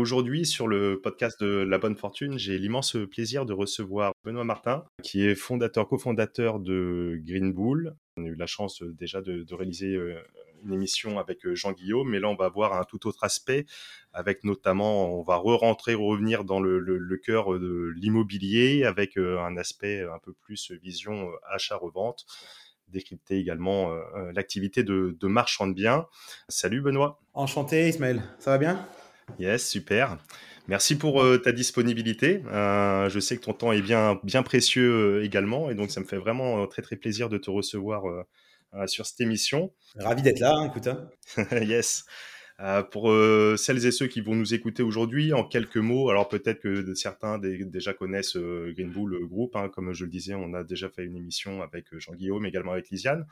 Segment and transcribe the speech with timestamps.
[0.00, 4.86] Aujourd'hui, sur le podcast de La Bonne Fortune, j'ai l'immense plaisir de recevoir Benoît Martin,
[5.02, 7.94] qui est fondateur, cofondateur de Green Bull.
[8.16, 10.18] On a eu la chance euh, déjà de, réaliser euh,
[10.64, 13.66] une émission avec euh, Jean Guillaume, mais là, on va voir un tout autre aspect,
[14.14, 20.18] avec notamment, on va re-rentrer, revenir dans le, cœur de l'immobilier, avec un aspect un
[20.18, 22.24] peu plus vision achat-revente
[22.88, 23.94] décrypter également
[24.34, 26.06] l'activité de marchand de biens.
[26.48, 27.20] Salut Benoît.
[27.34, 28.88] Enchanté Ismaël, ça va bien?
[29.38, 30.18] Yes, super.
[30.68, 32.42] Merci pour euh, ta disponibilité.
[32.46, 36.00] Euh, je sais que ton temps est bien, bien précieux euh, également, et donc ça
[36.00, 38.04] me fait vraiment très très plaisir de te recevoir
[38.86, 39.72] sur cette émission.
[39.96, 40.86] Ravi d'être là, hein, écoute.
[40.86, 41.08] Hein.
[41.62, 42.04] yes.
[42.62, 46.28] Euh, pour euh, celles et ceux qui vont nous écouter aujourd'hui, en quelques mots, alors
[46.28, 50.52] peut-être que certains déjà connaissent euh, Green Bull Group, hein, comme je le disais, on
[50.52, 53.26] a déjà fait une émission avec Jean-Guillaume, également avec Lisiane.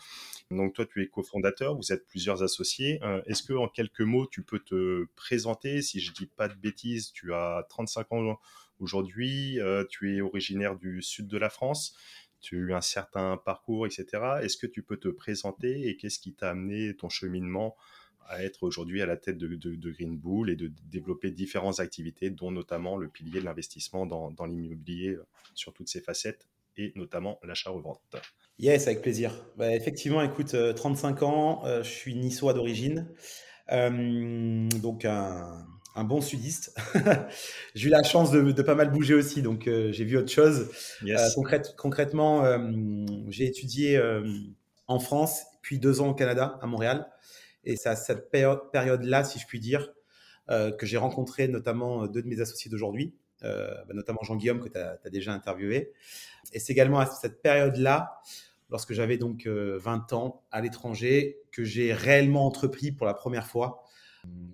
[0.50, 3.00] Donc toi, tu es cofondateur, vous êtes plusieurs associés.
[3.26, 5.82] Est-ce que en quelques mots, tu peux te présenter?
[5.82, 8.40] Si je dis pas de bêtises, tu as 35 ans
[8.80, 9.58] aujourd'hui,
[9.90, 11.94] tu es originaire du sud de la France
[12.40, 14.06] tu as eu un certain parcours, etc.
[14.42, 17.76] Est-ce que tu peux te présenter et qu'est-ce qui t'a amené ton cheminement
[18.28, 22.50] à être aujourd'hui à la tête de, Green Bull et de développer différentes activités, dont
[22.50, 28.00] notamment le pilier de l'investissement dans, l'immobilier euh, sur toutes ses facettes et notamment l'achat-revente.
[28.58, 29.32] Yes, avec plaisir.
[29.56, 33.08] Bah, effectivement, écoute, 35 euh, ans, euh, je suis niçois d'origine,
[33.70, 35.64] donc un,
[36.04, 36.78] bon sudiste.
[37.74, 40.70] j'ai eu la chance de, pas mal bouger aussi, donc j'ai vu autre chose.
[41.76, 42.44] concrètement,
[43.28, 44.00] j'ai étudié
[44.86, 47.08] en France, puis deux ans au Canada, à Montréal.
[47.64, 49.92] Et c'est à cette période-là, si je puis dire,
[50.50, 54.60] euh, que j'ai rencontré notamment euh, deux de mes associés d'aujourd'hui, euh, bah, notamment Jean-Guillaume
[54.60, 55.92] que tu as, déjà interviewé.
[56.54, 58.22] Et c'est également à cette période-là,
[58.70, 63.84] lorsque j'avais donc 20 ans à l'étranger, que j'ai réellement entrepris pour la première fois.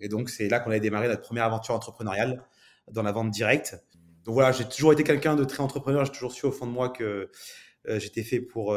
[0.01, 2.45] Et donc c'est là qu'on a démarré notre première aventure entrepreneuriale
[2.91, 3.77] dans la vente directe.
[4.25, 6.05] Donc voilà, j'ai toujours été quelqu'un de très entrepreneur.
[6.05, 7.31] J'ai toujours su au fond de moi que
[7.87, 8.77] j'étais fait pour,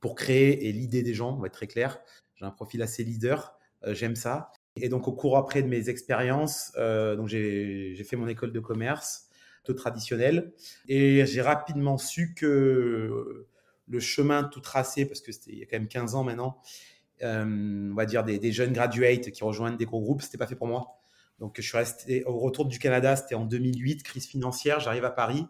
[0.00, 1.98] pour créer et l'idée des gens, on va être très clair.
[2.36, 4.52] J'ai un profil assez leader, euh, j'aime ça.
[4.76, 9.28] Et donc au cours après de mes expériences, euh, j'ai fait mon école de commerce,
[9.64, 10.52] tout traditionnel,
[10.86, 13.46] et j'ai rapidement su que
[13.88, 16.60] le chemin tout tracé, parce que c'était il y a quand même 15 ans maintenant,
[17.22, 20.56] euh, on va dire des, jeunes graduates qui rejoignent des gros groupes, c'était pas fait
[20.56, 21.00] pour moi.
[21.38, 25.10] Donc je suis resté au retour du Canada, c'était en 2008, crise financière, j'arrive à
[25.10, 25.46] Paris,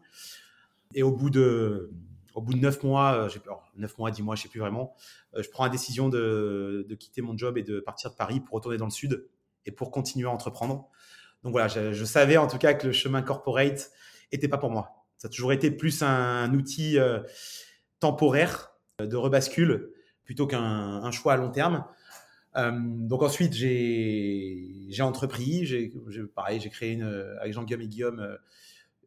[0.95, 1.91] et au bout de
[2.37, 3.41] au bout de neuf mois, euh, j'ai
[3.77, 4.95] neuf mois, dix mois, je sais plus vraiment,
[5.35, 8.55] euh, je prends la décision de, quitter mon job et de partir de Paris pour
[8.55, 9.27] retourner dans le sud
[9.65, 10.89] et pour continuer à entreprendre.
[11.43, 13.91] Donc voilà, je, savais en tout cas que le chemin corporate
[14.33, 15.07] était pas pour moi.
[15.17, 17.21] Ça a toujours été plus un, outil euh,
[18.01, 19.91] temporaire de rebascule
[20.25, 21.85] plutôt qu'un choix à long terme.
[22.55, 25.89] donc ensuite, j'ai entrepris,
[26.35, 28.39] pareil, j'ai créé une, avec Jean-Guillaume et Guillaume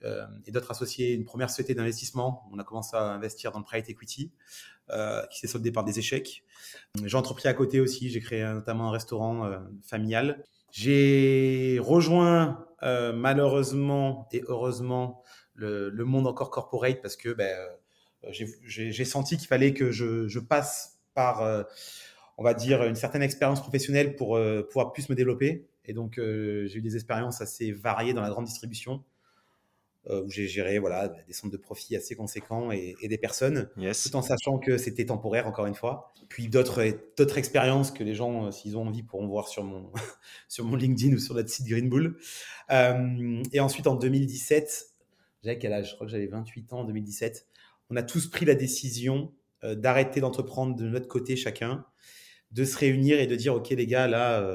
[0.04, 2.48] euh, et d'autres associés une première société d'investissement.
[2.54, 4.32] On a commencé à investir dans le private equity,
[4.92, 6.44] euh, qui s'est soldé par des échecs.
[7.04, 8.10] J'ai entrepris à côté aussi.
[8.10, 10.44] J'ai créé notamment un restaurant euh, familial.
[10.72, 15.22] J'ai rejoint malheureusement et heureusement
[15.54, 17.58] le, monde encore corporate parce que ben,
[18.32, 21.66] j'ai senti qu'il fallait que je, je passe par,
[22.38, 25.68] on va dire, une certaine expérience professionnelle pour pouvoir plus me développer.
[25.86, 29.04] Et donc, j'ai eu des expériences assez variées dans la grande distribution.
[30.08, 34.16] Euh, où j'ai géré voilà, des centres de profit assez conséquents et, des personnes, tout
[34.16, 36.14] en sachant que c'était temporaire, encore une fois.
[36.30, 39.92] Puis d'autres expériences que les gens, euh, s'ils ont envie, pourront voir sur mon,
[40.48, 42.18] sur mon LinkedIn ou sur notre site Green Bull.
[42.72, 44.86] Euh, et ensuite, en 2017,
[45.44, 45.90] j'avais quel âge?
[45.90, 47.46] Je crois que j'avais 28 ans en 2017.
[47.90, 49.34] On a tous pris la décision
[49.64, 51.86] d'arrêter d'entreprendre de notre côté chacun,
[52.52, 54.48] de se réunir et de dire, OK les gars, là,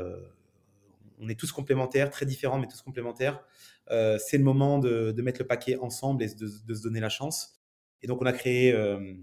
[1.20, 3.44] on est tous complémentaires, très différents, mais tous complémentaires
[3.90, 7.60] euh, c'est le moment de, mettre le paquet ensemble et de, se donner la chance.
[8.02, 9.14] Et donc, on a créé euh,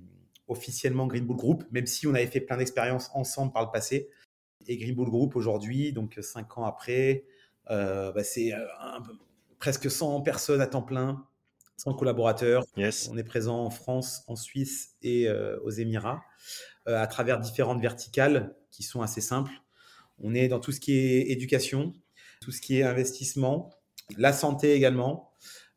[0.48, 4.10] officiellement Green Bull Group, même si on avait fait plein d'expériences ensemble par le passé.
[4.68, 7.26] Et Green Bull Group, aujourd'hui, donc cinq ans après,
[7.70, 8.52] euh, bah, c'est
[9.60, 11.26] presque 100 personnes à temps plein,
[11.78, 12.64] 100 collaborateurs.
[12.78, 15.28] On est présent en France, en Suisse et
[15.64, 16.24] aux Émirats,
[16.86, 19.52] à travers différentes verticales qui sont assez simples.
[20.20, 21.94] On est dans tout ce qui est éducation,
[22.42, 23.72] tout ce qui est investissement,
[24.18, 25.32] la santé également.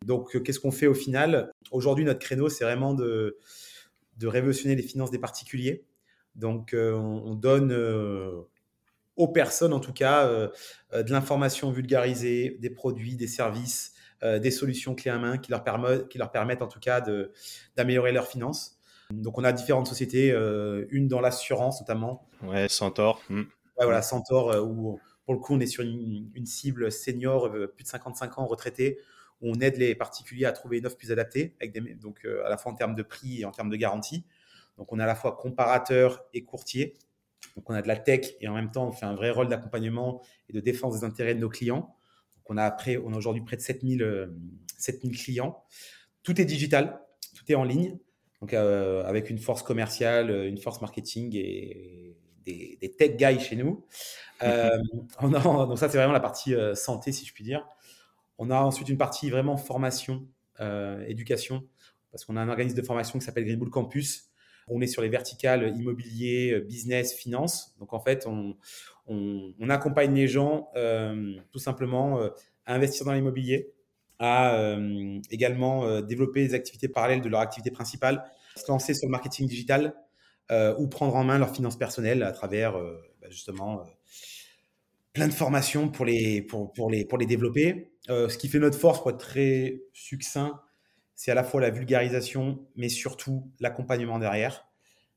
[0.04, 1.52] Donc, euh, qu'est-ce qu'on fait au final?
[1.70, 3.38] Aujourd'hui, notre créneau, c'est vraiment de,
[4.18, 5.86] de révolutionner les finances des particuliers.
[6.34, 8.42] Donc, euh, on, donne euh,
[9.16, 13.92] aux personnes, en tout cas, de l'information vulgarisée, des produits, des services,
[14.22, 17.04] des solutions clés à main qui leur, permettent, qui leur permettent, en tout cas,
[17.76, 18.78] d'améliorer leurs finances.
[19.12, 20.30] Donc, on a différentes sociétés,
[20.90, 22.26] une dans l'assurance notamment.
[22.42, 23.22] Ouais, Centaure.
[23.28, 23.42] Hmm.
[23.78, 27.88] Ouais, voilà, Centaure, où Pour le coup, on est sur une, cible senior, plus de
[27.88, 28.98] 55 ans, retraité,
[29.40, 31.56] où on aide les particuliers à trouver une offre plus adaptée,
[32.00, 34.24] donc à la fois en termes de prix et en termes de garantie.
[34.76, 36.94] Donc on a à la fois comparateur et courtier.
[37.56, 39.48] Donc on a de la tech et en même temps on fait un vrai rôle
[39.48, 41.96] d'accompagnement et de défense des intérêts de nos clients.
[42.36, 44.30] Donc on a, après, aujourd'hui près de 7000,
[44.78, 45.64] 7000 clients.
[46.22, 47.00] Tout est digital,
[47.34, 47.98] tout est en ligne.
[48.40, 53.84] Donc, euh, avec une force commerciale, une force marketing et des, tech guys chez nous.
[54.42, 54.76] Euh,
[55.22, 57.66] donc, ça, c'est vraiment la partie euh, santé, si je puis dire.
[58.36, 60.26] On a ensuite une partie vraiment formation,
[61.06, 61.66] éducation,
[62.10, 64.32] parce qu'on a un organisme de formation qui s'appelle Green Bull Campus.
[64.66, 67.74] On est sur les verticales immobilier, business, finance.
[67.78, 68.56] Donc, en fait, on,
[69.06, 70.68] on accompagne les gens
[71.52, 72.18] tout simplement
[72.66, 73.72] à investir dans l'immobilier,
[74.18, 78.24] à euh, également euh, développer des activités parallèles de leur activité principale,
[78.56, 79.98] se lancer sur le marketing digital euh,
[80.50, 83.84] ou prendre en main leurs finances personnelles à travers bah, justement
[85.12, 87.92] plein de formations pour les, pour, pour les, pour les développer.
[88.08, 90.60] ce qui fait notre force, pour être très succinct,
[91.14, 94.66] c'est à la fois la vulgarisation, mais surtout l'accompagnement derrière.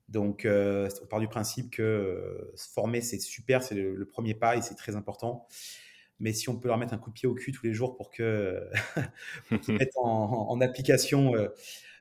[0.10, 4.62] Donc, on part du principe que se former, c'est super, c'est le, premier pas et
[4.62, 5.48] c'est très important.
[6.20, 7.96] Mais si on peut leur mettre un coup de pied au cul tous les jours
[7.96, 8.30] pour qu'ils
[9.68, 11.50] mettent en, application euh, euh,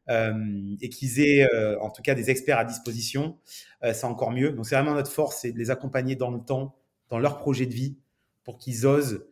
[0.08, 3.38] et qu'ils aient euh, en tout cas des experts à disposition,
[3.82, 4.50] c'est encore mieux.
[4.50, 6.76] Donc c'est vraiment notre force, c'est de les accompagner dans le temps,
[7.08, 7.96] dans leur projet de vie,
[8.42, 9.26] pour qu'ils osent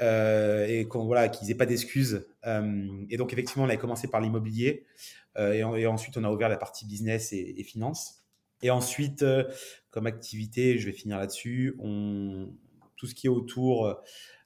[0.00, 2.26] et qu'on voilà, qu'ils n'aient pas d'excuses.
[2.44, 4.84] et donc effectivement, on avait commencé par l'immobilier
[5.38, 8.24] et, ensuite on a ouvert la partie business et, et finance.
[8.62, 9.24] Et ensuite,
[9.90, 11.76] comme activité, je vais finir là-dessus,
[12.96, 13.96] tout ce qui est autour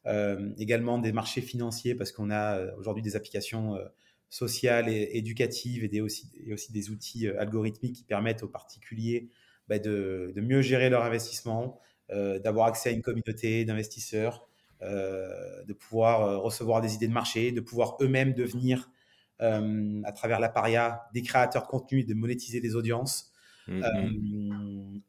[0.09, 3.85] euh, également des marchés financiers, parce qu'on a euh, aujourd'hui des applications euh,
[4.31, 9.31] sociales et éducatives et, des aussi, aussi des outils algorithmiques qui permettent aux particuliers
[9.69, 11.81] bah, de, mieux gérer leur investissement,
[12.11, 14.49] d'avoir accès à une communauté d'investisseurs,
[14.81, 18.91] de pouvoir recevoir des idées de marché, de pouvoir eux-mêmes devenir,
[19.41, 20.79] à travers l'appareil,
[21.13, 23.33] des créateurs de contenu et de monétiser des audiences.
[23.67, 23.83] Mmh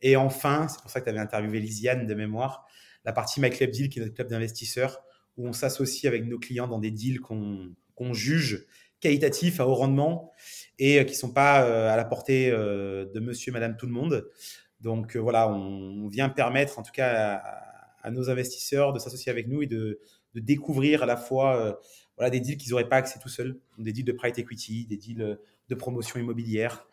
[0.01, 2.65] et enfin, c'est pour ça que tu avais interviewé Lisiane de mémoire,
[3.06, 5.01] la partie My Club Deal, qui est notre club d'investisseurs,
[5.38, 8.65] où on s'associe avec nos clients dans des deals qu'on juge
[9.00, 10.34] qualitatifs, à haut rendement,
[10.78, 13.86] et euh, qui ne sont pas euh, à la portée euh, de monsieur, madame, tout
[13.86, 14.28] le monde.
[14.81, 17.42] Donc voilà, on, vient permettre en tout cas
[18.01, 20.00] à, nos investisseurs de s'associer avec nous et de,
[20.36, 21.81] découvrir à la fois
[22.16, 24.96] voilà, des deals qu'ils n'auraient pas accès tout seuls, des deals de private equity, des
[24.96, 25.38] deals
[25.68, 26.88] de promotion immobilière,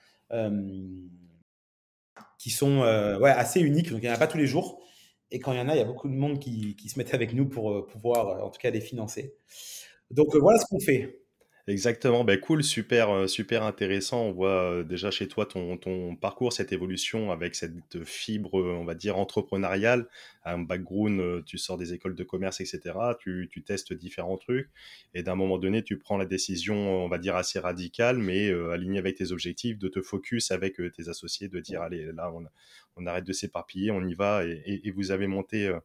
[2.38, 2.80] qui sont
[3.20, 3.90] ouais, assez uniques.
[3.90, 4.82] Donc il n'y en a pas tous les jours.
[5.30, 7.14] Et quand il y en a, il y a beaucoup de monde qui, se met
[7.14, 9.36] avec nous pour pouvoir, en tout cas, les financer.
[10.10, 11.25] Donc voilà ce qu'on fait.
[11.68, 14.26] Exactement, ben cool, super, super intéressant.
[14.26, 18.94] On voit déjà chez toi ton, ton parcours, cette évolution avec cette fibre, on va
[18.94, 20.06] dire, entrepreneuriale,
[20.44, 23.16] un background, tu sors des écoles de commerce, etc.
[23.18, 24.70] Tu, tu testes différents trucs
[25.12, 28.98] et d'un moment donné, tu prends la décision, on va dire, assez radicale, mais alignée
[29.00, 32.44] avec tes objectifs, de te focus avec tes associés, de dire, allez, là, on,
[32.96, 35.78] on arrête de s'éparpiller, on y va et, vous avez monté euh,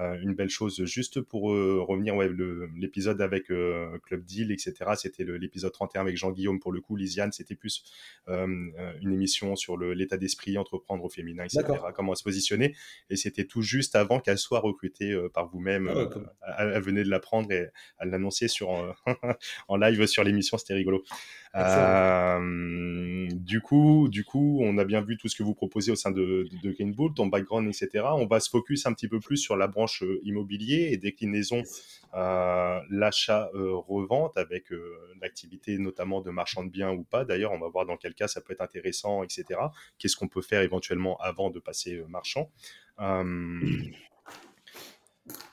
[0.00, 0.84] euh, une belle chose.
[0.84, 2.28] Juste pour euh, revenir, ouais,
[2.76, 6.96] l'épisode avec Club Deal, etc., c'était l'épisode 31 avec Jean-Guillaume pour le coup.
[6.96, 7.84] Lisiane, c'était plus
[8.26, 12.74] une émission sur l'état d'esprit, entreprendre au féminin, etc., comment se positionner.
[13.10, 15.88] Et c'était tout juste avant qu'elle soit recrutée par vous-même.
[16.42, 17.68] Ah elle, venait de l'apprendre et
[17.98, 18.70] elle l'annonçait sur
[19.68, 21.04] en live sur l'émission, c'était rigolo.
[23.46, 26.10] Du coup, du coup, on a bien vu tout ce que vous proposez au sein
[26.10, 28.04] de, de Green Bull, ton background, etc.
[28.12, 31.62] On va se focus un petit peu plus sur la branche euh, immobilier et déclinaison
[32.14, 34.66] euh, l'achat-revente euh, avec
[35.20, 37.24] l'activité notamment de marchand de biens ou pas.
[37.24, 39.60] D'ailleurs, on va voir dans quel cas ça peut être intéressant, etc.
[39.98, 42.50] Qu'est-ce qu'on peut faire éventuellement avant de passer marchand?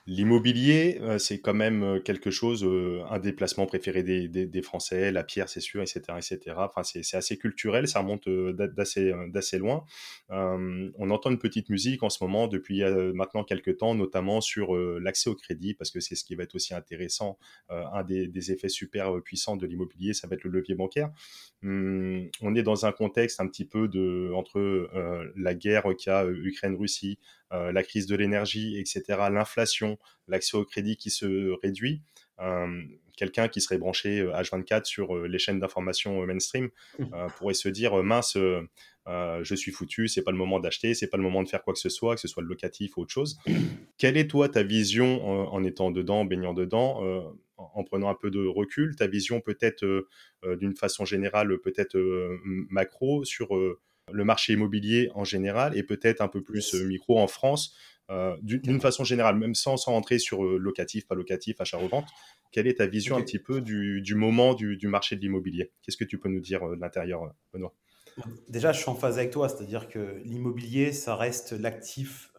[0.05, 5.13] L'immobilier, euh, c'est quand même euh, quelque chose, euh, un déplacement préféré des, des, Français,
[5.13, 6.57] la pierre, c'est sûr, etc., etc.
[6.57, 9.85] Enfin, c'est assez culturel, ça remonte d'assez loin.
[10.29, 12.81] on entend une petite musique en ce moment depuis
[13.13, 16.55] maintenant quelques temps, notamment sur l'accès au crédit, parce que c'est ce qui va être
[16.55, 17.37] aussi intéressant.
[17.69, 21.11] un des, des, effets super puissants de l'immobilier, ça va être le levier bancaire.
[21.63, 24.89] Hum, on est dans un contexte un petit peu de entre
[25.35, 27.19] la guerre qu'il y a Ukraine-Russie,
[27.51, 29.92] la crise de l'énergie, etc., l'inflation
[30.27, 32.01] l'accès au crédit qui se réduit.
[32.41, 32.81] Euh,
[33.15, 37.05] quelqu'un qui serait branché H24 euh, sur euh, les chaînes d'information mainstream mmh.
[37.37, 41.23] pourrait se dire mince, je suis foutu, c'est pas le moment d'acheter, c'est pas le
[41.23, 43.37] moment de faire quoi que ce soit, que ce soit le locatif ou autre chose.
[43.97, 48.45] Quelle est toi ta vision en étant dedans, baignant dedans, en prenant un peu de
[48.45, 49.85] recul, ta vision peut-être
[50.43, 51.97] d'une façon générale, peut-être
[52.69, 53.49] macro sur
[54.11, 57.75] le marché immobilier en général et peut-être un peu plus micro en France
[58.41, 62.07] d'une façon générale, même sans, sans rentrer sur locatif, pas locatif, achat-revente,
[62.51, 65.71] quelle est ta vision un petit peu du, du moment du, du, marché de l'immobilier?
[65.81, 67.73] Qu'est-ce que tu peux nous dire de l'intérieur, Benoît?
[68.49, 72.31] Déjà, je suis en phase avec toi, c'est-à-dire que l'immobilier, ça reste l'actif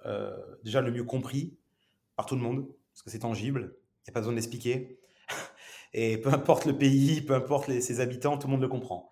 [0.63, 1.57] déjà le mieux compris
[2.17, 4.99] par tout le monde, parce que c'est tangible, il n'y a pas besoin d'expliquer.
[5.95, 9.11] Et peu importe le pays, peu importe ses habitants, tout le monde le comprend.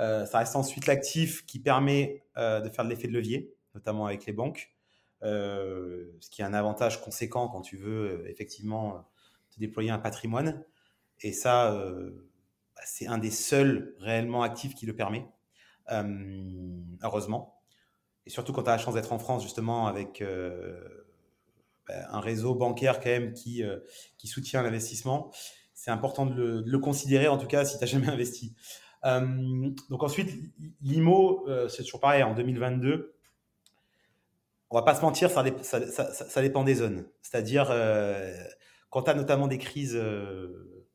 [0.00, 4.06] Euh, ça reste ensuite l'actif qui permet euh, de faire de l'effet de levier, notamment
[4.06, 4.71] avec les banques, euh,
[5.22, 9.08] ce qui est un avantage conséquent quand tu veux effectivement
[9.50, 10.64] te déployer un patrimoine.
[11.20, 15.26] Et ça, bah, c'est un des seuls réellement actifs qui le permet,
[17.02, 17.60] heureusement.
[18.26, 20.24] Et surtout quand tu as la chance d'être en France, justement, avec
[21.86, 23.62] bah, un réseau bancaire quand même qui,
[24.18, 25.30] qui soutient l'investissement
[25.82, 28.54] c'est important de le, considérer, en tout cas, si tu n'as jamais investi.
[29.04, 30.30] Euh, donc ensuite,
[30.80, 33.16] l'IMO, euh, c'est toujours pareil, en 2022,
[34.72, 37.04] on va pas se mentir, ça, dépend des zones.
[37.20, 38.34] C'est-à-dire, euh,
[38.88, 40.00] quand tu as notamment des crises,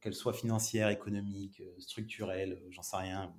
[0.02, 3.32] qu'elles soient financières, économiques, structurelles, j'en sais rien,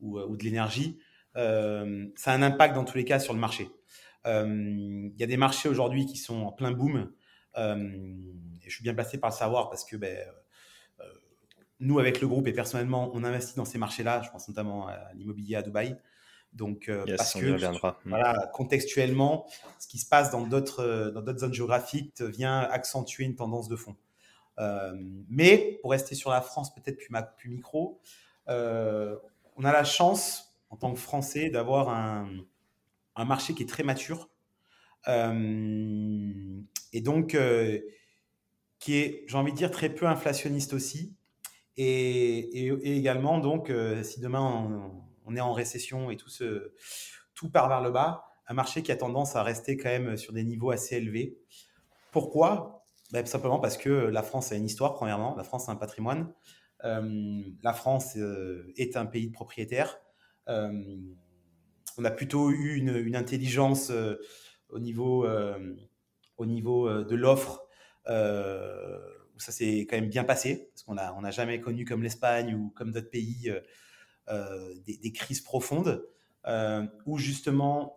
[0.00, 0.98] ou, ou de l'énergie,
[1.34, 3.70] ça a un impact dans tous les cas sur le marché.
[4.26, 7.10] Il y a des marchés aujourd'hui qui sont en plein boom.
[7.56, 10.18] et je suis bien placé par le savoir parce que ben,
[11.80, 14.20] nous, avec le groupe et personnellement, on investit dans ces marchés-là.
[14.22, 15.96] Je pense notamment à l'immobilier à Dubaï.
[16.58, 17.88] Donc, euh, parce que hmm.
[18.04, 19.46] voilà, contextuellement,
[19.78, 23.68] ce qui se passe dans d'autres euh, dans d'autres zones géographiques vient accentuer une tendance
[23.68, 23.96] de fond.
[24.58, 24.92] Euh,
[25.30, 28.00] mais pour rester sur la France, peut-être plus, plus micro,
[28.48, 32.28] on a la chance en tant que Français d'avoir un,
[33.14, 34.28] un, marché qui est très mature
[35.06, 37.36] et donc
[38.78, 41.14] qui est, j'ai envie de dire, très peu inflationniste aussi.
[41.76, 43.72] Et, également, donc,
[44.02, 46.72] si demain on, est en récession et tout, se,
[47.34, 50.32] tout part vers le bas, un marché qui a tendance à rester quand même sur
[50.32, 51.38] des niveaux assez élevés.
[52.12, 52.84] Pourquoi?
[53.12, 55.36] Ben, Simplement parce que la France a une histoire, premièrement.
[55.36, 56.32] La France a un patrimoine.
[56.84, 59.98] Euh, la France euh, est un pays de propriétaires.
[60.46, 63.92] on a plutôt eu une, intelligence
[64.68, 65.26] au niveau,
[66.36, 67.66] au niveau de l'offre
[69.38, 72.70] ça s'est quand même bien passé, parce qu'on n'a on jamais connu comme l'Espagne ou
[72.70, 73.52] comme d'autres pays
[74.30, 76.06] euh, euh, des, crises profondes,
[76.46, 77.94] euh, où justement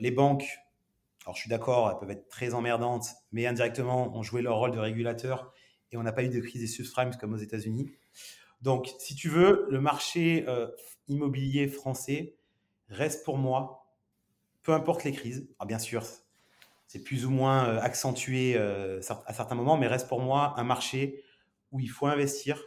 [0.00, 0.46] les banques,
[1.24, 4.72] alors je suis d'accord, elles peuvent être très emmerdantes, mais indirectement ont joué leur rôle
[4.72, 5.52] de régulateur
[5.92, 7.90] et on n'a pas eu de crise des subprimes comme aux États-Unis.
[8.62, 10.46] Donc, si tu veux, le marché
[11.06, 12.36] immobilier français
[12.88, 13.86] reste pour moi,
[14.62, 15.48] peu importe les crises.
[15.58, 16.04] Alors bien sûr,
[16.88, 20.64] c'est plus ou moins euh, accentué euh, à certains moments, mais reste pour moi un
[20.64, 21.22] marché
[21.70, 22.60] où il faut investir,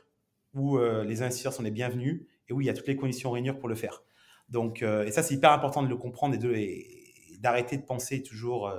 [0.53, 3.31] où euh, les investisseurs sont les bienvenus et où il y a toutes les conditions
[3.31, 4.03] réunies pour le faire.
[4.49, 8.69] Donc, et ça, c'est hyper important de le comprendre et, d'arrêter de penser toujours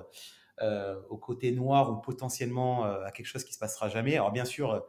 [0.61, 4.15] au côté noir ou potentiellement à quelque chose qui se passera jamais.
[4.15, 4.85] Alors, bien sûr,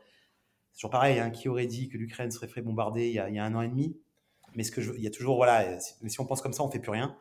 [0.74, 3.30] c'est toujours pareil, hein, qui aurait dit que l'Ukraine serait fait bombarder il y, a,
[3.30, 3.98] il y, a, un an et demi?
[4.56, 6.64] Mais ce que je, il y a toujours, voilà, mais si on pense comme ça,
[6.64, 7.18] on fait plus rien.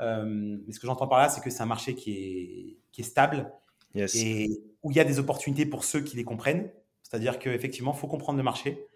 [0.00, 0.24] Euh,
[0.66, 3.04] mais ce que j'entends par là, c'est que c'est un marché qui est, qui est
[3.04, 3.52] stable
[3.94, 4.48] et
[4.82, 6.70] où il y a des opportunités pour ceux qui les comprennent.
[7.02, 8.86] C'est-à-dire qu'effectivement, il faut comprendre le marché.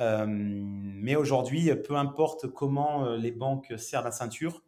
[0.00, 4.62] Euh, mais aujourd'hui, peu importe comment euh, les banques serrent la ceinture,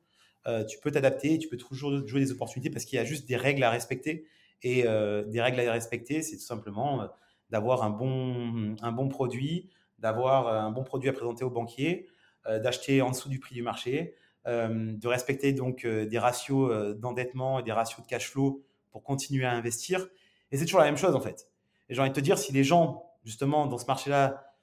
[0.69, 3.37] tu peux t'adapter, tu peux toujours jouer des opportunités parce qu'il y a juste des
[3.37, 4.27] règles à respecter.
[4.63, 7.09] Et des règles à respecter, c'est tout simplement
[7.49, 12.09] d'avoir un bon, un bon produit, d'avoir un bon produit à présenter aux banquiers,
[12.47, 14.17] d'acheter en dessous du prix du marché,
[14.47, 18.63] euh, de respecter donc euh, des ratios euh, d'endettement et des ratios de cash flow
[18.91, 20.07] pour continuer à investir.
[20.53, 21.49] Et c'est toujours la même chose en fait.
[21.89, 24.54] Et j'ai envie de te dire, si les gens, justement, dans ce marché-là,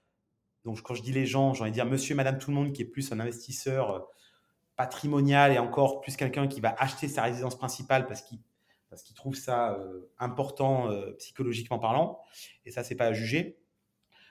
[0.66, 2.74] donc quand je dis les gens, j'ai envie de dire monsieur, madame, tout le monde
[2.74, 4.08] qui est plus un investisseur
[4.76, 8.40] patrimonial et encore plus quelqu'un qui va acheter sa résidence principale parce qu'il
[9.16, 9.78] trouve ça
[10.18, 10.90] important
[11.20, 12.20] psychologiquement parlant,
[12.66, 13.58] et ça, c'est pas à juger.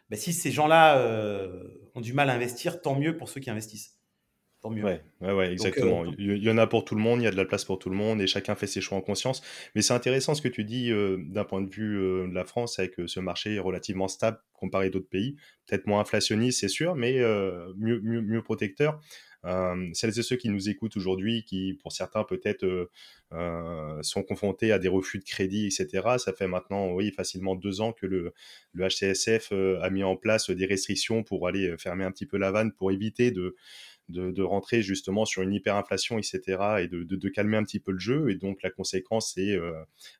[0.09, 1.05] Ben, si ces gens-là
[1.95, 4.00] ont du mal à investir, tant mieux pour ceux qui investissent
[4.61, 4.85] tant mieux.
[4.85, 6.05] Ouais, ouais, exactement.
[6.05, 7.65] Euh, il y en a pour tout le monde, il y a de la place
[7.65, 9.43] pour tout le monde et chacun fait ses choix en conscience.
[9.75, 12.45] Mais c'est intéressant ce que tu dis euh, d'un point de vue euh, de la
[12.45, 15.37] France avec ce marché relativement stable comparé à d'autres pays.
[15.67, 17.21] Peut-être moins inflationniste, c'est sûr, mais
[17.77, 19.01] mieux, mieux, mieux, protecteur.
[19.95, 22.91] celles et ceux qui nous écoutent aujourd'hui, qui pour certains peut-être
[24.03, 26.17] sont confrontés à des refus de crédit, etc.
[26.19, 28.35] Ça fait maintenant, oui, facilement deux ans que le,
[28.73, 32.51] le HCSF a mis en place des restrictions pour aller fermer un petit peu la
[32.51, 33.57] vanne, pour éviter de
[34.11, 36.41] de, rentrer justement sur une hyperinflation, etc.,
[36.81, 38.31] et de, calmer un petit peu le jeu.
[38.31, 39.59] Et donc la conséquence, c'est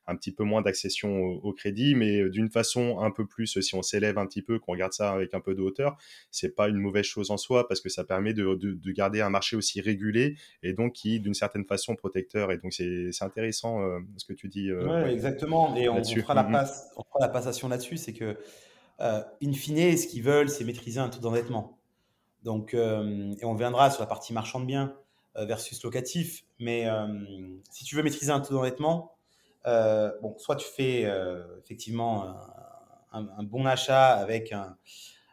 [0.07, 3.81] un petit peu moins d'accession au, crédit, mais d'une façon un peu plus, si on
[3.81, 5.97] s'élève un petit peu, qu'on regarde ça avec un peu de hauteur,
[6.31, 9.55] c'est pas une mauvaise chose en soi parce que ça permet de, garder un marché
[9.55, 12.51] aussi régulé et donc qui, d'une certaine façon, protecteur.
[12.51, 13.81] Et donc c'est intéressant
[14.17, 14.71] ce que tu dis.
[14.71, 15.75] oui, exactement.
[15.75, 18.37] Et on, fera la, mmh passe, on fera la passation là-dessus, c'est que
[19.01, 21.80] euh, in fine, ce qu'ils veulent, c'est maîtriser un taux d'endettement.
[22.43, 24.95] Donc, euh, et on viendra sur la partie marchand de biens
[25.37, 26.43] euh, versus locatif.
[26.59, 26.87] Mais
[27.71, 29.15] si tu veux maîtriser un taux d'endettement,
[29.65, 31.11] bon, soit tu fais
[31.63, 32.35] effectivement
[33.11, 34.53] un, bon achat avec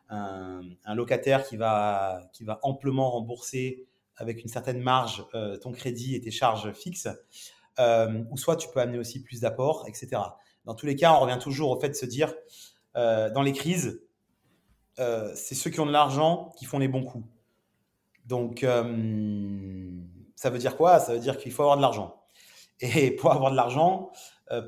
[0.09, 0.63] un,
[0.95, 3.87] locataire qui va, qui va amplement rembourser
[4.17, 5.27] avec une certaine marge
[5.61, 7.09] ton crédit et tes charges fixes,
[7.79, 10.23] ou soit tu peux amener aussi plus d'apports, etc.
[10.69, 12.35] Dans tous les cas, on revient toujours au fait de se dire,
[12.95, 14.03] euh, dans les crises,
[14.99, 17.27] euh, c'est ceux qui ont de l'argent qui font les bons coups.
[18.27, 19.91] Donc, euh,
[20.35, 20.99] ça veut dire quoi?
[20.99, 22.23] Ça veut dire qu'il faut avoir de l'argent.
[22.81, 24.11] Et pour avoir de l'argent,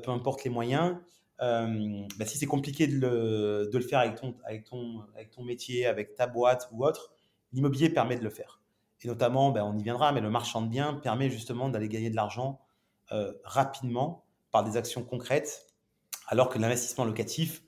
[0.03, 0.95] peu importe les moyens,
[1.39, 2.99] bah, si c'est compliqué de
[3.73, 4.15] le, faire avec
[4.65, 7.11] ton métier, avec ta boîte ou autre,
[7.51, 8.61] l'immobilier permet de le faire.
[9.01, 12.09] Et notamment, bah, on y viendra, mais le marchand de biens permet justement d'aller gagner
[12.09, 12.61] de l'argent
[13.43, 15.67] rapidement par des actions concrètes,
[16.27, 17.63] alors que l'investissement locatif,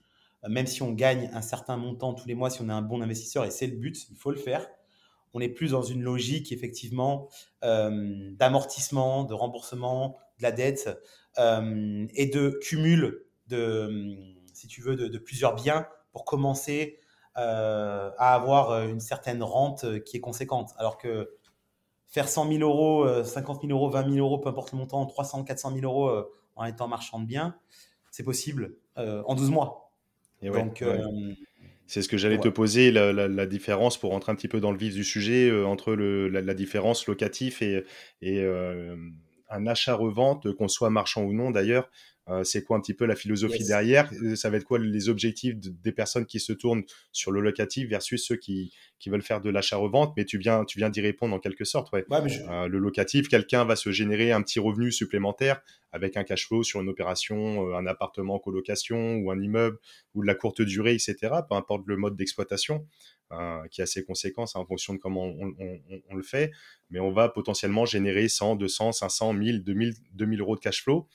[0.50, 3.02] même si on gagne un certain montant tous les mois, si on est un bon
[3.02, 4.68] investisseur, et c'est le but, il faut le faire,
[5.34, 7.28] on est plus dans une logique effectivement
[7.64, 10.90] euh, d'amortissement, de remboursement de la dette
[11.38, 14.16] euh, et de cumul de,
[14.54, 17.00] si tu veux, de, plusieurs biens pour commencer
[17.38, 20.72] euh, à avoir une certaine rente qui est conséquente.
[20.78, 21.36] Alors que
[22.08, 25.44] faire 100 000 euros, 50 000 euros, 20 000 euros, peu importe le montant, 300,
[25.44, 26.12] 400 000 euros
[26.56, 27.56] en étant marchand de biens,
[28.12, 29.83] c'est possible en 12 mois.
[30.44, 30.98] Donc, euh,
[31.88, 34.78] C'est ce que j'allais te poser, la, différence pour rentrer un petit peu dans le
[34.78, 37.84] vif du sujet euh, entre la, différence locatif et,
[38.24, 38.96] euh,
[39.50, 41.90] un achat-revente, qu'on soit marchand ou non d'ailleurs.
[42.30, 44.10] Euh, c'est quoi un petit peu la philosophie derrière?
[44.22, 47.90] Euh, Ça va être quoi les objectifs des personnes qui se tournent sur le locatif
[47.90, 50.14] versus ceux qui, qui veulent faire de l'achat-revente?
[50.16, 51.92] Mais tu viens, tu viens d'y répondre en quelque sorte.
[51.92, 52.06] Ouais.
[52.10, 55.62] Euh, le locatif, quelqu'un va se générer un petit revenu supplémentaire
[55.92, 59.78] avec un cash flow sur une opération, un appartement en colocation ou un immeuble
[60.16, 61.16] ou de la courte durée, etc.
[61.48, 62.88] Peu importe le mode d'exploitation.
[63.72, 65.54] qui a ses conséquences en fonction de comment on,
[66.10, 66.52] on, le fait,
[66.92, 71.08] mais on va potentiellement générer 100, 200, 500, 1000, 2000, 2000 euros de cash flow.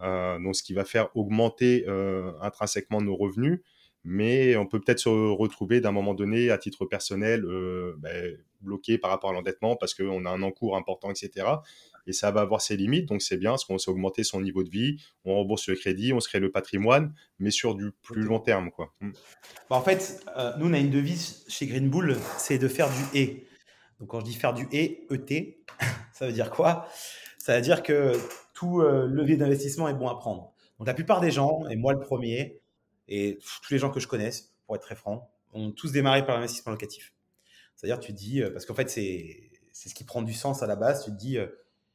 [0.00, 3.60] Euh, donc ce qui va faire augmenter euh, intrinsèquement nos revenus
[4.04, 8.98] mais on peut peut-être se retrouver d'un moment donné à titre personnel euh, ben, bloqué
[8.98, 11.46] par rapport à l'endettement parce qu'on a un encours important, etc.
[12.06, 14.62] Et ça va avoir ses limites, donc c'est bien parce qu'on s'est augmenté son niveau
[14.62, 18.24] de vie, on rembourse le crédit, on se crée le patrimoine, mais sur du plus
[18.24, 18.70] long terme.
[18.70, 18.92] Quoi.
[19.00, 19.12] Mm.
[19.70, 20.22] Bah, en fait,
[20.58, 23.46] nous, on a une devise chez Green Bull, c'est de faire du et.
[24.00, 25.64] Donc quand je dis faire du et, ET,
[26.12, 26.86] ça veut dire quoi?
[27.38, 28.12] Ça veut dire que
[28.54, 30.54] tout euh, levier d'investissement est bon à prendre.
[30.78, 32.60] Donc la plupart des gens, et moi le premier,
[33.08, 36.36] et tous les gens que je connaisse, pour être très franc, ont tous démarré par
[36.36, 37.12] l'investissement locatif.
[37.76, 40.76] C'est-à-dire, tu dis, euh, parce qu'en fait, c'est ce qui prend du sens à la
[40.76, 41.46] base, tu te dis, euh,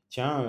[0.10, 0.44] tiens,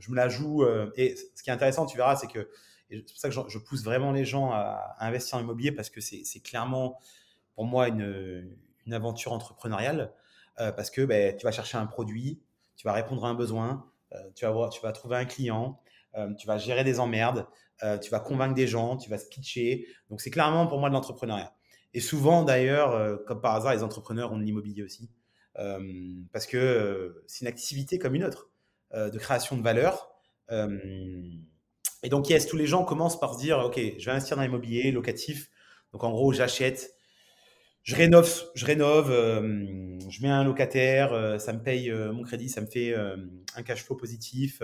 [0.00, 0.64] je me la joue.
[0.96, 2.48] et ce qui est intéressant, tu verras, c'est que,
[2.88, 6.00] c'est pour ça que je, pousse vraiment les gens à, investir en immobilier, parce que
[6.00, 7.00] c'est clairement,
[7.56, 10.12] pour moi, une, une aventure entrepreneuriale,
[10.56, 12.40] parce que ben, tu vas chercher un produit,
[12.76, 13.90] tu vas répondre à un besoin,
[14.34, 15.80] tu, vas voir, tu vas trouver un client,
[16.16, 17.46] euh, tu vas gérer des emmerdes,
[17.82, 19.86] euh, tu vas convaincre des gens, tu vas se pitcher.
[20.10, 21.54] Donc, c'est clairement pour moi de l'entrepreneuriat.
[21.94, 25.10] Et souvent, d'ailleurs, comme par hasard, les entrepreneurs ont de l'immobilier aussi.
[26.30, 28.50] parce que c'est une activité comme une autre
[28.92, 30.10] de création de valeur.
[30.50, 34.42] et donc, yes, tous les gens commencent par se dire, OK, je vais investir dans
[34.42, 35.50] l'immobilier locatif.
[35.92, 36.95] Donc, en gros, j'achète,
[37.86, 42.60] je rénove, euh, je mets un locataire, euh, ça me paye euh, mon crédit, ça
[42.60, 44.60] me fait un cash flow positif.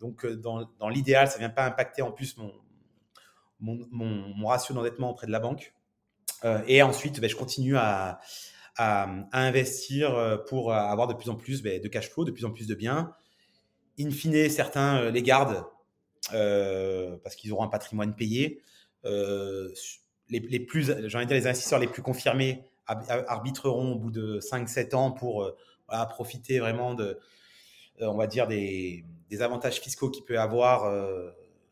[0.00, 2.36] donc, dans, l'idéal, ça ne vient pas impacter en plus
[3.58, 5.74] mon, ratio d'endettement auprès de la banque.
[6.68, 8.20] et ensuite, ben, je continue à,
[8.76, 12.52] à, investir pour avoir de plus en plus ben, de cash flow, de plus en
[12.52, 13.12] plus de biens.
[13.98, 15.64] In fine, certains les gardent
[16.30, 18.62] parce qu'ils auront un patrimoine payé
[20.40, 25.56] les, plus, les investisseurs les plus confirmés arbitreront au bout de 5-7 ans pour euh,
[26.10, 27.18] profiter vraiment de,
[28.00, 29.04] euh, on va dire, des,
[29.40, 31.30] avantages fiscaux qu'il peut avoir, euh,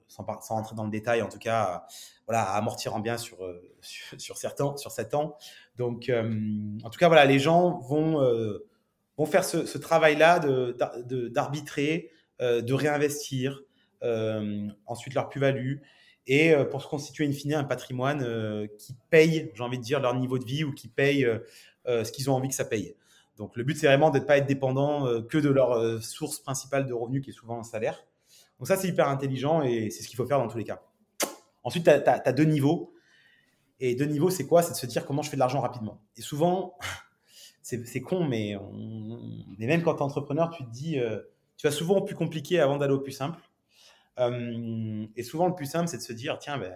[0.08, 1.86] sans, rentrer dans le détail, en tout cas,
[2.26, 3.38] voilà, amortir en bien sur,
[3.82, 5.36] sur, certains, sur 7 ans.
[5.76, 8.18] Donc, en tout cas, voilà, les gens vont,
[9.18, 13.60] vont faire ce, travail-là d'arbitrer, de, de, réinvestir,
[14.86, 15.76] ensuite leur plus-value
[16.26, 19.82] et euh, pour se constituer in fine un patrimoine euh, qui paye, j'ai envie de
[19.82, 22.64] dire, leur niveau de vie ou qui paye euh, ce qu'ils ont envie que ça
[22.64, 22.94] paye.
[23.36, 26.92] Donc le but, c'est vraiment d'être pas être dépendant que de leur source principale de
[26.92, 28.04] revenus, qui est souvent un salaire.
[28.58, 30.82] Donc ça, c'est hyper intelligent et c'est ce qu'il faut faire dans tous les cas.
[31.64, 32.92] Ensuite, tu as, deux niveaux.
[33.78, 34.62] Et deux niveaux, c'est quoi?
[34.62, 36.02] C'est de se dire comment je fais de l'argent rapidement.
[36.18, 36.76] Et souvent,
[37.62, 38.58] c'est con, mais,
[39.58, 40.98] même quand tu es entrepreneur, tu te dis,
[41.56, 43.40] tu vas souvent au plus compliqué avant d'aller au plus simple.
[44.18, 46.74] Euh, et souvent, le plus simple, c'est de se dire, tiens, ben,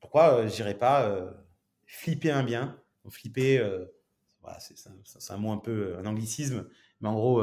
[0.00, 1.10] pourquoi euh, j'irais pas
[1.86, 2.80] flipper un bien?
[3.10, 3.62] Flipper,
[4.58, 6.68] c'est un mot un peu un anglicisme,
[7.00, 7.42] mais en gros,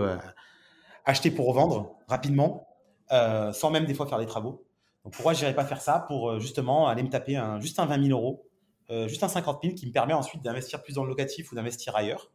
[1.06, 2.68] acheter pour revendre rapidement,
[3.10, 4.66] sans même des fois faire des travaux.
[5.04, 7.86] Donc pourquoi je n'irais pas faire ça pour euh, justement aller me taper juste un
[7.86, 8.48] 20 000 euros,
[8.90, 11.56] euh, juste un 50 000 qui me permet ensuite d'investir plus dans le locatif ou
[11.56, 12.32] d'investir ailleurs.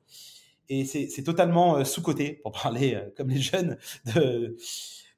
[0.69, 3.79] Et c'est totalement euh, sous-coté, pour parler comme les jeunes,
[4.15, 4.57] de,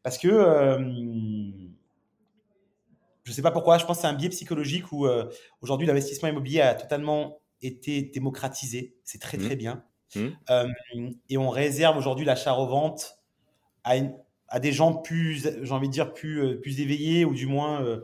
[0.02, 0.28] parce que
[3.24, 5.06] je ne sais pas pourquoi, je pense que c'est un biais psychologique où
[5.60, 8.96] aujourd'hui l'investissement immobilier a totalement été démocratisé.
[9.04, 9.58] C'est très très mmh.
[9.58, 9.84] bien.
[10.16, 11.10] Mmh.
[11.28, 13.18] et on réserve aujourd'hui l'achat-revente
[13.84, 14.14] à une,
[14.48, 17.82] à des gens plus, j'ai envie de dire, plus, euh, plus éveillés, ou du moins,
[17.82, 18.00] euh,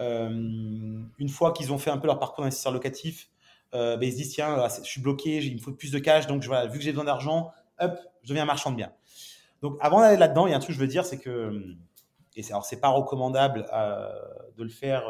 [0.00, 3.28] euh, une fois qu'ils ont fait un peu leur parcours d'investisseur locatif,
[3.72, 6.42] ben, ils se disent, tiens, je suis bloqué, il me faut plus de cash, donc
[6.44, 8.92] voilà, vu que j'ai besoin d'argent, hop, je deviens marchand de biens.
[9.62, 11.76] Donc avant d'aller là-dedans, il y a un truc que je veux dire, c'est que,
[12.36, 13.66] et alors c'est pas recommandable
[14.56, 15.04] de le faire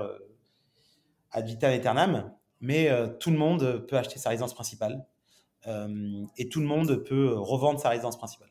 [1.31, 5.05] ad vitam aeternam, mais tout le monde peut acheter sa résidence principale
[5.67, 8.49] et tout le monde peut revendre sa résidence principale.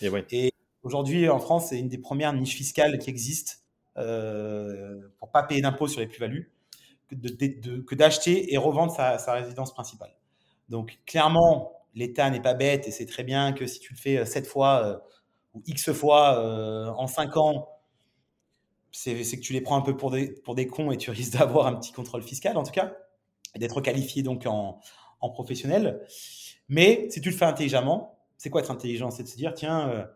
[0.00, 0.26] Et, ouais.
[0.30, 3.54] et Aujourd'hui, en France, c'est une des premières niches fiscales qui existent
[3.96, 6.52] euh, pour pas payer d'impôts sur les plus-values
[7.10, 10.14] que d'acheter et revendre sa, résidence principale.
[10.68, 14.24] Donc, clairement, l'État n'est pas bête et c'est très bien que si tu le fais
[14.24, 14.98] 7 euh, fois euh,
[15.54, 17.68] ou X fois euh, en 5 ans,
[18.90, 21.34] c'est que tu les prends un peu pour des, pour des cons et tu risques
[21.38, 22.94] d'avoir un petit contrôle fiscal, en tout cas,
[23.56, 24.80] d'être qualifié donc en,
[25.20, 26.00] professionnel.
[26.68, 29.10] Mais si tu le fais intelligemment, c'est quoi être intelligent?
[29.10, 30.08] C'est de se dire, tiens,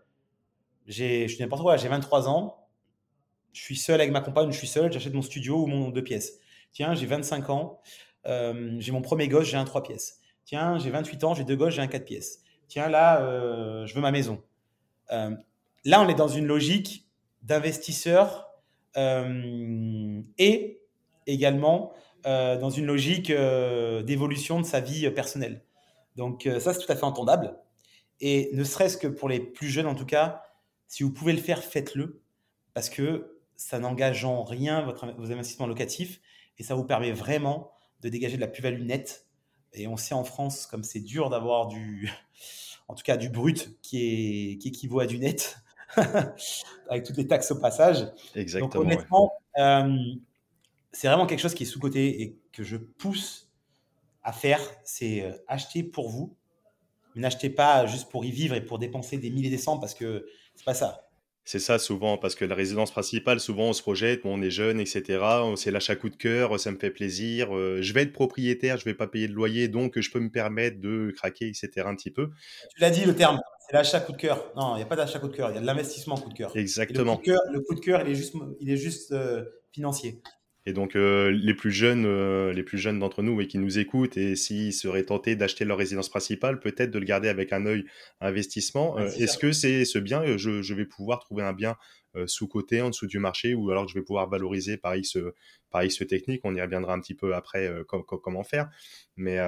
[0.86, 2.62] j'ai, je suis n'importe quoi, j'ai 23 ans,
[3.52, 6.02] je suis seul avec ma compagne, je suis seul, j'achète mon studio ou mon deux
[6.02, 6.38] pièces.
[6.72, 7.80] Tiens, j'ai 25 ans,
[8.26, 10.20] euh, j'ai mon premier gosse, j'ai un trois pièces.
[10.44, 12.42] Tiens, j'ai 28 ans, j'ai deux gosses, j'ai un quatre pièces.
[12.66, 14.42] Tiens, là, euh, je veux ma maison.
[15.12, 15.30] Euh,
[15.84, 17.08] là, on est dans une logique
[17.42, 18.48] d'investisseur
[18.94, 20.82] et
[21.26, 21.94] également
[22.24, 25.64] dans une logique d'évolution de sa vie personnelle.
[26.16, 27.56] Donc ça, c'est tout à fait entendable.
[28.20, 30.42] Et ne serait-ce que pour les plus jeunes, en tout cas,
[30.88, 32.22] si vous pouvez le faire, faites-le
[32.74, 34.82] parce que ça n'engage en rien
[35.16, 36.20] vos investissements locatifs
[36.58, 39.26] et ça vous permet vraiment de dégager de la plus-value nette.
[39.72, 42.12] Et on sait en France, comme c'est dur d'avoir du,
[42.88, 45.58] en tout cas du brut qui, est, qui équivaut à du net,
[46.88, 48.06] avec toutes les taxes au passage.
[48.34, 48.68] Exactement.
[48.68, 49.96] Donc honnêtement, euh,
[50.92, 53.50] c'est vraiment quelque chose qui est sous-côté et que je pousse
[54.22, 56.36] à faire, c'est euh, acheter pour vous,
[57.14, 59.78] mais n'achetez pas juste pour y vivre et pour dépenser des milliers et des cents
[59.78, 61.08] parce que c'est pas ça.
[61.44, 64.50] C'est ça souvent, parce que la résidence principale, souvent on se projette, bon, on est
[64.50, 65.18] jeune, etc.
[65.56, 67.56] C'est l'achat coup de cœur, ça me fait plaisir.
[67.56, 70.30] Euh, je vais être propriétaire, je vais pas payer de loyer, donc je peux me
[70.30, 71.86] permettre de craquer, etc.
[71.86, 72.30] un petit peu.
[72.74, 74.52] Tu l'as dit le terme, c'est l'achat coup de cœur.
[74.54, 76.28] Non, il n'y a pas d'achat coup de cœur, il y a de l'investissement coup
[76.28, 76.56] de cœur.
[76.56, 77.20] Exactement.
[77.24, 80.22] Le coup de cœur, il est juste, il est juste euh, financier.
[80.64, 83.80] Et donc euh, les plus jeunes, euh, les plus jeunes d'entre nous et qui nous
[83.80, 87.66] écoutent et s'ils seraient tentés d'acheter leur résidence principale, peut-être de le garder avec un
[87.66, 87.84] œil
[88.20, 88.96] investissement.
[88.96, 91.76] Euh, est-ce que c'est ce bien, je, je, vais pouvoir trouver un bien
[92.26, 95.16] sous côté en dessous du marché ou alors que je vais pouvoir valoriser par X,
[95.70, 96.42] par X technique.
[96.44, 98.68] On y reviendra un petit peu après comment faire.
[99.16, 99.38] Mais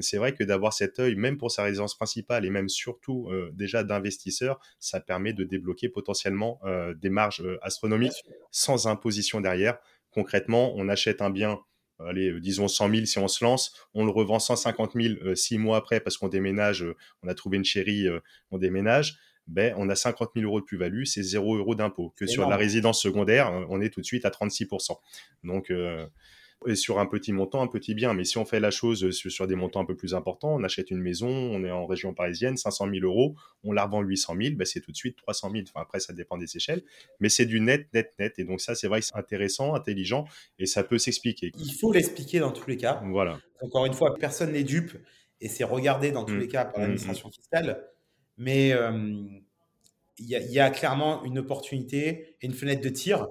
[0.00, 3.84] c'est vrai que d'avoir cet œil, même pour sa résidence principale et même surtout déjà
[3.84, 6.60] d'investisseur, ça permet de débloquer potentiellement
[6.96, 9.78] des marges astronomiques sans imposition derrière
[10.18, 11.60] concrètement, on achète un bien,
[12.04, 15.36] allez, euh, disons 100 000 si on se lance, on le revend 150 000 euh,
[15.36, 18.08] six mois après parce qu'on déménage, euh, on a trouvé une chérie,
[18.50, 19.16] on déménage.
[19.46, 22.12] Ben, on a 50 000 euros de plus-value, c'est 0 euros d'impôt.
[22.16, 24.98] Que sur la résidence secondaire, on est tout de suite à 36%.
[25.42, 25.72] Donc,
[26.66, 28.14] et sur un petit montant, un petit bien.
[28.14, 30.90] Mais si on fait la chose sur, des montants un peu plus importants, on achète
[30.90, 34.56] une maison, on est en région parisienne, 500 000 euros, on la revend 800 000,
[34.56, 35.64] ben c'est tout de suite 300 000.
[35.68, 36.82] Enfin, après, ça dépend des échelles,
[37.20, 38.38] mais c'est du net, net, net.
[38.38, 40.24] Et donc ça, c'est vrai que c'est intéressant, intelligent,
[40.58, 41.52] et ça peut s'expliquer.
[41.58, 43.02] Il faut l'expliquer dans tous les cas.
[43.06, 43.38] Voilà.
[43.60, 44.96] Encore une fois, personne n'est dupe,
[45.40, 46.40] et c'est regardé dans tous mmh.
[46.40, 47.32] les cas par mmh, l'administration mmh.
[47.32, 47.88] fiscale.
[48.36, 48.92] Mais euh,
[50.18, 53.28] il y, a clairement une opportunité et une fenêtre de tir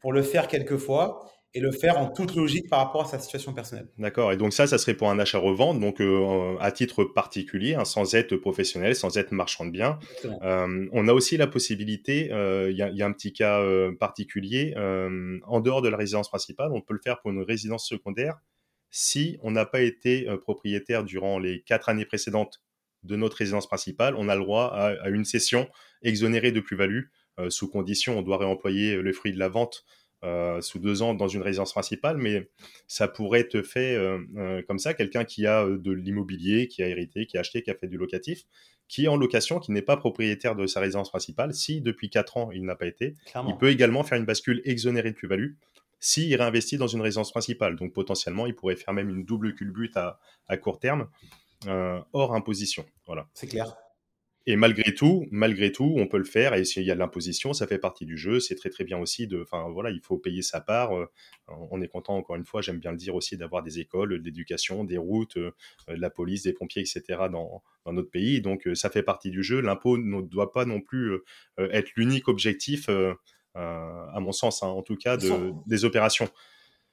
[0.00, 3.54] pour le faire quelquefois et le faire en toute logique par rapport à sa situation
[3.54, 3.88] personnelle.
[3.96, 4.30] D'accord.
[4.30, 8.14] Et donc ça, ça serait pour un achat-revente, donc euh, à titre particulier, hein, sans
[8.14, 9.98] être professionnel, sans être marchand de biens.
[10.42, 13.64] Euh, on a aussi la possibilité, euh, il y, y, a un petit cas
[13.98, 18.36] particulier, en dehors de la résidence principale, on peut le faire pour une résidence secondaire
[18.90, 22.62] si on n'a pas été propriétaire durant les quatre années précédentes
[23.02, 25.68] de notre résidence principale, on a le droit à, une cession
[26.02, 27.04] exonérée de plus-value.
[27.48, 29.84] sous condition, on doit réemployer le fruit de la vente
[30.60, 32.50] sous deux ans dans une résidence principale, mais
[32.86, 33.96] ça pourrait être fait
[34.66, 37.74] comme ça, quelqu'un qui a de l'immobilier, qui a hérité, qui a acheté, qui a
[37.74, 38.44] fait du locatif,
[38.88, 42.36] qui est en location, qui n'est pas propriétaire de sa résidence principale, si depuis quatre
[42.36, 43.14] ans il n'a pas été,
[43.46, 45.52] il peut également faire une bascule exonérée de plus-value
[45.98, 47.76] s'il réinvestit dans une résidence principale.
[47.76, 51.08] Donc potentiellement, il pourrait faire même une double culbute à, à court terme,
[51.66, 52.84] euh, hors imposition.
[53.06, 53.28] Voilà.
[53.32, 53.76] C'est clair.
[54.48, 56.54] Et malgré tout, malgré tout, on peut le faire.
[56.54, 58.38] Et s'il y a de l'imposition, ça fait partie du jeu.
[58.38, 59.26] C'est très très bien aussi.
[59.26, 60.96] De, enfin voilà, il faut payer sa part.
[60.96, 61.06] Euh,
[61.48, 62.62] on est content encore une fois.
[62.62, 65.50] J'aime bien le dire aussi d'avoir des écoles, de l'éducation, des routes, euh,
[65.88, 67.02] de la police, des pompiers, etc.
[67.30, 68.40] dans, dans notre pays.
[68.40, 69.60] Donc ça fait partie du jeu.
[69.60, 71.18] L'impôt ne doit pas non plus
[71.58, 72.88] être l'unique objectif
[73.56, 76.28] euh, à mon sens, hein, en tout cas, de, des opérations.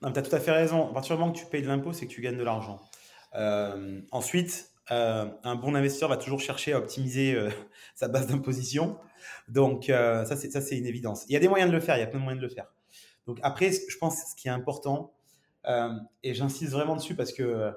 [0.01, 0.89] Tu as tout à fait raison.
[0.89, 2.79] À partir du moment que tu payes de l'impôt, c'est que tu gagnes de l'argent.
[3.35, 7.37] Euh, ensuite, euh, un bon investisseur va toujours chercher à optimiser
[7.95, 8.97] sa base d'imposition.
[9.47, 11.25] Donc, ça, c'est une évidence.
[11.27, 12.47] Il y a des moyens de le faire, il y a plein de moyens de
[12.47, 12.67] le faire.
[13.27, 15.13] Donc, après, je pense que ce qui est important,
[16.23, 17.71] et j'insiste vraiment dessus parce que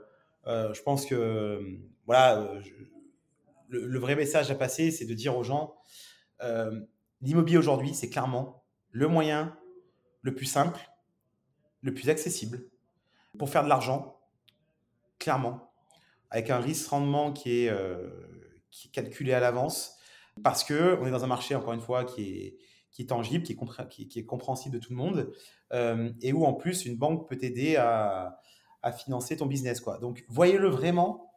[0.47, 1.61] je pense que
[2.07, 2.51] voilà,
[3.69, 5.77] le, vrai message à passer, c'est de dire aux gens
[7.21, 9.57] l'immobilier aujourd'hui, c'est clairement le moyen
[10.23, 10.81] le plus simple,
[11.83, 12.65] le plus accessible
[13.39, 14.19] pour faire de l'argent,
[15.19, 15.73] clairement,
[16.31, 18.11] avec un risque-rendement qui est, euh,
[18.71, 19.97] qui est calculé à l'avance,
[20.43, 22.59] parce qu'on est dans un marché, encore une fois, qui est,
[22.91, 25.33] qui est tangible, qui est, compréhensible de tout le monde,
[25.73, 28.41] euh, et où en plus une banque peut t'aider à,
[28.83, 29.81] à, financer ton business.
[29.81, 29.99] Quoi.
[29.99, 31.33] Donc voyez-le vraiment,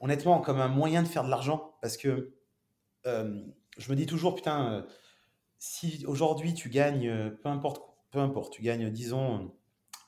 [0.00, 2.34] honnêtement, comme un moyen de faire de l'argent, parce que
[3.06, 3.44] euh,
[3.76, 4.86] je me dis toujours, putain,
[5.58, 9.52] si aujourd'hui tu gagnes, peu importe, peu importe, tu gagnes, disons,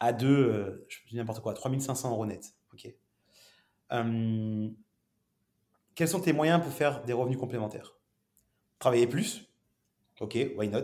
[0.01, 2.55] à deux, je dis n'importe quoi, 3500 euros net.
[2.73, 2.93] Ok?
[3.91, 4.75] Hum,
[5.95, 7.97] quels sont tes moyens pour faire des revenus complémentaires?
[8.79, 9.49] Travailler plus?
[10.21, 10.83] Ok, why not?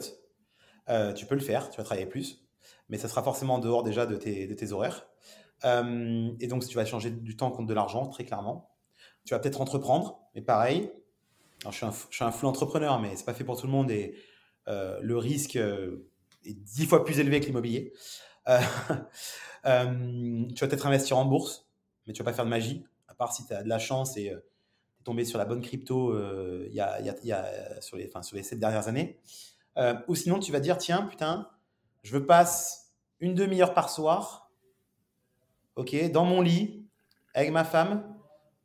[0.88, 2.44] Euh, Tu peux le faire, tu vas travailler plus,
[2.88, 5.06] mais ça sera forcément en dehors déjà de tes, horaires.
[5.62, 8.70] Hum, et donc, tu vas changer du temps contre de l'argent, très clairement.
[9.24, 10.90] Tu vas peut-être entreprendre, mais pareil.
[11.64, 14.16] Je, suis un, je entrepreneur, mais c'est pas fait pour tout le monde et
[14.68, 16.08] euh, le risque euh,
[16.44, 17.92] est dix fois plus élevé que l'immobilier.
[18.48, 18.58] Euh,
[20.54, 21.66] tu vas peut-être investir en bourse,
[22.06, 22.84] mais tu vas pas faire de magie,
[23.14, 25.62] à part si tu as de la chance et tu es tombé sur la bonne
[25.62, 26.12] crypto
[26.66, 29.20] il y a, y a, sur, les, sur les sept dernières années.
[30.08, 31.48] ou sinon, tu vas dire, tiens, putain,
[32.02, 34.50] je veux passe une demi-heure par soir,
[35.76, 36.88] ok, dans mon lit,
[37.34, 38.14] avec ma femme,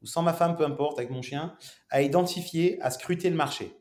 [0.01, 1.55] ou sans ma femme, peu importe, avec mon chien,
[1.89, 3.77] à identifier, à scruter le marché.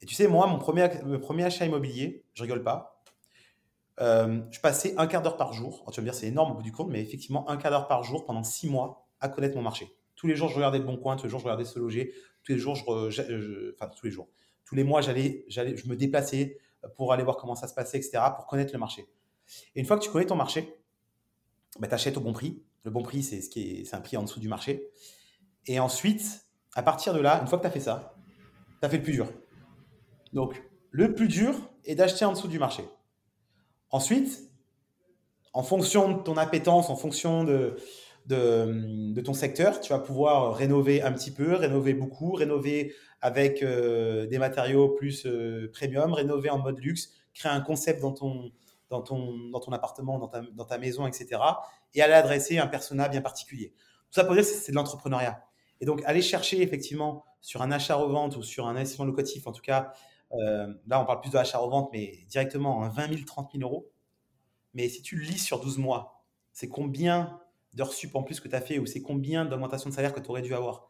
[0.00, 0.88] Et tu sais, moi, mon premier,
[1.20, 3.02] premier achat immobilier, je rigole pas,
[4.00, 5.84] euh, je passais un quart d'heure par jour.
[5.90, 7.88] tu vas me dire, c'est énorme au bout du compte, mais effectivement, un quart d'heure
[7.88, 9.90] par jour pendant six mois à connaître mon marché.
[10.16, 12.12] Tous les jours, je regardais le bon coin, tous les jours, je regardais se loger,
[12.42, 12.74] tous les jours,
[13.10, 14.28] je, enfin, tous les jours,
[14.64, 16.58] tous les mois, j'allais, j'allais, je me déplaçais
[16.96, 19.06] pour aller voir comment ça se passait, etc., pour connaître le marché.
[19.74, 20.74] Et une fois que tu connais ton marché,
[21.78, 22.62] bah, tu achètes au bon prix.
[22.84, 24.90] Le bon prix, c'est, ce qui est, c'est un prix en dessous du marché.
[25.66, 28.14] Et ensuite, à partir de là, une fois que tu as fait ça,
[28.80, 29.32] tu as fait le plus dur.
[30.32, 31.54] Donc, le plus dur
[31.84, 32.84] est d'acheter en dessous du marché.
[33.90, 34.50] Ensuite,
[35.52, 37.76] en fonction de ton appétence, en fonction de,
[38.28, 44.26] de, ton secteur, tu vas pouvoir rénover un petit peu, rénover beaucoup, rénover avec euh,
[44.26, 48.52] des matériaux plus euh, premium, rénover en mode luxe, créer un concept dans ton,
[48.90, 51.40] dans ton, dans ton appartement, dans ta, dans ta maison, etc.
[51.94, 53.72] Et aller adresser un persona bien particulier.
[54.10, 55.42] Tout ça pour dire c'est de l'entrepreneuriat.
[55.80, 59.62] Et donc, aller chercher effectivement sur un achat-revente ou sur un investissement locatif, en tout
[59.62, 59.92] cas,
[60.32, 63.90] euh, là, on parle plus de l'achat-revente, mais directement, 20 000, 30 000 euros.
[64.74, 67.40] Mais si tu le lis sur 12 mois, c'est combien
[67.78, 70.20] d'heures sup en plus que tu as fait ou c'est combien d'augmentation de salaire que
[70.20, 70.88] tu aurais dû avoir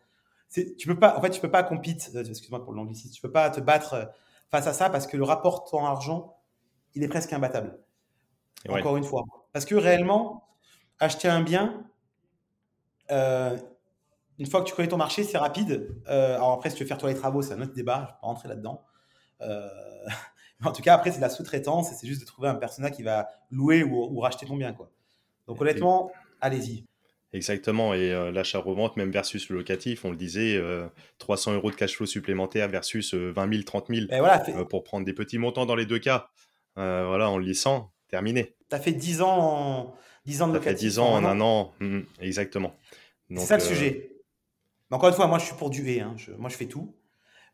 [0.51, 3.31] tu peux pas, En fait, tu peux pas compete, euh, excuse-moi pour l'anglicisme, tu peux
[3.31, 4.05] pas te battre euh,
[4.51, 6.39] face à ça parce que le rapport temps-argent,
[6.95, 7.79] il est presque imbattable.
[8.69, 9.25] Encore une fois.
[9.53, 10.49] Parce que réellement,
[10.99, 11.85] acheter un bien,
[13.11, 15.95] une fois que tu connais ton marché, c'est rapide.
[16.07, 18.07] alors après, si tu veux faire toi les travaux, c'est un autre débat, je ne
[18.07, 18.85] vais pas rentrer là-dedans.
[19.41, 19.69] Euh,
[20.65, 22.91] en tout cas, après, c'est de la sous-traitance et c'est juste de trouver un personnel
[22.91, 24.73] qui va louer ou, racheter ton bien.
[24.73, 24.91] Quoi.
[25.47, 26.85] Donc, honnêtement, allez-y.
[27.35, 30.59] Exactement, et euh, l'achat-revente, même versus le locatif, on le disait,
[31.19, 34.39] 300 euh, euros de cash flow supplémentaire versus 20 000, 30 000 voilà,
[34.71, 36.31] pour prendre des petits montants dans les deux cas.
[36.77, 38.55] voilà, en le lissant, terminé.
[38.71, 39.95] Tu as fait 10 ans, en...
[40.25, 40.79] 10 ans de locatif.
[40.79, 42.75] Fait 10 ans en un an, mmh, exactement.
[43.31, 44.13] C'est ça le sujet.
[44.91, 46.17] Mais encore une fois, moi je suis pour du et, hein.
[46.39, 46.95] moi je fais tout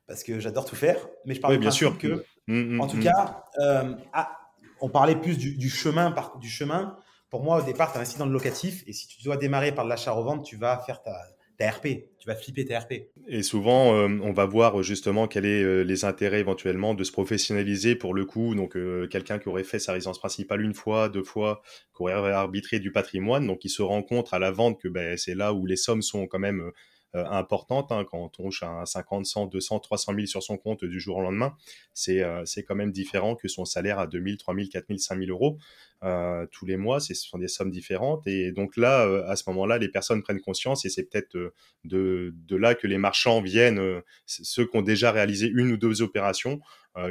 [0.06, 1.08] parce que j'adore tout faire.
[1.24, 4.38] Mais je parle bien sûr que, mmh, mmh, en tout cas, euh, ah,
[4.80, 6.96] on parlait plus du, chemin, du chemin.
[7.34, 9.84] Pour moi, au départ, tu investi dans le locatif et si tu dois démarrer par
[9.84, 12.04] l'achat-revente, tu vas faire ta, RP.
[12.20, 13.08] Tu vas flipper ta RP.
[13.26, 17.10] Et souvent, euh, on va voir justement quels sont euh, les intérêts éventuellement de se
[17.10, 18.54] professionnaliser pour le coup.
[18.54, 21.60] Donc, euh, quelqu'un qui aurait fait sa résidence principale une fois, deux fois,
[21.96, 25.16] qui aurait arbitré du patrimoine, donc il se rend compte à la vente que ben,
[25.16, 26.70] c'est là où les sommes sont quand même
[27.14, 27.92] euh, importante.
[27.92, 31.18] Hein, quand on touche à 50, 100, 200, 300 000 sur son compte du jour
[31.18, 31.54] au lendemain,
[31.92, 34.98] c'est euh, quand même différent que son salaire à 2 000, 3 000, 4 000,
[34.98, 35.58] 5 000 euros
[36.02, 37.00] euh, tous les mois.
[37.00, 38.26] Ce sont des sommes différentes.
[38.26, 41.36] Et donc là, à ce moment-là, les personnes prennent conscience et c'est peut-être
[41.84, 46.60] de, là que les marchands viennent, ceux qui ont déjà réalisé une ou deux opérations,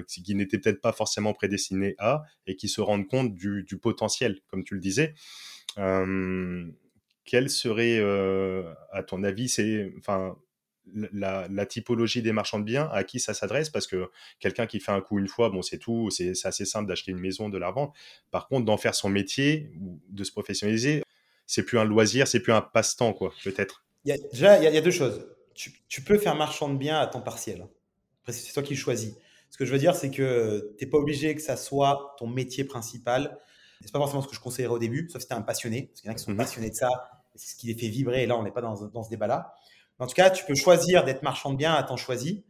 [0.08, 4.64] qui n'étaient peut-être pas forcément prédestinés à, et qui se rendent compte du, potentiel, comme
[4.64, 5.14] tu le disais.
[5.78, 6.66] Euh,
[7.26, 8.00] quelle serait,
[8.92, 10.38] à ton avis, c'est, enfin,
[10.92, 13.70] la, typologie des marchands de biens, à qui ça s'adresse?
[13.70, 14.10] Parce que
[14.40, 17.20] quelqu'un qui fait un coup une fois, bon, c'est tout, c'est assez simple d'acheter une
[17.20, 17.94] maison, de la vendre.
[18.32, 21.04] Par contre, d'en faire son métier, ou de se professionnaliser,
[21.46, 23.84] c'est plus un loisir, c'est plus un passe-temps, quoi, peut-être.
[24.06, 25.26] Déjà, il y, a deux choses.
[25.54, 27.68] Tu, peux faire marchand de biens à temps partiel.
[28.22, 29.16] Après, c'est toi qui choisis.
[29.50, 32.28] Ce que je veux dire, c'est que tu n'es pas obligé que ça soit ton
[32.28, 33.38] métier principal
[33.86, 35.84] c'est pas forcément ce que je conseillerais au début, sauf si tu es un passionné,
[35.84, 36.38] parce qu'il y en a qui sont mhm.
[36.38, 36.90] passionnés de ça,
[37.36, 39.54] c'est ce qui les fait vibrer, et là, on n'est pas dans, dans ce débat-là.
[40.00, 42.46] En tout cas, tu peux choisir d'être marchand de biens à temps choisi.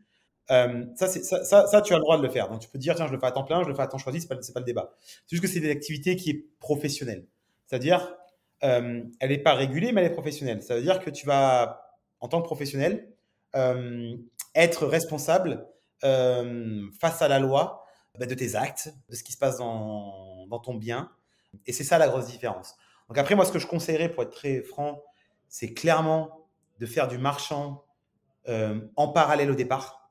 [0.51, 2.49] Euh, ça, ça, ça, ça, tu as le droit de le faire.
[2.49, 3.87] Donc, tu peux dire, tiens, je le fais à temps plein, je le fais à
[3.87, 4.93] temps choisi, ce n'est pas, pas, le débat.
[5.01, 7.27] C'est juste que c'est une activité qui est professionnelle.
[7.65, 8.15] C'est-à-dire,
[8.63, 10.61] euh, elle n'est pas régulée, mais elle est professionnelle.
[10.61, 11.81] Ça veut dire que tu vas,
[12.19, 13.09] en tant que professionnel,
[13.55, 14.15] euh,
[14.55, 15.67] être responsable
[16.99, 17.85] face à la loi
[18.19, 21.09] bah, de tes actes, de ce qui se passe dans, dans ton bien,
[21.65, 22.75] et c'est ça la grosse différence.
[23.07, 25.03] Donc après, moi, ce que je conseillerais, pour être très franc,
[25.47, 26.47] c'est clairement
[26.79, 27.85] de faire du marchand
[28.47, 30.09] euh, en parallèle au départ.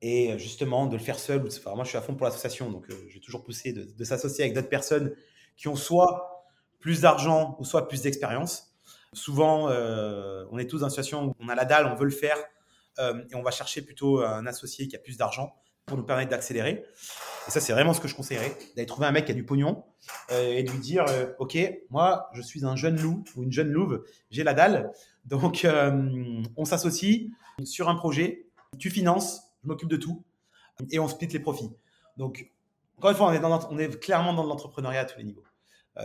[0.00, 1.40] Et justement, de le faire seul.
[1.40, 4.44] Moi, je suis à fond pour l'association, donc euh, je vais toujours pousser de, s'associer
[4.44, 5.14] avec d'autres personnes
[5.56, 6.44] qui ont soit
[6.80, 8.74] plus d'argent ou soit plus d'expérience.
[9.12, 12.04] Souvent, euh, on est tous dans une situation où on a la dalle, on veut
[12.04, 12.36] le faire,
[12.98, 15.54] et on va chercher plutôt un associé qui a plus d'argent
[15.86, 16.84] pour nous permettre d'accélérer.
[17.48, 19.44] Et ça, c'est vraiment ce que je conseillerais, d'aller trouver un mec qui a du
[19.44, 19.84] pognon
[20.30, 21.58] euh, et de lui dire, euh, OK,
[21.90, 24.92] moi, je suis un jeune loup ou une jeune louve, j'ai la dalle,
[25.24, 27.30] donc euh, on s'associe
[27.64, 28.46] sur un projet,
[28.78, 30.22] tu finances, je m'occupe de tout,
[30.90, 31.70] et on split les profits.
[32.16, 32.50] Donc,
[32.96, 33.32] encore une fois,
[33.70, 35.44] on est, clairement dans l'entrepreneuriat à tous les niveaux.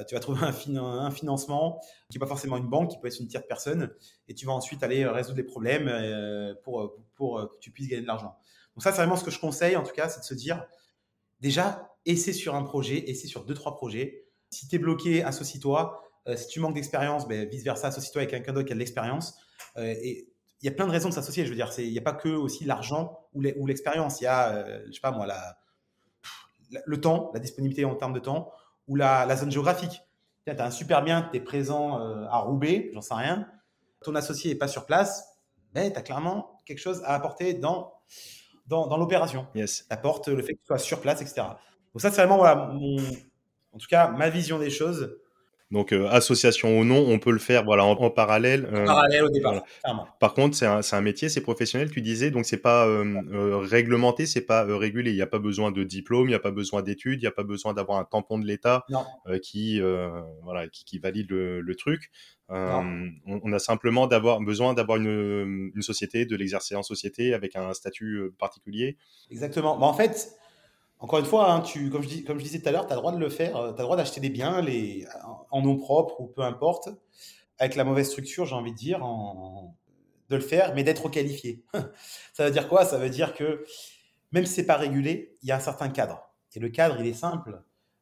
[0.07, 3.27] tu vas trouver un, financement qui n'est pas forcément une banque, qui peut être une
[3.27, 3.91] tierce personne,
[4.27, 8.35] et tu vas ensuite aller résoudre les problèmes pour que tu puisses gagner de l'argent.
[8.77, 10.63] Donc ça, c'est vraiment ce que je conseille, en tout cas, c'est de se dire,
[11.39, 14.27] déjà, essaie sur un projet, essaie sur deux, trois projets.
[14.51, 15.99] Si tu es bloqué, associe-toi.
[16.27, 19.39] Euh, si tu manques d'expérience, ben, vice-versa, associe-toi avec quelqu'un d'autre qui a de l'expérience.
[19.77, 20.29] Euh, et
[20.61, 21.43] il y a plein de raisons de s'associer.
[21.43, 24.21] Je veux dire, il n'y a pas que aussi l'argent ou l'expérience.
[24.21, 25.25] Il y a, euh, je sais pas moi,
[26.69, 28.51] le temps, la disponibilité en termes de temps
[28.87, 30.03] ou la, zone géographique.
[30.45, 31.97] Tu as un super bien, tu es présent
[32.29, 33.49] à Roubaix, j'en sais rien.
[34.03, 35.25] Ton associé n'est pas sur place,
[35.73, 37.97] ben, tu as clairement quelque chose à apporter dans
[38.67, 39.47] dans, l'opération.
[39.55, 39.85] Yes.
[39.89, 41.41] Apporte le fait que tu sois sur place, etc.
[41.93, 42.73] Donc ça, c'est vraiment voilà,
[43.71, 45.17] en tout cas ma vision des choses.
[45.69, 48.69] Donc euh, association ou non, on peut le faire voilà en, parallèle.
[48.73, 49.63] En parallèle au départ.
[50.19, 51.91] Par contre, c'est un, un, métier, c'est professionnel.
[51.91, 55.11] Tu disais donc c'est pas euh, euh, réglementé, c'est pas régulé.
[55.11, 57.27] Il n'y a pas besoin de diplôme, il n'y a pas besoin d'études, il n'y
[57.27, 58.85] a pas besoin d'avoir un tampon de l'État
[59.43, 59.81] qui
[60.43, 62.11] voilà qui, qui valide le, le truc.
[62.49, 67.57] On, on, a simplement d'avoir besoin d'avoir une, une, société, de l'exercer en société avec
[67.57, 68.95] un statut particulier.
[69.29, 69.77] Exactement.
[69.77, 70.29] Bah, en fait,
[70.99, 73.11] encore une fois, hein, tu, comme, je disais tout à l'heure, tu as le droit
[73.11, 73.55] de le faire.
[73.55, 74.65] Euh, tu as le droit d'acheter des biens
[75.51, 76.89] en nom propre ou peu importe,
[77.59, 78.99] avec la mauvaise structure, j'ai envie de dire,
[80.29, 81.63] de le faire, mais d'être qualifié.
[82.33, 82.85] ça veut dire quoi?
[82.85, 83.63] Ça veut dire que
[84.31, 86.29] même si ce n'est pas régulé, il y a un certain cadre.
[86.53, 87.61] Et le cadre, il est simple.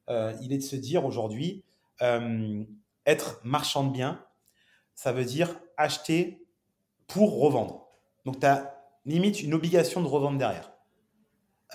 [0.10, 1.63] Euh, il est de se dire aujourd'hui,
[2.01, 2.63] euh,
[3.05, 4.23] être marchand de biens,
[4.93, 6.41] ça veut dire acheter
[7.08, 7.89] pour revendre.
[8.25, 10.71] Donc, tu as limite une obligation de revendre derrière.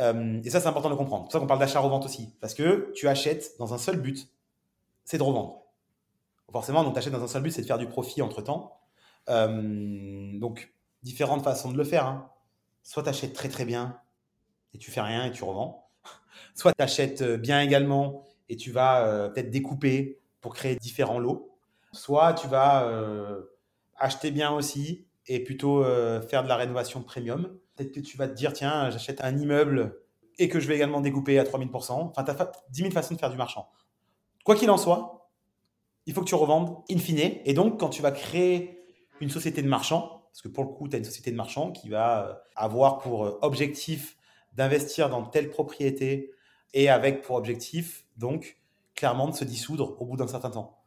[0.00, 1.24] Euh, et ça, c'est important de comprendre.
[1.24, 2.32] C'est pour ça qu'on parle d'achat-revente aussi.
[2.40, 4.28] Parce que tu achètes dans un seul but,
[5.04, 5.62] c'est de revendre.
[6.50, 8.80] Forcément, donc tu dans un seul but, c'est de faire du profit entre-temps.
[9.28, 12.06] Euh, donc, différentes façons de le faire.
[12.06, 12.30] Hein.
[12.82, 14.00] Soit tu achètes très très bien
[14.72, 15.88] et tu fais rien et tu revends.
[16.54, 21.56] Soit tu achètes euh, bien également et tu vas peut-être découper pour créer différents lots.
[21.92, 22.90] Soit tu vas
[23.96, 25.84] acheter bien aussi et plutôt
[26.28, 27.56] faire de la rénovation premium.
[27.88, 30.00] Que tu vas te dire, tiens, j'achète un immeuble
[30.38, 31.92] et que je vais également découper à 3000%.
[31.92, 33.68] Enfin, tu as 10 000 façons de faire du marchand.
[34.44, 35.30] Quoi qu'il en soit,
[36.06, 37.18] il faut que tu revendes in fine.
[37.44, 38.82] Et donc, quand tu vas créer
[39.20, 41.72] une société de marchand, parce que pour le coup, tu as une société de marchand
[41.72, 44.16] qui va euh, avoir pour euh, objectif
[44.54, 46.32] d'investir dans telle propriété
[46.72, 48.58] et avec pour objectif, donc,
[48.94, 50.82] clairement, de se dissoudre au bout d'un certain temps.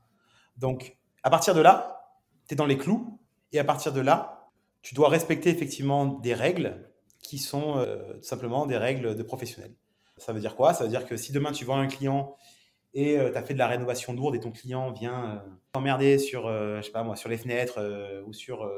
[0.57, 2.17] Donc, à partir de là,
[2.47, 3.19] tu es dans les clous
[3.51, 4.42] Et à partir de là,
[4.83, 6.75] tu dois respecter effectivement des règles
[7.23, 9.73] qui sont euh, tout simplement des règles de professionnels.
[10.17, 10.73] Ça veut dire quoi?
[10.73, 12.35] Ça veut dire que si demain tu vends un client
[12.93, 16.19] et euh, tu as fait de la rénovation lourde et ton client vient euh, t'emmerder
[16.19, 17.79] sur, je sais pas moi, sur les fenêtres
[18.27, 18.69] ou sur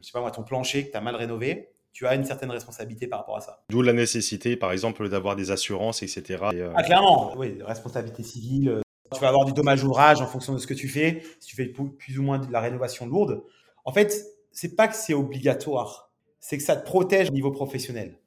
[0.00, 2.50] je sais pas moi, ton plancher que tu as mal rénové, tu as une certaine
[2.50, 3.64] responsabilité par rapport à ça.
[3.70, 6.44] D'où la nécessité, par exemple, d'avoir des assurances, etc.
[6.74, 8.82] Ah, clairement, oui, responsabilité civile.
[9.12, 11.22] Tu vas avoir du dommage ouvrage en fonction de ce que tu fais.
[11.40, 13.42] Si tu fais plus ou moins de la rénovation lourde,
[13.84, 18.18] en fait, c'est pas que c'est obligatoire, c'est que ça te protège au niveau professionnel.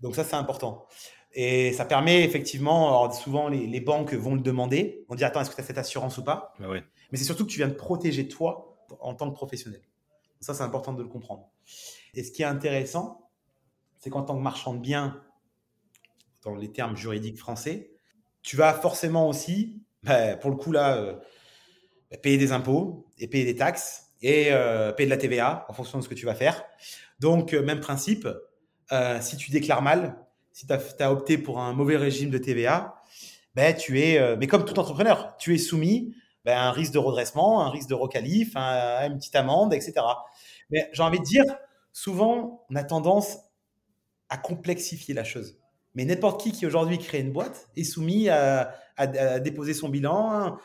[0.00, 0.86] Donc ça, c'est important.
[1.32, 5.50] Et ça permet effectivement, alors souvent les, banques vont le demander, vont dire attends, est-ce
[5.50, 6.54] que tu as cette assurance ou pas?
[6.60, 9.82] Ah Mais c'est surtout que tu viens de protéger toi en tant que professionnel.
[10.40, 11.50] Ça, c'est important de le comprendre.
[12.14, 13.30] Et ce qui est intéressant,
[13.98, 15.22] c'est qu'en tant que marchand de biens,
[16.42, 17.90] dans les termes juridiques français,
[18.42, 21.16] tu vas forcément aussi, bah, pour le coup là, euh,
[22.22, 25.98] payer des impôts et payer des taxes et euh, payer de la TVA en fonction
[25.98, 26.64] de ce que tu vas faire.
[27.20, 28.26] Donc, euh, même principe,
[28.90, 30.16] euh, si tu déclares mal,
[30.50, 32.94] si tu as, opté pour un mauvais régime de TVA,
[33.54, 36.14] ben, tu es, mais comme tout entrepreneur, tu es soumis
[36.44, 39.94] ben, à un risque de redressement, un risque de recalif, une petite amende, etc.
[40.70, 41.44] Mais j'ai envie de dire,
[41.92, 43.38] souvent, on a tendance
[44.28, 45.58] à complexifier la chose.
[45.94, 48.74] Mais n'importe qui qui aujourd'hui crée une boîte est soumis à,
[49.40, 50.56] déposer son bilan,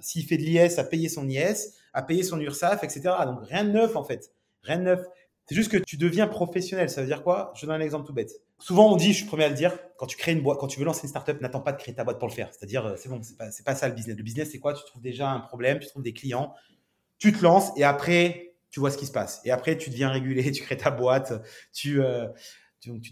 [0.00, 3.00] s'il fait de l'IS, à payer son IS, à payer son URSAF, etc.
[3.26, 4.32] Donc rien de neuf en fait.
[4.62, 5.04] Rien de neuf.
[5.46, 6.88] C'est juste que tu deviens professionnel.
[6.88, 7.52] Ça veut dire quoi?
[7.56, 8.30] Je donne un exemple tout bête.
[8.60, 10.68] Souvent on dit, je suis premier à le dire, quand tu crées une boîte, quand
[10.68, 12.50] tu veux lancer une startup, n'attends pas de créer ta boîte pour le faire.
[12.52, 14.16] C'est-à-dire, euh, c'est bon, c'est pas, pas ça le business.
[14.16, 14.74] Le business, c'est quoi?
[14.74, 16.54] Tu trouves déjà un problème, tu trouves des clients,
[17.18, 19.40] tu te lances et après, tu vois ce qui se passe.
[19.44, 21.32] Et après, tu deviens régulé, tu crées ta boîte,
[21.72, 22.28] tu, euh,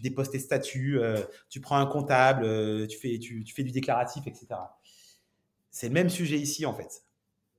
[0.01, 4.47] déposes tes statuts, euh, tu prends un comptable, tu fais du déclaratif, etc.
[5.71, 7.03] C'est le même sujet ici, en fait.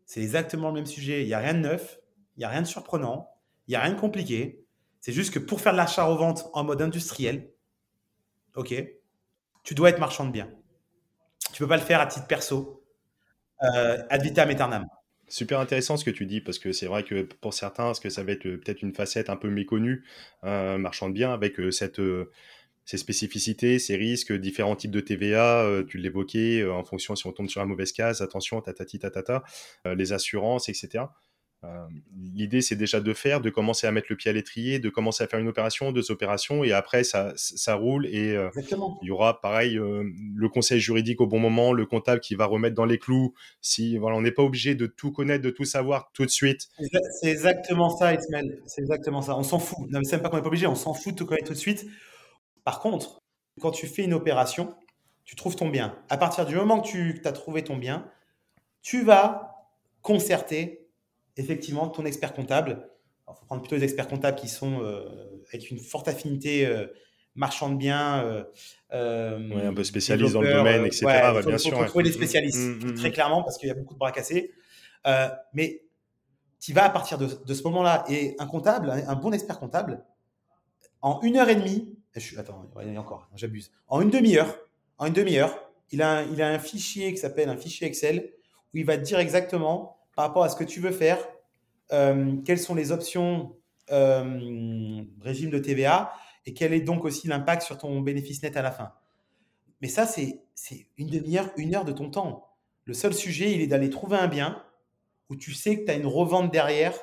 [0.08, 1.22] C'est exactement le même sujet.
[1.22, 2.00] Il n'y a rien de neuf,
[2.36, 3.28] il n'y a rien de surprenant,
[3.66, 4.64] il n'y a rien de compliqué.
[5.02, 7.50] C'est juste que pour faire de l'achat-revente en mode industriel,
[8.56, 8.74] ok,
[9.64, 10.50] tu dois être marchand de biens.
[11.52, 12.82] Tu ne peux pas le faire à titre perso,
[13.62, 14.86] euh, ad vitam aeternam.
[15.28, 18.08] Super intéressant ce que tu dis parce que c'est vrai que pour certains, ce que
[18.08, 20.06] ça va être peut-être une facette un peu méconnue,
[20.44, 22.00] euh, marchand de biens, avec euh, cette,
[22.88, 27.26] ses spécificités, ses risques, différents types de TVA, euh, tu l'évoquais, euh, en fonction si
[27.26, 29.44] on tombe sur la mauvaise case, attention, tatati tatata,
[29.86, 31.04] euh, les assurances, etc.
[32.16, 35.24] L'idée, c'est déjà de faire, de commencer à mettre le pied à l'étrier, de commencer
[35.24, 38.06] à faire une opération, deux opérations, et après, ça, ça roule.
[38.06, 38.36] Et
[39.02, 42.76] il y aura, pareil, le conseil juridique au bon moment, le comptable qui va remettre
[42.76, 43.34] dans les clous.
[43.60, 46.68] Si voilà, on n'est pas obligé de tout connaître, de tout savoir tout de suite.
[47.20, 48.62] C'est exactement ça, Ismaël.
[48.66, 49.36] C'est exactement ça.
[49.36, 49.80] On s'en fout.
[49.90, 50.68] Non, mais c'est même pas qu'on n'est pas obligé.
[50.68, 51.84] On s'en fout de tout connaître tout de suite.
[52.68, 53.22] Par contre,
[53.62, 54.74] quand tu fais une opération,
[55.24, 55.98] tu trouves ton bien.
[56.10, 58.06] À partir du moment que tu as trouvé ton bien,
[58.82, 59.70] tu vas
[60.02, 60.86] concerter
[61.38, 62.90] effectivement ton expert comptable.
[63.26, 66.88] Il faut prendre plutôt les experts comptables qui sont euh, avec une forte affinité euh,
[67.34, 68.44] marchand de biens.
[68.92, 71.06] Euh, un peu spécialistes dans le domaine, etc.
[71.38, 71.86] Il bien sûr.
[71.86, 73.12] trouver des spécialistes, mm, mm, très mm.
[73.12, 74.52] clairement, parce qu'il y a beaucoup de bras cassés.
[75.54, 75.84] mais
[76.60, 80.04] tu vas à partir de, de ce moment-là, et un comptable, un bon expert comptable,
[81.00, 81.97] en une heure et demie,
[82.36, 83.70] attends, il y a encore, j'abuse.
[83.88, 84.58] En une demi-heure,
[84.98, 88.32] en une demi-heure, il a, un, il a un fichier qui s'appelle un fichier Excel
[88.74, 91.18] où il va te dire exactement par rapport à ce que tu veux faire,
[91.92, 93.56] euh, quelles sont les options
[93.90, 96.12] euh, régime de TVA
[96.44, 98.92] et quel est donc aussi l'impact sur ton bénéfice net à la fin.
[99.80, 100.42] Mais ça, c'est
[100.96, 102.48] une demi-heure, une heure de ton temps.
[102.84, 104.62] Le seul sujet, il est d'aller trouver un bien
[105.28, 106.94] où tu sais que tu as une revente derrière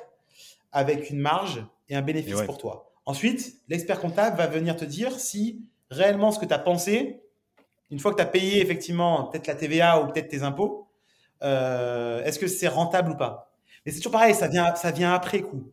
[0.72, 2.85] avec une marge et un bénéfice pour toi.
[3.06, 7.22] Ensuite, l'expert comptable va venir te dire si réellement ce que tu as pensé,
[7.92, 10.88] une fois que tu as payé effectivement peut-être la TVA ou peut-être tes impôts,
[11.42, 13.54] euh, est-ce que c'est rentable ou pas?
[13.84, 15.70] Mais c'est toujours pareil, ça vient, ça vient après coup.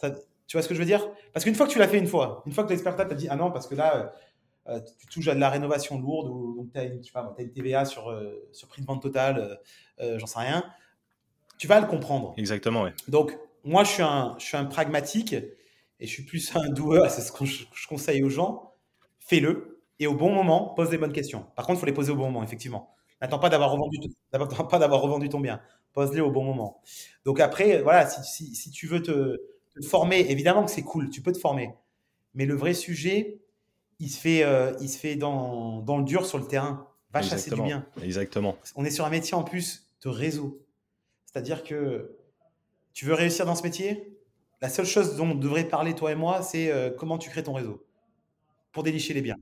[0.00, 1.10] tu vois ce que je veux dire?
[1.32, 3.16] Parce qu'une fois que tu l'as fait une fois, une fois que l'expert comptable t'a
[3.16, 4.12] dit ah non parce que là
[4.68, 8.10] euh, tu touches à de la rénovation lourde ou donc tu as, une TVA sur,
[8.10, 9.58] euh, sur prix de vente total,
[9.98, 10.64] j'en sais rien,
[11.58, 12.34] tu vas le comprendre.
[12.36, 12.90] Exactement, oui.
[13.08, 15.34] Donc moi je suis un, je suis un pragmatique
[16.00, 18.72] et je suis plus un doueur, c'est ce que je, conseille aux gens,
[19.18, 21.46] fais-le et au bon moment, pose les bonnes questions.
[21.56, 22.94] Par contre, il faut les poser au bon moment, effectivement.
[23.22, 23.98] N'attends pas d'avoir revendu,
[24.70, 25.60] pas d'avoir revendu ton bien.
[25.94, 26.82] Pose-les au bon moment.
[27.24, 29.38] Donc après, voilà, si, si, tu veux te,
[29.82, 31.70] former, évidemment que c'est cool, tu peux te former.
[32.34, 33.40] Mais le vrai sujet,
[33.98, 36.86] il se fait, euh, il se fait dans, dans, le dur sur le terrain.
[37.14, 37.86] Va chasser du bien.
[38.02, 38.58] Exactement.
[38.74, 40.60] On est sur un métier en plus de réseau.
[41.24, 42.18] C'est-à-dire que
[42.92, 44.15] tu veux réussir dans ce métier,
[44.60, 47.42] la seule chose dont on devrait parler, toi et moi, c'est euh, comment tu crées
[47.42, 47.84] ton réseau
[48.72, 49.36] pour dénicher les biens.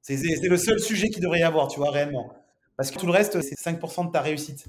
[0.00, 2.32] C'est le seul sujet qu'il devrait y avoir, tu vois, réellement.
[2.76, 4.66] Parce que tout le reste, c'est 5% de ta réussite.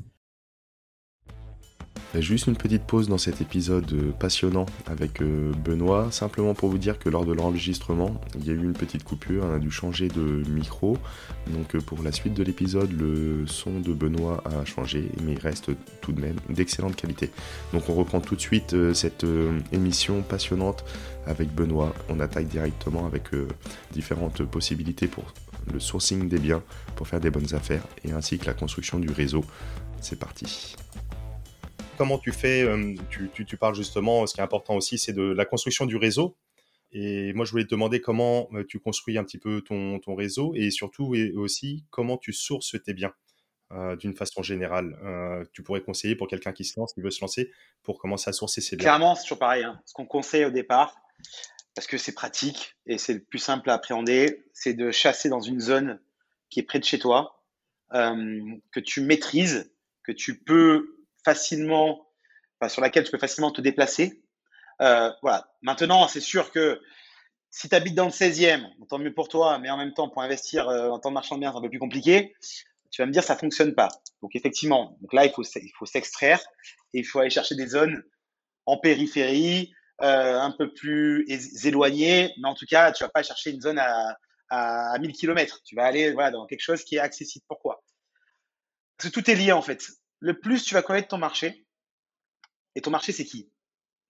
[2.15, 6.79] Juste une petite pause dans cet épisode euh, passionnant avec euh, Benoît, simplement pour vous
[6.79, 9.69] dire que lors de l'enregistrement, il y a eu une petite coupure, on a dû
[9.69, 10.97] changer de micro.
[11.49, 15.39] Donc euh, pour la suite de l'épisode, le son de Benoît a changé, mais il
[15.39, 15.69] reste
[16.01, 17.29] tout de même d'excellente qualité.
[17.73, 19.25] Donc on reprend tout de suite cette
[19.71, 20.83] émission passionnante
[21.27, 21.93] avec Benoît.
[22.09, 23.25] On attaque directement avec
[23.91, 25.31] différentes possibilités pour
[25.71, 26.63] le sourcing des biens,
[26.95, 29.45] pour faire des bonnes affaires, et ainsi que la construction du réseau.
[30.01, 30.75] C'est parti
[31.99, 35.43] comment tu fais euh, tu, parles justement, ce qui est important aussi, c'est de la
[35.43, 36.37] construction du réseau.
[36.93, 40.53] Et moi, je voulais te demander comment euh, tu construis un petit peu ton, réseau
[40.55, 43.13] et surtout aussi comment tu sources tes biens
[43.73, 44.95] euh, d'une façon générale.
[45.51, 47.51] tu pourrais conseiller pour quelqu'un qui se lance, qui veut se lancer,
[47.83, 48.85] pour commencer à sourcer ses biens.
[48.85, 49.65] Clairement, c'est toujours pareil.
[49.65, 49.81] Hein.
[49.85, 50.95] Ce qu'on conseille au départ,
[51.75, 55.41] parce que c'est pratique et c'est le plus simple à appréhender, c'est de chasser dans
[55.41, 55.99] une zone
[56.49, 57.43] qui est près de chez toi,
[57.91, 59.69] que tu maîtrises,
[60.03, 60.98] que tu peux
[61.29, 62.07] facilement,
[62.67, 64.23] sur laquelle tu peux facilement te déplacer.
[64.81, 65.47] Euh, voilà.
[65.61, 66.81] Maintenant, c'est sûr que
[67.51, 70.23] si tu habites dans le 16e, tant mieux pour toi, mais en même temps, pour
[70.23, 72.35] investir euh, en temps de marchand de biens, c'est un peu plus compliqué.
[72.89, 73.89] Tu vas me dire, ça fonctionne pas.
[74.23, 76.39] Donc, effectivement, donc là, il faut, il faut s'extraire
[76.93, 78.03] et il faut aller chercher des zones
[78.65, 79.71] en périphérie,
[80.01, 81.27] euh, un peu plus
[81.63, 82.33] éloignées.
[82.41, 84.17] Mais en tout cas, tu vas pas chercher une zone à,
[84.49, 85.61] à 1000 km.
[85.63, 87.45] Tu vas aller dans quelque chose qui est accessible.
[87.47, 87.83] Pourquoi?
[88.97, 89.83] Parce que tout est lié, en fait
[90.19, 91.65] le plus tu vas connaître ton marché.
[92.75, 93.51] Et ton marché, c'est qui?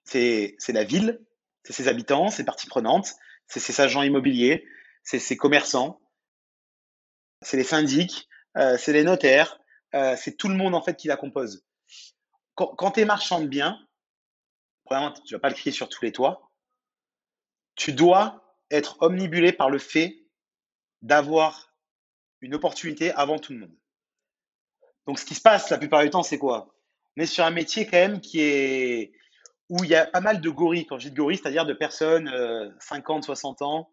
[0.04, 1.24] C'est la ville,
[1.64, 3.14] c'est ses habitants, ses parties prenantes,
[3.46, 4.66] c'est ses agents immobiliers,
[5.02, 6.00] c'est ses commerçants,
[7.42, 9.60] c'est les syndics, euh, c'est les notaires,
[9.94, 11.64] euh, c'est tout le monde en fait qui la compose.
[12.54, 13.78] Quand, tu es marchand de biens,
[14.84, 16.50] premièrement, tu vas pas le crier sur tous les toits.
[17.74, 20.26] Tu dois être omnibulé par le fait
[21.00, 21.74] d'avoir
[22.42, 23.79] une opportunité avant tout le monde.
[25.10, 26.72] Donc, ce qui se passe la plupart du temps, c'est quoi?
[27.16, 29.10] On est sur un métier quand même qui est
[29.68, 30.86] où il y a pas mal de gorilles.
[30.86, 32.30] Quand je dis de gorilles, c'est-à-dire de personnes
[32.78, 33.90] 50, euh, 60 ans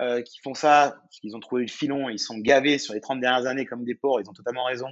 [0.00, 3.02] euh, qui font ça parce qu'ils ont trouvé le filon, ils sont gavés sur les
[3.02, 4.88] 30 dernières années comme des porcs, ils ont totalement raison.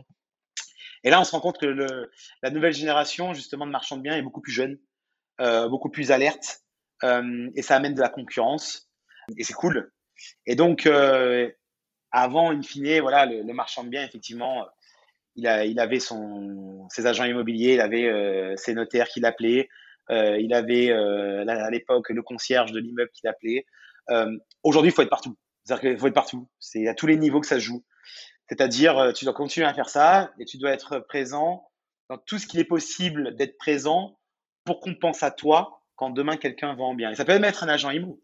[1.04, 2.10] Et là, on se rend compte que
[2.42, 4.78] la nouvelle génération, justement, de marchands de biens est beaucoup plus jeune,
[5.40, 6.60] euh, beaucoup plus alerte,
[7.02, 8.90] et ça amène de la concurrence,
[9.38, 9.90] et c'est cool.
[10.44, 10.86] Et donc,
[12.10, 14.66] avant, in fine, voilà, le marchand de biens, effectivement,
[15.36, 19.68] il, avait ses agents immobiliers, il avait euh, ses notaires qui l'appelaient,
[20.10, 23.66] euh, il avait euh, à l'époque le concierge de l'immeuble qui l'appelait.
[24.62, 25.36] Aujourd'hui, il faut être partout.
[25.64, 26.48] C'est-à-dire faut être partout.
[26.58, 27.84] C'est à tous les niveaux que ça se joue.
[28.48, 31.64] C'est-à-dire, tu dois continuer à faire ça et tu dois être présent
[32.10, 34.18] dans tout ce qu'il est possible d'être présent
[34.64, 37.10] pour qu'on pense à toi quand demain quelqu'un va en bien.
[37.10, 38.20] Et ça peut même être un agent immo.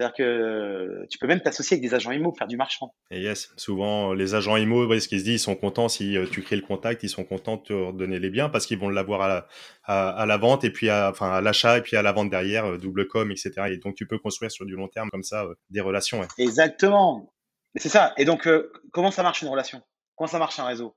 [0.00, 2.94] C'est-à-dire que tu peux même t'associer avec des agents IMO, faire du marchand.
[3.10, 6.24] Et yes, souvent les agents IMO, ce qu'ils se disent, ils sont contents si euh,
[6.24, 8.88] tu crées le contact, ils sont contents de te donner les biens parce qu'ils vont
[8.88, 9.46] l'avoir à la,
[9.84, 12.64] à, la vente et puis à, enfin, à l'achat et puis à la vente derrière,
[12.64, 13.52] euh, double com, etc.
[13.68, 16.26] Et donc tu peux construire sur du long terme comme ça euh, des relations.
[16.38, 17.30] Exactement.
[17.76, 18.14] C'est ça.
[18.16, 18.48] Et donc
[18.92, 19.82] comment ça marche une relation?
[20.16, 20.96] Comment ça marche un réseau?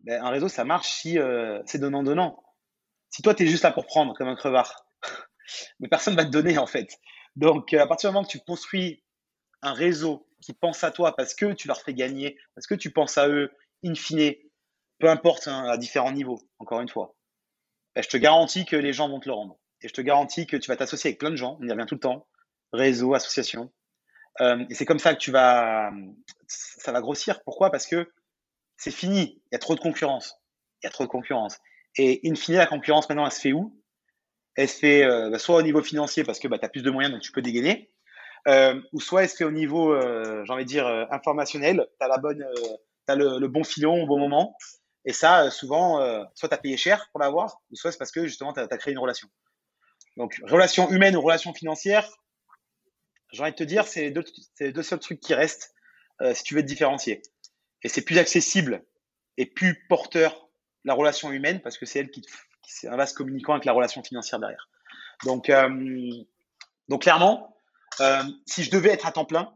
[0.00, 1.18] Ben, Un réseau, ça marche si
[1.66, 2.42] c'est donnant-donnant.
[3.10, 4.86] Si toi, tu es juste là pour prendre comme un crevard,
[5.78, 6.88] mais personne va te donner en fait.
[7.36, 9.02] Donc, euh, à partir du moment que tu construis
[9.62, 12.90] un réseau qui pense à toi parce que tu leur fais gagner, parce que tu
[12.90, 13.50] penses à eux,
[13.84, 14.34] in fine,
[14.98, 17.16] peu importe, hein, à différents niveaux, encore une fois,
[17.94, 19.58] ben, je te garantis que les gens vont te le rendre.
[19.80, 21.86] Et je te garantis que tu vas t'associer avec plein de gens, on y revient
[21.86, 22.26] tout le temps,
[22.72, 23.72] réseau, association.
[24.40, 25.92] Euh, et c'est comme ça que tu vas,
[26.46, 27.42] ça va grossir.
[27.44, 27.70] Pourquoi?
[27.70, 28.10] Parce que
[28.76, 29.42] c'est fini.
[29.46, 30.40] Il y a trop de concurrence.
[30.82, 31.58] Il y a trop de concurrence.
[31.96, 33.80] Et in fine, la concurrence maintenant, elle se fait où?
[34.56, 36.82] Elle se fait euh, bah, soit au niveau financier parce que bah, tu as plus
[36.82, 37.90] de moyens donc tu peux dégainer,
[38.46, 42.04] euh, ou soit elle se fait au niveau, euh, j'ai envie de dire, informationnel, tu
[42.04, 42.44] as, la bonne,
[43.08, 44.56] le, bon filon au bon moment.
[45.06, 45.98] Et ça, souvent,
[46.34, 48.78] soit tu as payé cher pour l'avoir, ou soit c'est parce que justement tu as,
[48.78, 49.28] créé une relation.
[50.16, 52.08] Donc, relation humaine ou relation financière,
[53.32, 54.24] j'ai envie de te dire, c'est les deux,
[54.60, 55.74] les deux seuls trucs qui restent
[56.32, 57.20] si tu veux te différencier.
[57.82, 58.82] Et c'est plus accessible
[59.36, 60.48] et plus porteur
[60.84, 62.30] la relation humaine parce que c'est elle qui te,
[62.66, 64.68] c'est un vaste communicant avec la relation financière derrière.
[65.24, 66.24] Donc, euh,
[67.00, 67.56] clairement,
[68.00, 69.54] euh, si je devais être à temps plein,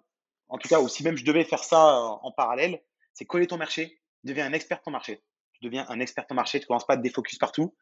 [0.48, 2.82] en tout cas, ou si même je devais faire ça en parallèle,
[3.12, 5.22] c'est coller ton marché, deviens un expert ton marché.
[5.52, 7.74] Tu deviens un expert ton marché, tu commences pas à te défocus partout.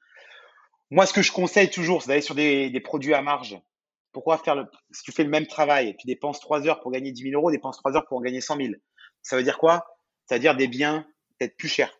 [0.90, 3.58] Moi, ce que je conseille toujours, c'est d'aller sur des, produits à marge.
[4.12, 7.12] Pourquoi faire le, si tu fais le même travail tu dépenses 3 heures pour gagner
[7.12, 8.68] 10 000 euros, dépenses 3 heures pour en gagner 100 000.
[9.22, 9.84] Ça veut dire quoi?
[10.26, 11.06] Ça veut dire des biens
[11.38, 11.92] peut-être plus chers.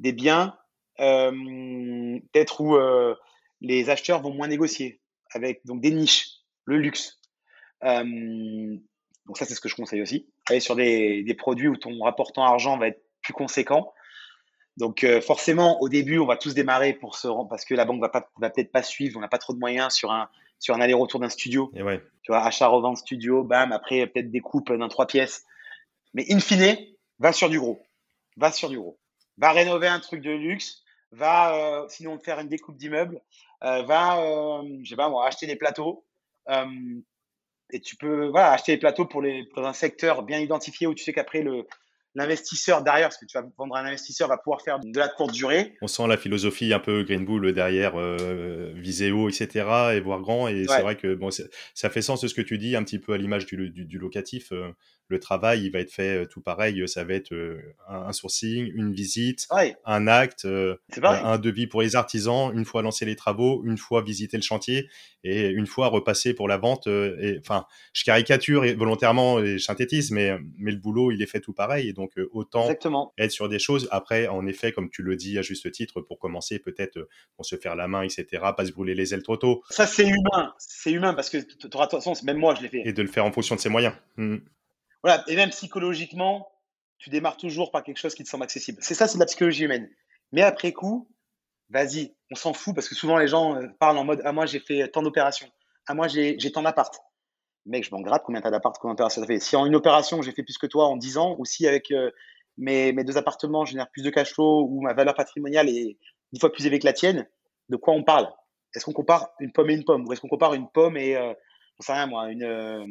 [0.00, 0.65] Des biens euh,
[0.98, 3.14] peut-être où euh,
[3.60, 6.28] les acheteurs vont moins négocier avec donc des niches,
[6.64, 7.20] le luxe.
[7.84, 8.76] Euh,
[9.26, 10.28] donc ça, c'est ce que je conseille aussi.
[10.48, 13.92] Aller sur des, des produits où ton rapportant argent va être plus conséquent.
[14.76, 18.00] Donc euh, forcément, au début, on va tous démarrer pour se parce que la banque
[18.00, 20.28] va pas va peut-être pas suivre, on n'a pas trop de moyens sur un
[20.58, 21.70] sur un aller-retour d'un studio.
[21.74, 22.02] Et ouais.
[22.22, 25.44] Tu vois, achat revente studio, bam, après peut-être des coupes dans trois pièces.
[26.14, 26.76] Mais in fine,
[27.18, 27.80] va sur du gros.
[28.36, 28.98] Va sur du gros.
[29.38, 30.82] Va rénover un truc de luxe,
[31.12, 33.20] va euh, sinon faire une découpe d'immeuble,
[33.64, 36.04] euh, va euh, je sais pas moi, acheter des plateaux.
[36.48, 36.66] Euh,
[37.72, 40.94] et tu peux voilà, acheter des plateaux pour les dans un secteur bien identifié où
[40.94, 41.66] tu sais qu'après le
[42.16, 45.32] l'investisseur derrière, parce que tu vas vendre un investisseur, va pouvoir faire de la courte
[45.32, 45.74] durée.
[45.82, 49.92] On sent la philosophie un peu Green Bull derrière, euh, Viséo, etc.
[49.94, 50.48] et voir grand.
[50.48, 52.98] Et c'est vrai que bon, ça fait sens de ce que tu dis, un petit
[52.98, 54.50] peu à l'image du, du, du, locatif.
[54.52, 54.72] Euh,
[55.08, 56.86] le travail, il va être fait euh, tout pareil.
[56.88, 59.46] Ça va être euh, un sourcing, une visite,
[59.84, 64.02] un acte, euh, un devis pour les artisans, une fois lancé les travaux, une fois
[64.02, 64.88] visiter le chantier
[65.22, 66.86] et une fois repasser pour la vente.
[66.86, 71.40] et, enfin, je caricature volontairement et je synthétise, mais, mais le boulot, il est fait
[71.40, 71.88] tout pareil.
[71.88, 73.12] Et donc, autant Exactement.
[73.18, 73.88] être sur des choses.
[73.90, 77.56] Après, en effet, comme tu le dis à juste titre, pour commencer, peut-être pour se
[77.56, 78.26] faire la main, etc.,
[78.56, 79.62] pas se brûler les ailes trop tôt.
[79.70, 80.54] Ça, c'est humain.
[80.58, 82.82] C'est humain parce que tu auras de sens, même moi, je l'ai fait.
[82.84, 83.94] Et de le faire en fonction de ses moyens.
[85.06, 86.50] Voilà, et même psychologiquement,
[86.98, 88.78] tu démarres toujours par quelque chose qui te semble accessible.
[88.80, 89.88] C'est ça, c'est de la psychologie humaine.
[90.32, 91.08] Mais après coup,
[91.70, 94.46] vas-y, on s'en fout parce que souvent les gens euh, parlent en mode Ah, moi
[94.46, 95.46] j'ai fait tant d'opérations.
[95.86, 96.92] Ah, moi j'ai tant d'appart.
[97.66, 99.38] Mec, je m'en gratte combien t'as d'appart, combien d'opérations ça fait.
[99.38, 101.92] Si en une opération j'ai fait plus que toi en 10 ans, ou si avec
[101.92, 102.10] euh,
[102.56, 105.98] mes, deux appartements je génère plus de cash flow, ou ma valeur patrimoniale est
[106.32, 107.28] dix fois plus élevée que la tienne,
[107.68, 108.28] de quoi on parle?
[108.74, 110.04] Est-ce qu'on compare une pomme et une pomme?
[110.08, 111.32] Ou est-ce qu'on compare une pomme et, euh,
[111.78, 112.42] je sais rien moi, une.
[112.42, 112.84] Euh,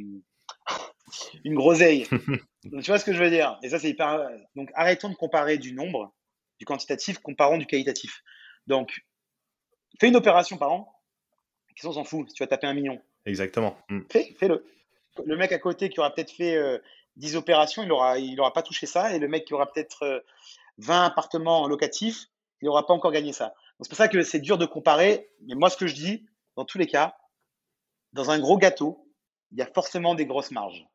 [1.44, 2.08] une groseille.
[2.66, 3.60] Donc, tu vois ce que je veux dire?
[3.64, 4.28] Et ça, c'est hyper.
[4.56, 6.14] Donc, arrêtons de comparer du nombre,
[6.60, 8.24] du quantitatif, comparons du qualitatif.
[8.68, 9.06] Donc,
[10.00, 10.92] fais une opération par an.
[11.76, 13.78] Qu'est-ce qu'on s'en fout si tu vas taper un million Exactement.
[13.90, 14.02] Mm.
[14.12, 14.66] Fais, fais-le.
[15.26, 16.78] Le mec à côté qui aura peut-être fait euh,
[17.18, 19.16] 10 opérations, il n'aura il aura pas touché ça.
[19.16, 20.20] Et le mec qui aura peut-être euh,
[20.80, 22.26] 20 appartements locatifs,
[22.62, 23.54] il n'aura pas encore gagné ça.
[23.82, 25.30] C'est pour ça que c'est dur de comparer.
[25.46, 27.18] Mais moi, ce que je dis, dans tous les cas,
[28.14, 29.05] dans un gros gâteau,
[29.52, 30.86] il y a forcément des grosses marges.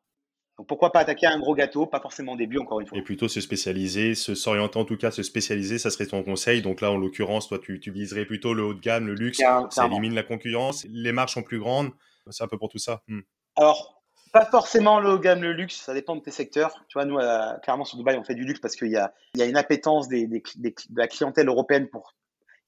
[0.57, 2.97] Donc pourquoi pas attaquer un gros gâteau, pas forcément au début, encore une fois.
[2.97, 6.61] Et plutôt se spécialiser, se s'orienter en tout cas, se spécialiser, ça serait ton conseil.
[6.61, 9.39] Donc là, en l'occurrence, toi, tu, tu viserais plutôt le haut de gamme, le luxe,
[9.69, 11.91] ça élimine la concurrence, les marges sont plus grandes,
[12.29, 13.01] c'est un peu pour tout ça.
[13.07, 13.21] Hmm.
[13.55, 16.85] Alors, pas forcément le haut de gamme, le luxe, ça dépend de tes secteurs.
[16.87, 19.41] Tu vois, nous, euh, clairement, sur Dubaï, on fait du luxe parce qu'il y y
[19.41, 22.13] a une appétence des, des, des, de la clientèle européenne pour.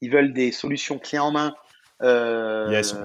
[0.02, 1.56] Ils veulent des solutions clés en main.
[2.04, 2.96] Euh, yes.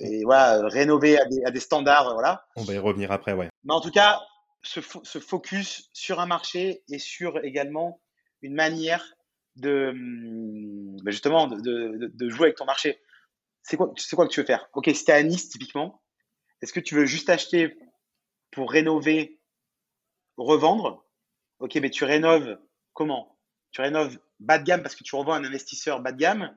[0.00, 2.46] et voilà, rénover à des, à des, standards, voilà.
[2.56, 3.48] On va y revenir après, ouais.
[3.64, 4.20] Mais en tout cas,
[4.62, 8.00] se, se focus sur un marché et sur également
[8.42, 9.04] une manière
[9.56, 9.92] de
[11.02, 13.00] ben justement de, de, de, jouer avec ton marché.
[13.62, 14.68] C'est quoi, c'est quoi que tu veux faire?
[14.72, 16.02] Ok, si t'es à Nice typiquement,
[16.62, 17.76] est-ce que tu veux juste acheter
[18.52, 19.40] pour rénover,
[20.36, 21.04] revendre?
[21.58, 22.58] Ok, mais tu rénoves
[22.92, 23.36] comment?
[23.72, 26.54] Tu rénoves bas de gamme parce que tu revends un investisseur bas de gamme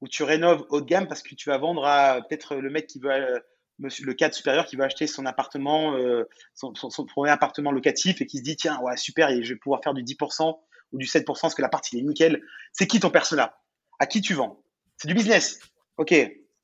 [0.00, 2.86] ou tu rénoves haut de gamme parce que tu vas vendre à peut-être le mec
[2.86, 3.38] qui veut euh,
[3.78, 6.72] le cadre supérieur qui va acheter son appartement, euh, son,
[7.06, 10.02] premier appartement locatif et qui se dit tiens ouais super je vais pouvoir faire du
[10.02, 10.58] 10%
[10.92, 12.42] ou du 7% parce que l'appart il est nickel.
[12.72, 13.56] C'est qui ton persona?
[13.98, 14.62] À qui tu vends?
[14.96, 15.60] C'est du business.
[15.96, 16.14] Ok,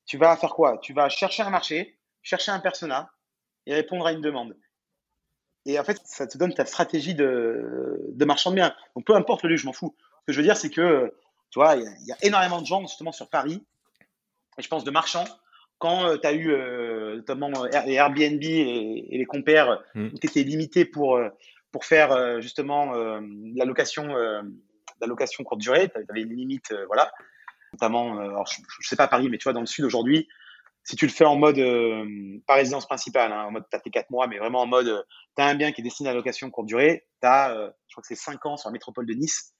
[0.05, 0.77] tu vas faire quoi?
[0.81, 3.11] Tu vas chercher un marché, chercher un persona
[3.65, 4.55] et répondre à une demande.
[5.65, 8.75] Et en fait, ça te donne ta stratégie de, de marchand de biens.
[8.95, 9.95] Donc peu importe le lieu, je m'en fous.
[10.21, 11.13] Ce que je veux dire, c'est que
[11.53, 13.63] tu vois, il y, y, a énormément de gens justement sur Paris,
[14.57, 15.25] et je pense de marchands
[15.77, 17.49] quand euh, tu as eu euh, notamment
[17.85, 20.07] les Airbnb et, et les compères Mm.
[20.07, 21.29] où tu étais limité pour, euh,
[21.71, 23.21] pour faire euh, justement euh,
[23.55, 24.41] la location euh,
[24.99, 27.11] la location courte durée, tu avais une limite, euh, voilà.
[27.73, 29.85] Notamment, euh, alors je, je sais pas à Paris, mais tu vois, dans le sud
[29.85, 30.27] aujourd'hui,
[30.83, 32.05] si tu le fais en mode euh,
[32.47, 34.87] pas résidence principale, hein, en mode tu as tes 4 mois, mais vraiment en mode
[34.87, 35.01] euh,
[35.35, 37.69] tu as un bien qui est destiné à la location courte durée, tu as, euh,
[37.87, 39.53] je crois que c'est 5 ans sur la métropole de Nice,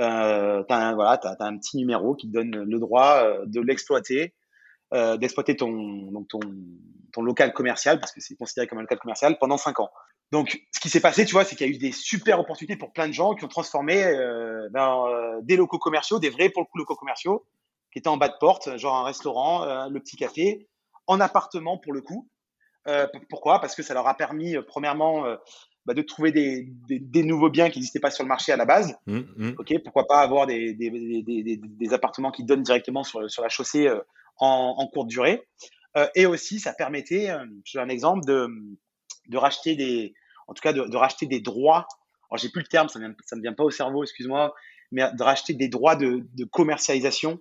[0.00, 3.44] euh, tu as, voilà, as, as un petit numéro qui te donne le droit euh,
[3.46, 4.34] de l'exploiter,
[4.94, 5.70] euh, d'exploiter ton,
[6.12, 6.40] donc ton,
[7.12, 9.90] ton local commercial, parce que c'est considéré comme un local commercial, pendant 5 ans.
[10.32, 12.76] Donc, ce qui s'est passé, tu vois, c'est qu'il y a eu des super opportunités
[12.76, 16.62] pour plein de gens qui ont transformé euh, ben, des locaux commerciaux, des vrais pour
[16.62, 17.46] le coup locaux commerciaux,
[17.92, 20.68] qui étaient en bas de porte, genre un restaurant, le petit café,
[21.06, 22.28] en appartement pour le coup.
[23.30, 23.60] Pourquoi?
[23.60, 25.24] Parce que ça leur a permis, premièrement,
[25.86, 28.56] bah, de trouver des, des, des, nouveaux biens qui n'existaient pas sur le marché à
[28.56, 28.96] la base.
[29.06, 29.52] Mmh, mmh.
[29.58, 33.86] Ok, pourquoi pas avoir des, des, des, appartements qui donnent directement sur, sur la chaussée
[33.86, 34.00] euh,
[34.38, 35.46] en, en, courte durée.
[35.96, 38.48] Euh, et aussi, ça permettait, euh, je donne un exemple, de,
[39.28, 40.12] de racheter des,
[40.48, 41.86] en tout cas, de, de racheter des droits.
[42.30, 44.52] Alors, j'ai plus le terme, ça ne me vient pas au cerveau, excuse-moi,
[44.92, 47.40] mais de racheter des droits de, commercialisation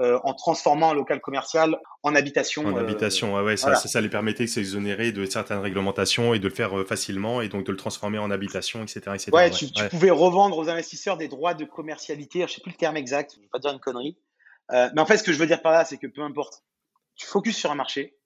[0.00, 2.66] euh, en transformant un local commercial en habitation.
[2.66, 6.54] En habitation, ouais, ça, ça, les permettait de s'exonérer de certaines réglementations et de le
[6.54, 9.00] faire euh, facilement et donc de le transformer en habitation, etc.
[9.14, 9.30] etc.
[9.32, 12.76] ouais, tu, pouvais revendre aux investisseurs des droits de commercialité, je ne sais plus le
[12.76, 14.16] terme exact, je ne vais pas dire une connerie.
[14.72, 16.62] Euh, mais en fait, ce que je veux dire par là, c'est que peu importe,
[17.16, 18.16] tu focuses sur un marché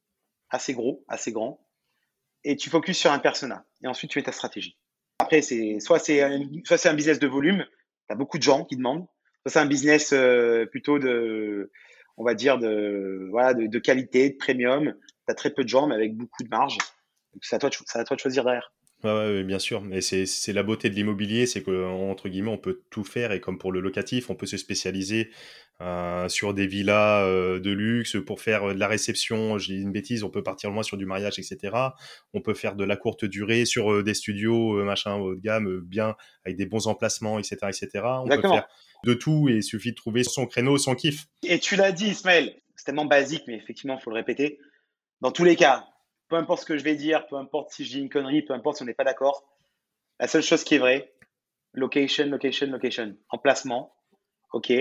[0.51, 1.61] assez gros, assez grand,
[2.45, 3.65] et tu focuses sur un persona.
[3.83, 4.79] Et ensuite, tu fais ta stratégie.
[5.19, 6.23] Après, c'est soit c'est
[6.65, 7.67] soit c'est un business de volume,
[8.09, 9.07] tu as beaucoup de gens qui demandent.
[9.43, 11.71] Soit c'est un business euh, plutôt de,
[12.17, 14.95] on va dire de voilà de, qualité, de premium.
[15.27, 16.79] Tu as très peu de gens, mais avec beaucoup de marge.
[17.43, 18.73] C'est à toi, à toi de choisir derrière.
[19.05, 19.81] Ouais, bien sûr.
[19.83, 23.41] Mais c'est la beauté de l'immobilier, c'est que entre guillemets, on peut tout faire et
[23.41, 25.31] comme pour le locatif, on peut se spécialiser
[25.81, 29.59] euh, sur des villas euh, de luxe pour faire euh, de la réception.
[29.59, 31.77] Je dis une bêtise, on peut partir loin sur du mariage, etc.
[32.35, 36.17] On peut faire de la courte durée sur des studios machin haut de gamme, bien
[36.45, 38.05] avec des bons emplacements, etc., etc.
[38.25, 38.67] On peut faire
[39.05, 41.27] de tout et il suffit de trouver son créneau, son kiff.
[41.45, 44.59] Et tu l'as dit, Ismaël, c'est tellement basique, mais effectivement, il faut le répéter.
[45.21, 45.87] Dans tous les cas,
[46.29, 48.55] peu importe ce que je vais dire, peu importe si je dis une connerie, peu
[48.55, 49.45] importe si on n'est pas d'accord,
[50.21, 51.13] la seule chose qui est vraie,
[51.75, 53.95] location, location, location, emplacement,
[54.53, 54.73] ok.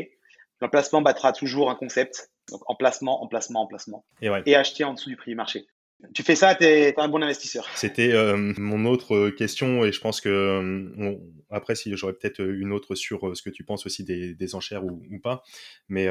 [0.60, 5.16] L'emplacement battra toujours un concept, donc emplacement, emplacement, emplacement, et, et acheter en dessous du
[5.16, 5.68] prix du marché.
[6.14, 7.68] Tu fais ça, tu es, un bon investisseur.
[7.76, 11.16] C'était euh, mon autre question et je pense que euh,
[11.50, 14.86] après, si j'aurais peut-être une autre sur euh, ce que tu penses aussi des, enchères
[14.86, 15.44] ou, pas,
[15.90, 16.08] mais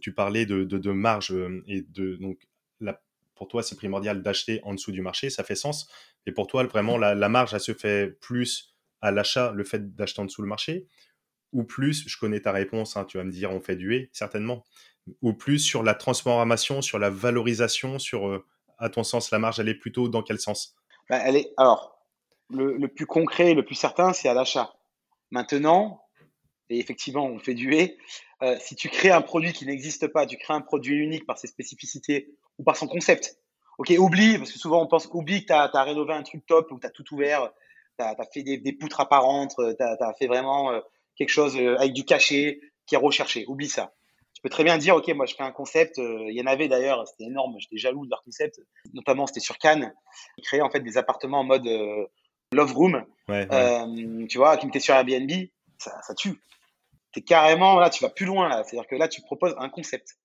[0.00, 1.34] tu parlais de, de, de, marge
[1.66, 2.38] et de donc
[2.80, 3.00] la
[3.40, 5.88] pour toi, c'est primordial d'acheter en dessous du marché, ça fait sens.
[6.26, 10.20] Et pour toi, vraiment, la, marge, elle se fait plus à l'achat, le fait d'acheter
[10.20, 10.86] en dessous le marché,
[11.54, 14.62] ou plus, je connais ta réponse, hein, tu vas me dire, on fait du certainement,
[15.22, 18.44] ou plus sur la transformation, sur la valorisation, sur, euh,
[18.76, 20.76] à ton sens, la marge, elle est plutôt dans quel sens?
[21.08, 21.98] Bah, elle est, Alors,
[22.50, 24.74] le, plus concret, le plus certain, c'est à l'achat.
[25.30, 26.02] Maintenant,
[26.68, 27.74] et effectivement, on fait du
[28.42, 31.38] euh, si tu crées un produit qui n'existe pas, tu crées un produit unique par
[31.38, 33.38] ses spécificités ou par son concept.
[33.78, 36.70] Ok, oublie, parce que souvent on pense, oublie que tu as, rénové un truc top,
[36.70, 37.50] ou tu as tout ouvert,
[37.98, 40.80] tu as, fait des, poutres apparentes, tu as, fait vraiment euh,
[41.16, 43.46] quelque chose euh, avec du cachet qui est recherché.
[43.48, 43.94] Oublie ça.
[44.34, 46.68] Tu peux très bien dire, ok, moi je fais un concept, il y en avait
[46.68, 48.60] d'ailleurs, c'était énorme, j'étais jaloux de leur concept,
[48.92, 49.92] notamment c'était sur Cannes.
[50.38, 51.68] Ils créaient en fait des appartements en mode
[52.52, 53.04] love room,
[54.28, 55.30] tu vois, qui mettaient sur Airbnb,
[55.78, 56.40] ça, ça tue
[57.16, 58.62] es carrément là, tu vas plus loin là.
[58.64, 60.16] C'est-à-dire que là, tu proposes un concept.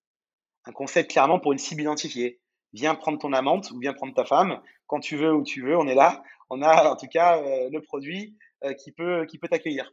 [0.65, 2.39] Un concept clairement pour une cible identifiée.
[2.73, 5.77] Viens prendre ton amante ou viens prendre ta femme quand tu veux, où tu veux.
[5.77, 6.23] On est là.
[6.49, 9.91] On a en tout cas euh, le produit euh, qui peut, qui peut t'accueillir.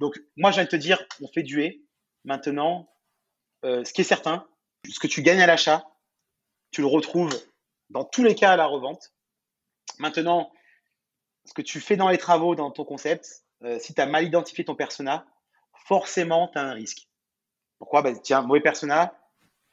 [0.00, 1.82] Donc, moi, je viens de te dire, on fait duer.
[2.24, 2.88] Maintenant,
[3.64, 4.46] euh, ce qui est certain,
[4.88, 5.84] ce que tu gagnes à l'achat,
[6.70, 7.34] tu le retrouves
[7.90, 9.12] dans tous les cas à la revente.
[9.98, 10.52] Maintenant,
[11.44, 13.44] ce que tu fais dans les travaux, dans ton concept,
[13.78, 15.26] si tu as mal identifié ton persona,
[15.86, 17.08] forcément, tu as un risque.
[17.78, 18.02] Pourquoi?
[18.02, 19.14] Bah, Tiens, mauvais persona,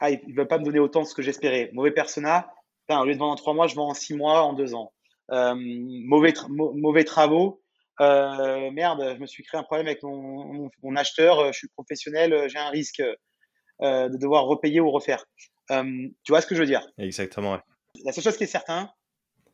[0.01, 1.69] ah, il ne va pas me donner autant de ce que j'espérais.
[1.73, 2.51] Mauvais persona,
[2.89, 4.91] au lieu de vendre en trois mois, je vends en six mois, en deux ans.
[5.31, 7.61] Euh, mauvais, mauvais travaux,
[8.01, 12.57] euh, merde, je me suis créé un problème avec mon, acheteur, je suis professionnel, j'ai
[12.57, 13.01] un risque
[13.81, 15.23] euh, de devoir repayer ou refaire.
[15.69, 16.85] tu vois ce que je veux dire?
[16.97, 17.59] Exactement.
[18.03, 18.89] La seule chose qui est certain,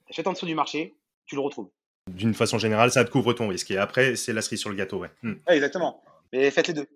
[0.09, 0.95] achète en dessous du marché,
[1.25, 1.69] tu le retrouves.
[2.09, 3.69] D'une façon générale, ça te couvre ton risque.
[3.71, 4.99] Et après, c'est la cerise sur le gâteau.
[4.99, 5.11] Ouais.
[5.23, 5.35] Hmm.
[5.49, 6.01] exactement.
[6.31, 6.87] Mais faites les deux.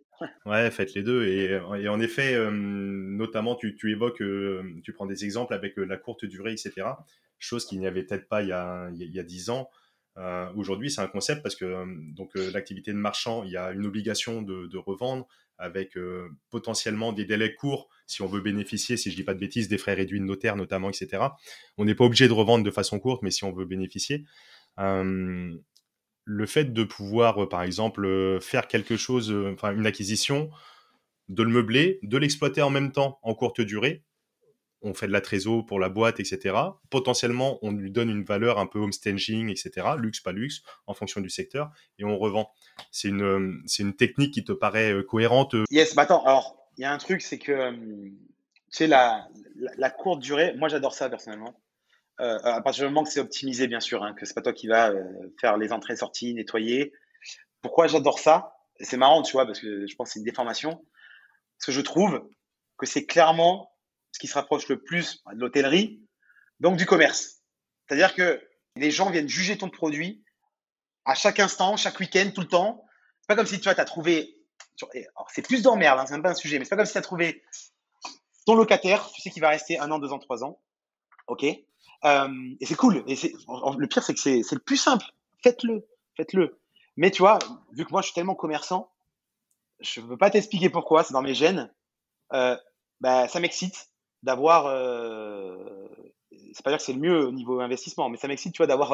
[0.45, 1.25] Ouais, faites les deux.
[1.25, 5.97] Et, en effet, euh, notamment, tu, évoques, euh, tu prends des exemples avec euh, la
[5.97, 6.87] courte durée, etc.
[7.39, 9.69] Chose qu'il n'y avait peut-être pas il y a, il 10 ans.
[10.55, 14.41] Aujourd'hui, c'est un concept parce que donc l'activité de marchand, il y a une obligation
[14.41, 15.97] de, revendre avec
[16.51, 19.77] potentiellement des délais courts si on veut bénéficier, si je dis pas de bêtises, des
[19.77, 21.23] frais réduits de notaire notamment, etc.
[21.77, 24.25] On n'est pas obligé de revendre de façon courte, mais si on veut bénéficier
[26.31, 30.49] le fait de pouvoir, euh, par exemple, euh, faire quelque chose, euh, enfin une acquisition,
[31.27, 34.03] de le meubler, de l'exploiter en même temps en courte durée,
[34.81, 36.55] on fait de la trésor pour la boîte, etc.
[36.89, 39.87] Potentiellement, on lui donne une valeur un peu homestaging, etc.
[39.97, 41.69] Luxe, pas luxe, en fonction du secteur,
[41.99, 42.51] et on revend.
[42.91, 45.55] C'est une, c'est une technique qui te paraît cohérente.
[45.69, 48.15] Yes, bah attends, alors, il y a un truc, c'est que, tu
[48.69, 49.27] sais, la,
[49.77, 51.53] la courte durée, moi j'adore ça personnellement.
[52.19, 54.53] Euh, à partir du moment que c'est optimisé, bien sûr, hein, que c'est pas toi
[54.53, 55.03] qui vas euh,
[55.39, 56.93] faire les entrées-sorties, nettoyer.
[57.61, 58.55] Pourquoi j'adore ça?
[58.79, 60.85] C'est marrant, tu vois, parce que je pense que c'est une déformation.
[61.57, 62.29] Parce que je trouve
[62.77, 63.71] que c'est clairement
[64.11, 66.01] ce qui se rapproche le plus de l'hôtellerie,
[66.59, 67.41] donc du commerce.
[67.87, 68.41] C'est-à-dire que
[68.75, 70.23] les gens viennent juger ton produit
[71.05, 72.85] à chaque instant, chaque week-end, tout le temps.
[73.21, 74.35] C'est pas comme si tu vois, as trouvé.
[75.29, 76.97] C'est plus d'emmerde, hein, c'est même pas un sujet, mais c'est pas comme si tu
[76.97, 77.43] as trouvé
[78.45, 80.59] ton locataire, tu sais qu'il va rester un an, deux ans, trois ans.
[81.27, 81.45] OK
[82.05, 83.03] euh, et c'est cool.
[83.07, 85.05] Et le pire, c'est que c'est le plus simple.
[85.43, 85.87] Faites-le.
[86.15, 86.59] Faites-le.
[86.97, 87.39] Mais tu vois,
[87.73, 88.91] vu que moi, je suis tellement commerçant,
[89.79, 91.71] je ne peux pas t'expliquer pourquoi, c'est dans mes gènes.
[92.33, 92.57] Euh,
[92.99, 93.89] bah, ça m'excite
[94.23, 94.65] d'avoir.
[94.67, 95.87] Euh,
[96.53, 98.67] c'est pas dire que c'est le mieux au niveau investissement, mais ça m'excite, tu vois,
[98.67, 98.93] d'avoir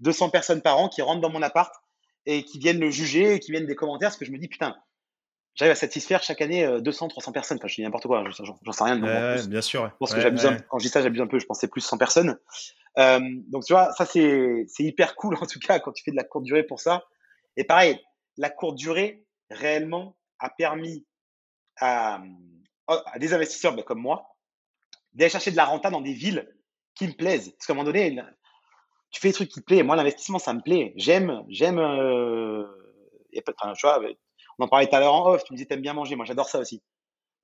[0.00, 1.74] 200 personnes par an qui rentrent dans mon appart
[2.24, 4.48] et qui viennent le juger et qui viennent des commentaires parce que je me dis,
[4.48, 4.76] putain,
[5.56, 7.58] j'arrive à satisfaire chaque année 200, 300 personnes.
[7.58, 8.96] Enfin, je dis n'importe quoi, j'en sais rien.
[8.96, 9.90] De bien sûr.
[9.98, 11.38] Pense que j'abuse quand je dis ça, j'abuse un peu.
[11.38, 12.38] Je pensais plus 100 personnes.
[12.98, 16.16] Euh, donc, tu vois, ça, c'est hyper cool en tout cas quand tu fais de
[16.16, 17.04] la courte durée pour ça.
[17.56, 18.00] Et pareil,
[18.36, 21.06] la courte durée, réellement, a permis
[21.78, 22.20] à,
[22.86, 24.36] à des investisseurs ben, comme moi
[25.16, 26.46] d'aller chercher de la renta dans des villes
[26.94, 27.50] qui me plaisent.
[27.52, 28.22] Parce qu'à un moment donné,
[29.10, 29.82] tu fais des trucs qui te plaisent.
[29.82, 30.92] Moi, l'investissement, ça me plaît.
[30.96, 31.78] J'aime, j'aime.
[31.78, 32.66] Euh,
[33.48, 34.00] enfin, tu vois,
[34.58, 35.44] on en parlait tout à l'heure en off.
[35.44, 36.16] Tu me disais, t'aimes bien manger.
[36.16, 36.82] Moi, j'adore ça aussi.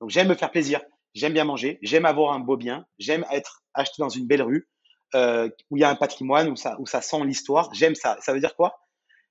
[0.01, 0.81] Donc, j'aime me faire plaisir.
[1.13, 1.79] J'aime bien manger.
[1.81, 2.85] J'aime avoir un beau bien.
[2.97, 4.67] J'aime être acheté dans une belle rue
[5.15, 6.55] euh, où il y a un patrimoine, où
[6.85, 7.71] ça, sent l'histoire.
[7.73, 8.17] J'aime ça.
[8.21, 8.79] Ça veut dire quoi?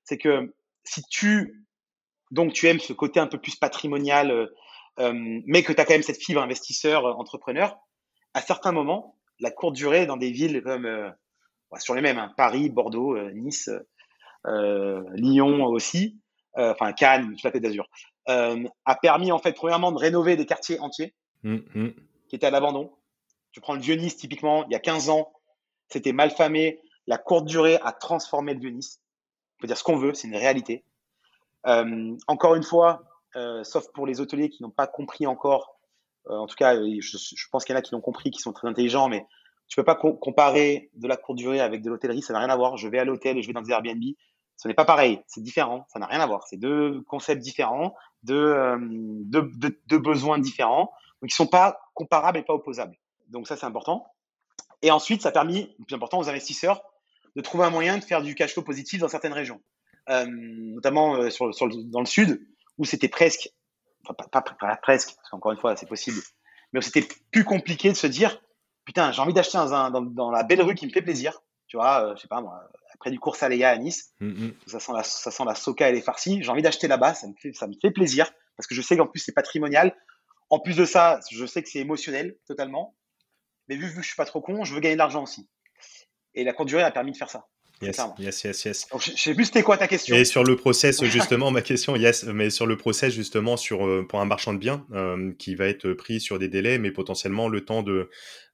[0.04, 0.54] C'est que
[0.84, 1.66] si tu
[2.30, 4.46] donc tu aimes ce côté un peu plus patrimonial, euh,
[5.00, 5.12] euh
[5.46, 7.78] mais que tu as quand même cette fibre investisseur, entrepreneur,
[8.32, 11.10] à certains moments, la courte durée dans des villes comme euh,
[11.78, 13.70] sur les mêmes, hein, Paris, Bordeaux, Nice,
[14.44, 16.21] Lyon aussi,
[16.56, 17.88] enfin Cannes, toute la Côte d'Azur,
[18.26, 21.88] a permis en fait premièrement de rénover des quartiers entiers mmh, mmh.
[22.28, 22.92] qui étaient à l'abandon.
[23.52, 25.32] Tu prends le vieux Nice typiquement, il y a 15 ans,
[25.88, 26.80] c'était mal famé.
[27.06, 29.00] La courte durée a transformé le vieux Nice.
[29.58, 30.84] On peut dire ce qu'on veut, c'est une réalité.
[31.66, 33.04] Euh, encore une fois,
[33.36, 35.78] euh, sauf pour les hôteliers qui n'ont pas compris encore,
[36.28, 38.40] euh, en tout cas, je, je pense qu'il y en a qui l'ont compris, qui
[38.40, 39.26] sont très intelligents, mais
[39.68, 42.56] tu peux pas comparer de la courte durée avec de l'hôtellerie, ça n'a rien à
[42.56, 42.76] voir.
[42.76, 44.02] Je vais à l'hôtel et je vais dans des Airbnb,
[44.62, 46.46] ce n'est pas pareil, c'est différent, ça n'a rien à voir.
[46.46, 48.54] C'est deux concepts différents, deux,
[49.24, 49.50] deux,
[49.88, 52.96] deux, besoins différents, donc ils sont pas comparables et pas opposables.
[53.26, 54.06] Donc ça, c'est important.
[54.80, 56.80] Et ensuite, ça a permis, plus important, aux investisseurs
[57.34, 59.60] de trouver un moyen de faire du cash flow positif dans certaines régions.
[60.08, 61.28] Euh, notamment euh,
[61.86, 62.46] dans le sud,
[62.78, 63.50] où c'était presque,
[64.06, 66.20] enfin pas, presque, parce qu'encore une fois, c'est possible,
[66.72, 68.40] mais où c'était plus compliqué de se dire,
[68.84, 72.14] putain, j'ai envie d'acheter dans, la belle rue qui me fait plaisir, tu vois, euh,
[72.14, 72.62] je sais pas moi,
[73.02, 74.54] après du cours Saléa à Nice, mm, mm.
[74.68, 77.26] ça, sent la, ça sent la soca et les farcis, j'ai envie d'acheter là-bas, ça
[77.26, 79.96] me, fait, ça me fait plaisir, parce que je sais qu'en plus c'est patrimonial.
[80.50, 82.94] En plus de ça, je sais que c'est émotionnel totalement,
[83.68, 85.48] mais vu, vu que je suis pas trop con, je veux gagner de l'argent aussi.
[86.34, 87.48] Et la courte durée a permis de faire ça.
[87.82, 88.86] Yes, yes, yes, yes.
[88.98, 90.14] je, sais plus c'était quoi ta question.
[90.16, 94.06] Et sur le process, justement, ma question, yes, mais sur le process, justement, sur, euh,
[94.08, 97.48] pour un marchand de biens euh, qui va être pris sur des délais, mais potentiellement
[97.48, 98.08] le temps de,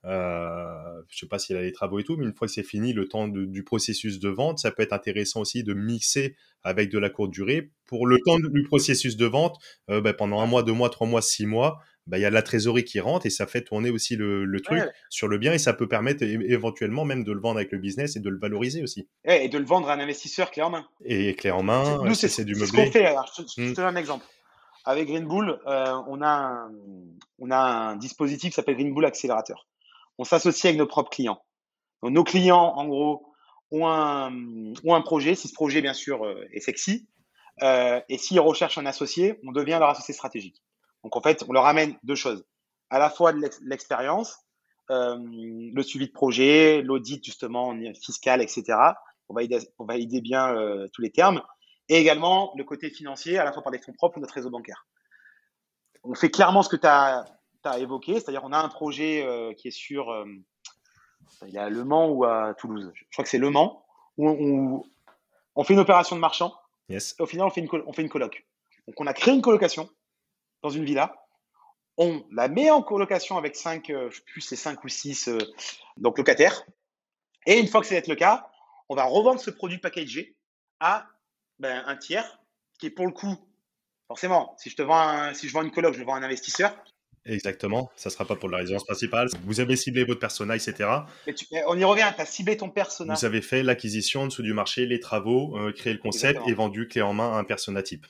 [0.05, 2.63] euh, je sais pas s'il a les travaux et tout, mais une fois que c'est
[2.63, 6.91] fini, le temps du processus de vente, ça peut être intéressant aussi de mixer avec
[6.91, 7.71] de la courte durée.
[7.87, 9.59] Pour le temps du processus de vente,
[9.91, 12.31] euh, bah, pendant un mois, deux mois, trois mois, six mois, bah, il y a
[12.31, 15.53] la trésorerie qui rentre et ça fait tourner aussi le, le truc sur le bien
[15.53, 18.39] et ça peut permettre éventuellement même de le vendre avec le business et de le
[18.39, 19.09] valoriser aussi.
[19.25, 20.87] et de le vendre à un investisseur clé en main.
[21.05, 22.67] Et clé en main, nous c'est du meublé.
[22.67, 23.07] C'est ce qu'on fait.
[23.07, 23.73] Alors, je, te mmh.
[23.75, 24.25] donne un exemple.
[24.85, 26.73] Avec Green Bull, euh, on, a un,
[27.39, 29.67] on a un dispositif qui s'appelle Green Bull Accélérateur.
[30.17, 31.43] On s'associe avec nos propres clients.
[32.03, 33.27] Donc, nos clients, en gros,
[33.71, 34.33] ont un,
[34.85, 35.35] ont un projet.
[35.35, 37.07] Si ce projet, bien sûr, euh, est sexy,
[37.63, 40.63] euh, et s'ils recherchent un associé, on devient leur associé stratégique.
[41.05, 42.45] Donc en fait, on leur amène deux choses.
[42.91, 44.37] À la fois de l'expérience,
[44.91, 48.79] euh, le suivi de projet, l'audit justement fiscal, etc.
[49.29, 51.43] On valider, on valider bien euh, tous les termes.
[51.89, 54.51] Et également le côté financier, à la fois par des fonds propres ou notre réseau
[54.51, 54.87] bancaire.
[56.05, 57.25] On fait clairement ce que tu as,
[57.65, 60.25] as, évoqué, c'est-à-dire on a un projet euh, qui est sur,
[61.47, 62.91] il est à Le Mans ou à Toulouse?
[62.95, 63.85] Je crois que c'est Le Mans,
[64.17, 64.83] où on,
[65.55, 66.55] on, fait une opération de marchand.
[66.89, 67.15] Yes.
[67.19, 68.47] Et au final, on fait, une, on fait une coloc.
[68.87, 69.91] Donc on a créé une colocation
[70.63, 71.15] dans une villa.
[71.97, 75.29] On la met en colocation avec cinq, euh, je sais plus, c'est cinq ou six
[75.29, 75.39] euh,
[75.97, 76.65] donc locataires.
[77.47, 78.49] Et une fois que c'est le cas,
[78.89, 80.37] on va revendre ce produit packagé
[80.81, 81.07] à
[81.59, 82.41] ben, un tiers
[82.79, 83.37] qui est pour le coup,
[84.07, 86.23] forcément, si je te vends, si je vends une coloc, je le vends à un
[86.23, 86.77] investisseur.
[87.25, 89.29] Exactement, ça ne sera pas pour la résidence principale.
[89.45, 90.89] Vous avez ciblé votre persona, etc.
[91.67, 93.15] on y revient, tu as ciblé ton persona.
[93.15, 96.55] Vous avez fait l'acquisition en dessous du marché, les travaux, euh, créé le concept et
[96.55, 98.07] vendu clé en main à un persona type.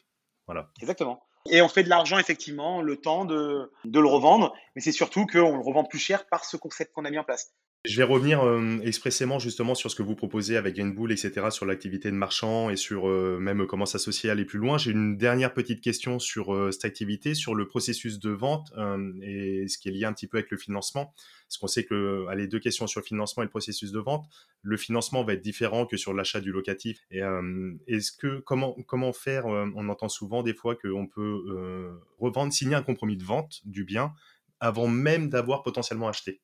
[0.47, 0.71] Voilà.
[0.81, 1.21] Exactement.
[1.51, 4.55] Et on fait de l'argent, effectivement, le temps de, le revendre.
[4.75, 7.25] Mais c'est surtout qu'on le revend plus cher par ce concept qu'on a mis en
[7.25, 7.53] place.
[7.85, 11.65] Je vais revenir euh, expressément justement sur ce que vous proposez avec Gainbull, etc., sur
[11.65, 14.79] l'activité de marchand et sur euh, même comment s'associer, aller plus loin.
[14.79, 18.73] J'ai une dernière petite question sur euh, cette activité, sur le processus de vente
[19.23, 21.15] et ce qui est lié un petit peu avec le financement.
[21.47, 24.27] Parce qu'on sait que les deux questions sur le financement et le processus de vente,
[24.63, 27.01] le financement va être différent que sur l'achat du locatif.
[27.11, 27.23] Et
[27.87, 32.83] est-ce que comment comment faire On entend souvent des fois qu'on peut revendre, signer un
[32.83, 34.13] compromis de vente du bien
[34.61, 36.43] avant même d'avoir potentiellement acheté?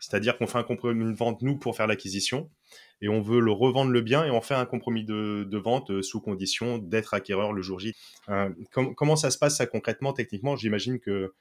[0.00, 2.50] C'est-à-dire qu'on fait un compromis de vente, nous, pour faire l'acquisition,
[3.02, 6.02] et on veut le revendre le bien, et on fait un compromis de, vente euh,
[6.02, 7.94] sous condition d'être acquéreur le jour J.
[8.28, 10.56] Euh, comment ça se passe, ça, concrètement, techniquement?
[10.56, 11.34] J'imagine que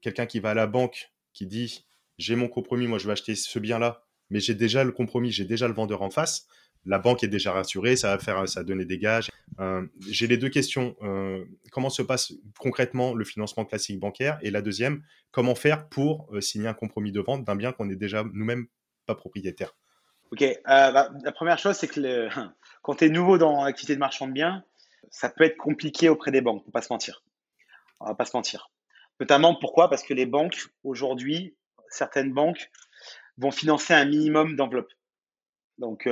[0.00, 1.86] quelqu'un qui va à la banque, qui dit,
[2.18, 5.44] j'ai mon compromis, moi, je vais acheter ce bien-là, mais j'ai déjà le compromis, j'ai
[5.44, 6.46] déjà le vendeur en face,
[6.84, 9.28] la banque est déjà rassurée, ça va faire, ça va donner des gages.
[9.60, 10.96] Euh, j'ai les deux questions.
[11.02, 14.38] Euh, comment se passe concrètement le financement classique bancaire?
[14.42, 17.86] Et la deuxième, comment faire pour euh, signer un compromis de vente d'un bien qu'on
[17.86, 18.66] n'est déjà nous-mêmes
[19.06, 19.74] pas propriétaire
[20.30, 22.28] Ok, bah, la première chose, c'est que
[22.82, 24.62] quand tu es nouveau dans l'activité de marchand de biens,
[25.10, 27.24] ça peut être compliqué auprès des banques, on va pas se mentir.
[28.00, 28.70] On va pas se mentir.
[29.20, 29.88] Notamment pourquoi?
[29.88, 31.56] Parce que les banques, aujourd'hui,
[31.88, 32.70] certaines banques
[33.38, 34.92] vont financer un minimum d'enveloppe.
[35.78, 36.06] Donc,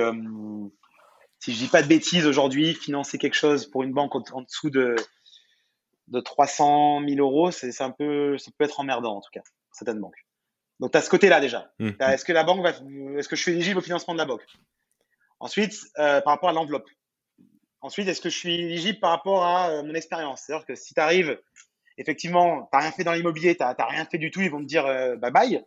[1.39, 4.69] si je dis pas de bêtises, aujourd'hui, financer quelque chose pour une banque en, dessous
[4.69, 4.95] de,
[6.07, 9.75] de 300 000 euros, c'est un peu, ça peut être emmerdant en tout cas, pour
[9.75, 10.25] certaines banques.
[10.79, 11.71] Donc, tu as ce côté-là déjà.
[11.79, 11.91] Mmh.
[11.99, 12.69] Est-ce que la banque va,
[13.17, 14.45] est-ce que je suis éligible au financement de la banque?
[15.39, 16.89] Ensuite, euh, par rapport à l'enveloppe.
[17.81, 20.41] Ensuite, est-ce que je suis éligible par rapport à euh, mon expérience?
[20.41, 21.39] C'est-à-dire que si tu arrives,
[21.97, 24.61] effectivement, tu n'as rien fait dans l'immobilier, tu n'as rien fait du tout, ils vont
[24.61, 24.83] te dire
[25.17, 25.63] bye bye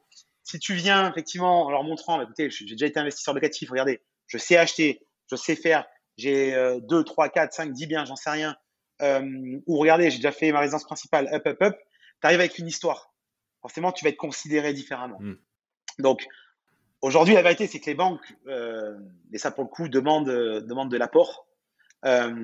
[0.51, 4.01] si tu viens effectivement en leur montrant, bah, écoutez, j'ai déjà été investisseur locatif, regardez,
[4.27, 6.53] je sais acheter, je sais faire, j'ai
[6.83, 8.57] 2, 3, 4, 5, 10 biens, j'en sais rien.
[9.03, 11.77] Euh, ou regardez, j'ai déjà fait ma résidence principale, up, up, up.
[12.21, 13.15] Tu arrives avec une histoire.
[13.63, 15.19] Forcément, tu vas être considéré différemment.
[15.21, 15.37] Hmm.
[15.99, 16.27] Donc,
[17.01, 18.99] aujourd'hui, la vérité, c'est que les banques, euh,
[19.33, 21.47] et ça pour le coup, demandent, demandent de l'apport.
[22.05, 22.35] Euh,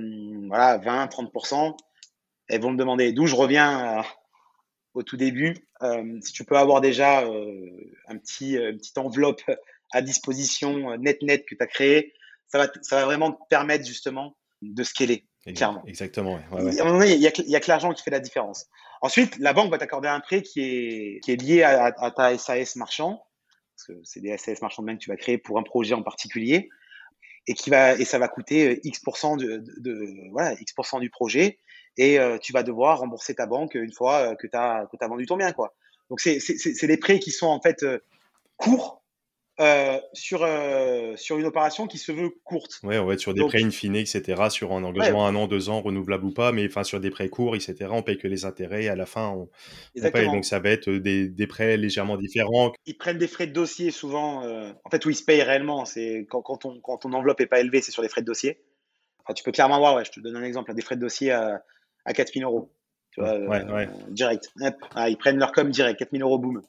[0.48, 1.76] voilà, 20, 30%.
[2.48, 3.12] Elles vont me demander.
[3.12, 4.02] D'où je reviens
[4.96, 5.54] au tout début.
[5.82, 7.70] Euh, si tu peux avoir déjà euh,
[8.08, 9.42] un petit, euh, une petite enveloppe
[9.92, 12.14] à disposition net net que tu as créé,
[12.48, 15.26] ça va, ça va vraiment te permettre justement de scaler.
[15.54, 15.84] clairement.
[15.86, 16.40] Exactement.
[16.52, 17.26] À un moment donné, il n'y
[17.56, 18.66] a, que l'argent qui fait la différence.
[19.02, 22.76] Ensuite, la banque va t'accorder un prêt qui est, qui est lié à, ta SAS
[22.76, 23.22] marchand,
[23.76, 26.02] parce que c'est des SAS marchands de que tu vas créer pour un projet en
[26.02, 26.70] particulier,
[27.46, 31.58] et qui va et ça va coûter X% de, de, voilà X% du projet
[31.96, 35.08] et euh, tu vas devoir rembourser ta banque une fois euh, que tu as, as
[35.08, 35.52] vendu ton bien.
[35.52, 35.74] Quoi.
[36.10, 37.98] Donc, c'est des prêts qui sont en fait euh,
[38.56, 39.02] courts
[40.12, 40.46] sur,
[41.16, 42.80] sur une opération qui se veut courte.
[42.82, 45.46] Oui, on va être sur des prêts in fine, etc., sur un engagement un an,
[45.46, 48.28] deux ans, renouvelable ou pas, mais enfin sur des prêts courts, etc., on paye que
[48.28, 49.48] les intérêts et à la fin, on,
[50.10, 50.26] paye.
[50.26, 52.72] Donc, ça va être des, des, prêts légèrement différents.
[52.86, 54.42] Ils prennent des frais de dossier souvent.
[54.44, 57.46] en fait, où ils se payent réellement, c'est quand, quand, on, quand ton enveloppe n'est
[57.46, 58.60] pas élevée, c'est sur les frais de dossier.
[59.24, 61.32] Enfin, tu peux clairement voir, ouais, je te donne un exemple, des frais de dossier
[61.32, 61.62] à
[62.06, 62.72] à 4000 euros.
[63.10, 64.50] Tu vois, euh, direct.
[64.94, 66.62] Ah, ils prennent leur com direct, 4000 euros, boum.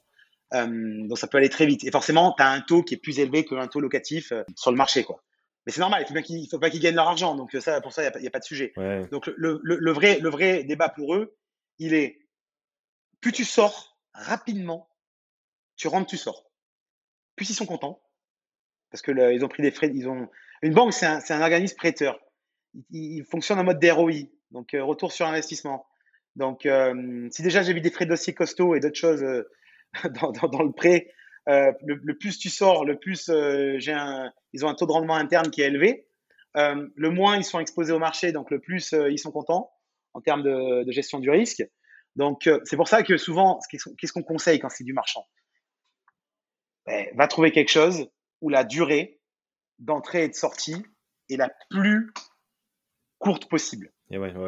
[0.54, 1.84] Euh, donc ça peut aller très vite.
[1.84, 4.70] Et forcément, tu as un taux qui est plus élevé qu'un taux locatif euh, sur
[4.70, 5.04] le marché.
[5.04, 5.22] quoi.
[5.66, 7.34] Mais c'est normal, il faut, faut pas qu'ils gagnent leur argent.
[7.34, 8.72] Donc ça, pour ça, il n'y a, pas de sujet.
[9.10, 11.36] Donc le, le, vrai, le vrai débat pour eux,
[11.78, 12.18] il est
[13.20, 14.88] plus tu sors rapidement,
[15.76, 16.50] tu rentres, tu sors.
[17.36, 18.02] Plus ils sont contents,
[18.90, 19.90] parce que ils ont pris des frais.
[19.92, 20.28] Ils ont
[20.62, 22.18] une banque, c'est un, un, organisme prêteur.
[22.90, 24.28] Il, il, fonctionne en mode DROI.
[24.50, 25.86] Donc, euh, retour sur investissement.
[26.36, 29.48] Donc, euh, si déjà j'ai vu des frais de dossier costauds et d'autres choses euh,
[30.20, 31.10] dans, dans, le prêt,
[31.46, 35.62] le, plus tu sors, le plus un, ils ont un taux de rendement interne qui
[35.62, 36.06] est élevé.
[36.54, 39.72] le moins ils sont exposés au marché, donc le plus ils sont contents
[40.14, 41.64] en termes de, de gestion du risque.
[42.16, 45.24] Donc, c'est pour ça que souvent, qu'est-ce qu'on conseille quand c'est du marchand?
[46.84, 48.08] Ben, Va trouver quelque chose
[48.40, 49.20] où la durée
[49.78, 50.84] d'entrée et de sortie
[51.30, 52.12] est la plus
[53.18, 53.92] courte possible.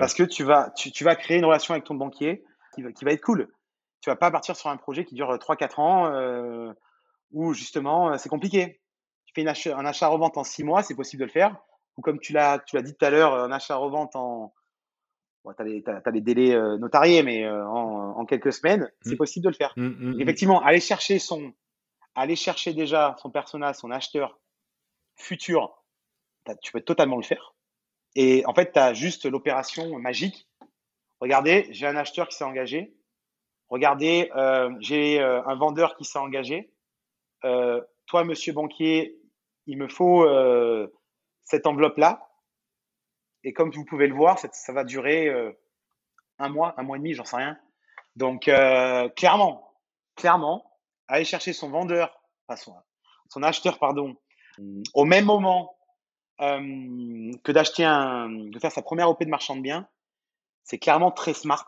[0.01, 3.05] Parce que tu vas, tu, vas créer une relation avec ton banquier qui va, qui
[3.05, 3.49] va être cool.
[4.01, 6.73] Tu vas pas partir sur un projet qui dure 3-4 ans euh,
[7.33, 8.81] où justement c'est compliqué.
[9.27, 11.57] Tu fais une un achat-revente en 6 mois, c'est possible de le faire.
[11.97, 14.55] Ou comme tu l'as dit tout à l'heure, un achat-revente en.
[15.45, 19.17] Bon, tu as, des délais notariés, mais en, en, quelques semaines, c'est mmh.
[19.17, 19.73] possible de le faire.
[19.77, 21.53] Mmh, mmh, Effectivement, aller chercher son.
[22.15, 24.39] Aller chercher déjà son personnage, son acheteur
[25.21, 25.81] futur,
[26.63, 27.55] tu peux totalement le faire.
[28.17, 30.49] Et en fait, tu as juste l'opération magique.
[31.21, 32.95] Regardez, j'ai un acheteur qui s'est engagé.
[33.71, 36.73] Regardez, euh, j'ai euh, un vendeur qui s'est engagé.
[37.45, 39.17] Euh, toi, monsieur banquier,
[39.67, 40.27] il me faut
[41.45, 42.29] cette enveloppe-là.
[43.45, 45.33] Et comme vous pouvez le voir, ça, ça va durer
[46.39, 47.57] un mois, un mois et demi, j'en sais rien.
[48.17, 48.51] Donc,
[49.15, 49.79] clairement,
[50.17, 52.75] clairement, aller chercher son vendeur, enfin son,
[53.29, 54.17] son acheteur, pardon,
[54.95, 55.79] au même moment
[56.39, 59.87] que d'acheter un, de faire sa première OP de marchand de biens,
[60.65, 61.67] c'est clairement très smart.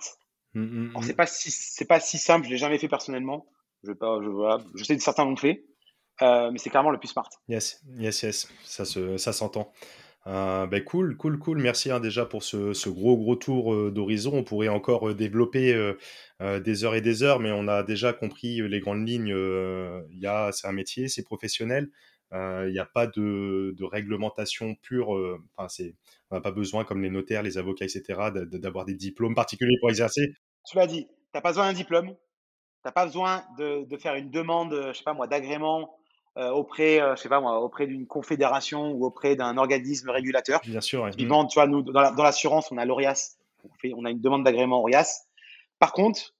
[0.54, 1.02] Mmh, mmh, mmh.
[1.02, 3.46] c'est pas si, c'est pas si simple, je l'ai jamais fait personnellement.
[3.82, 5.64] Je vais pas, je, voilà, je sais que certains l'ont fait,
[6.22, 7.28] euh, mais c'est clairement le plus smart.
[7.48, 9.72] Yes, yes, yes, ça se, ça s'entend.
[10.28, 11.58] Euh, ben cool, cool, cool.
[11.58, 14.32] Merci hein, déjà pour ce, ce, gros, gros tour euh, d'horizon.
[14.34, 15.74] On pourrait encore euh, développer
[16.40, 19.28] des heures et des heures, mais on a déjà compris les grandes lignes.
[20.10, 21.88] Il y a, c'est un métier, c'est professionnel.
[22.32, 25.10] Il n'y a pas de, de réglementation pure.
[25.56, 25.94] Enfin, c'est,
[26.30, 29.90] on n'a pas besoin, comme les notaires, les avocats, etc., d'avoir des diplômes particuliers pour
[29.90, 30.34] exercer.
[30.66, 32.08] Tu l'as dit, tu n'as pas besoin d'un diplôme.
[32.08, 35.94] Tu n'as pas besoin de, de, faire une demande, je sais pas moi, d'agrément
[36.38, 40.60] euh, auprès, euh, je sais pas moi, auprès d'une confédération ou auprès d'un organisme régulateur.
[40.64, 41.10] Bien sûr.
[41.10, 43.36] Typiquement, tu vois, nous, dans l'assurance, on a l'ORIAS.
[43.64, 45.26] On, fait, on a une demande d'agrément ORIAS.
[45.78, 46.34] Par contre,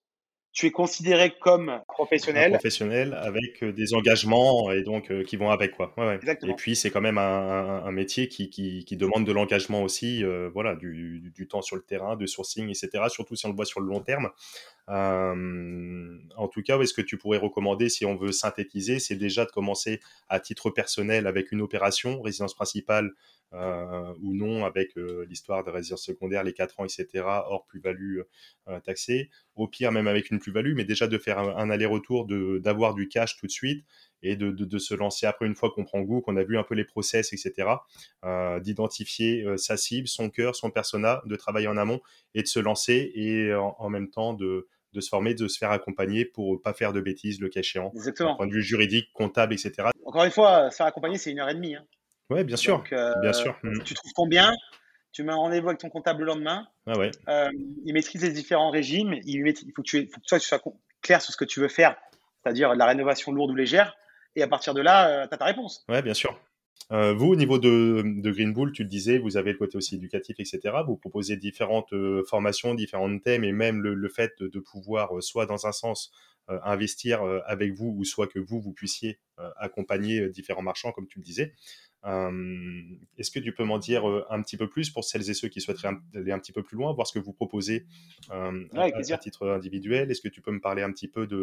[0.53, 2.53] tu es considéré comme professionnel.
[2.53, 5.95] Un professionnel avec euh, des engagements et donc euh, qui vont avec quoi.
[5.97, 6.15] Ouais, ouais.
[6.17, 6.53] Exactement.
[6.53, 10.23] Et puis c'est quand même un, un, métier qui, qui, qui, demande de l'engagement aussi,
[10.23, 13.05] euh, voilà, du, du, temps sur le terrain, de sourcing, etc.
[13.09, 14.29] Surtout si on le voit sur le long terme.
[14.89, 19.51] En tout cas, est-ce que tu pourrais recommander, si on veut synthétiser, c'est déjà de
[19.51, 23.13] commencer à titre personnel avec une opération, résidence principale
[23.55, 28.21] euh, ou non, avec euh, l'histoire de résidence secondaire, les 4 ans, etc., hors plus-value
[28.69, 29.29] euh, taxée.
[29.57, 32.27] Au pire, même avec une plus-value, mais déjà de faire un aller-retour,
[32.61, 33.85] d'avoir du cash tout de suite
[34.23, 36.59] et de, de, de se lancer après une fois qu'on prend goût, qu'on a vu
[36.59, 37.69] un peu les process, etc.,
[38.25, 42.01] euh, d'identifier euh, sa cible, son cœur, son persona, de travailler en amont
[42.35, 45.59] et de se lancer et en, en même temps de, de se former, de se
[45.59, 47.93] faire accompagner pour pas faire de bêtises le cas échéant.
[47.95, 48.37] Exactement.
[48.37, 49.89] Point de vue juridique, comptable, etc.
[50.05, 51.75] Encore une fois, se faire accompagner, c'est une heure et demie.
[51.75, 51.85] Hein.
[52.31, 52.79] Oui, bien sûr.
[52.79, 53.59] Donc, euh, bien sûr.
[53.85, 54.53] Tu trouves combien
[55.13, 56.67] Tu mets un rendez-vous avec ton comptable le lendemain.
[56.87, 57.11] Ah ouais.
[57.29, 57.49] Euh,
[57.85, 59.15] il maîtrise les différents régimes.
[59.25, 60.61] Il, il faut, que tu, faut que toi, tu sois
[61.01, 61.97] clair sur ce que tu veux faire,
[62.43, 63.97] c'est-à-dire la rénovation lourde ou légère.
[64.37, 65.85] Et à partir de là, euh, tu as ta réponse.
[65.89, 66.39] Oui, bien sûr.
[66.91, 69.95] Euh, vous, au niveau de, Green Bull, tu le disais, vous avez le côté aussi
[69.95, 70.61] éducatif, etc.
[70.87, 75.67] Vous proposez différentes euh, formations, différents thèmes, et même le, fait de, pouvoir, soit dans
[75.67, 76.13] un sens,
[76.49, 79.21] investir avec vous, ou soit que vous, vous puissiez
[79.57, 81.55] accompagner différents marchands, comme tu le disais.
[82.05, 85.61] Est-ce que tu peux m'en dire un petit peu plus pour celles et ceux qui
[85.61, 87.87] souhaiteraient aller un petit peu plus loin, voir ce que vous proposez
[88.31, 90.11] ouais, à, à, titre individuel?
[90.11, 91.43] Est-ce que tu peux me parler un petit peu de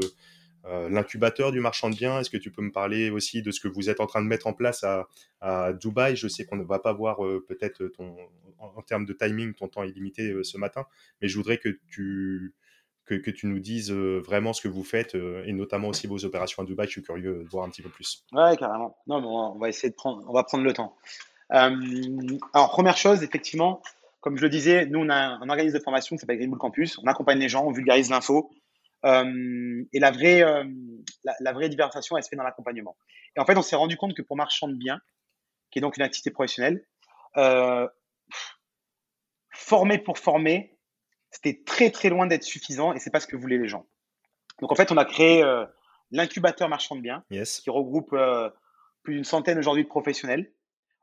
[0.65, 2.19] l'incubateur du marchand de biens?
[2.19, 4.27] Est-ce que tu peux me parler aussi de ce que vous êtes en train de
[4.27, 5.07] mettre en place à,
[5.39, 6.15] à Dubaï?
[6.15, 8.15] Je sais qu'on ne va pas voir peut-être ton,
[8.57, 10.85] en, en, termes de timing, ton temps est limité ce matin,
[11.21, 12.53] mais je voudrais que tu,
[13.17, 16.23] que, tu nous dises euh, vraiment ce que vous faites euh, et notamment aussi vos
[16.25, 16.87] opérations à Dubaï.
[16.87, 18.25] Je suis curieux de voir un petit peu plus.
[18.31, 18.97] Ouais, carrément.
[19.07, 20.95] Non, mais on va essayer de prendre, on va prendre le temps.
[21.53, 23.81] Euh, alors, première chose, effectivement,
[24.21, 26.99] comme je le disais, nous, on a un organisme de formation qui s'appelle Green Campus.
[26.99, 28.51] On accompagne les gens, on vulgarise l'info.
[29.03, 30.41] Et la vraie,
[31.23, 32.97] la, la, vraie différenciation, elle se fait dans l'accompagnement.
[33.37, 34.99] Et en fait, on s'est rendu compte que pour marchand de biens,
[35.71, 36.83] qui est donc une activité professionnelle,
[39.51, 40.77] former pour former,
[41.31, 43.85] c'était très très loin d'être suffisant et c'est pas ce que voulaient les gens.
[44.61, 45.65] Donc en fait, on a créé euh,
[46.11, 47.61] l'incubateur marchand de biens, yes.
[47.61, 48.49] qui regroupe euh,
[49.03, 50.51] plus d'une centaine aujourd'hui de professionnels,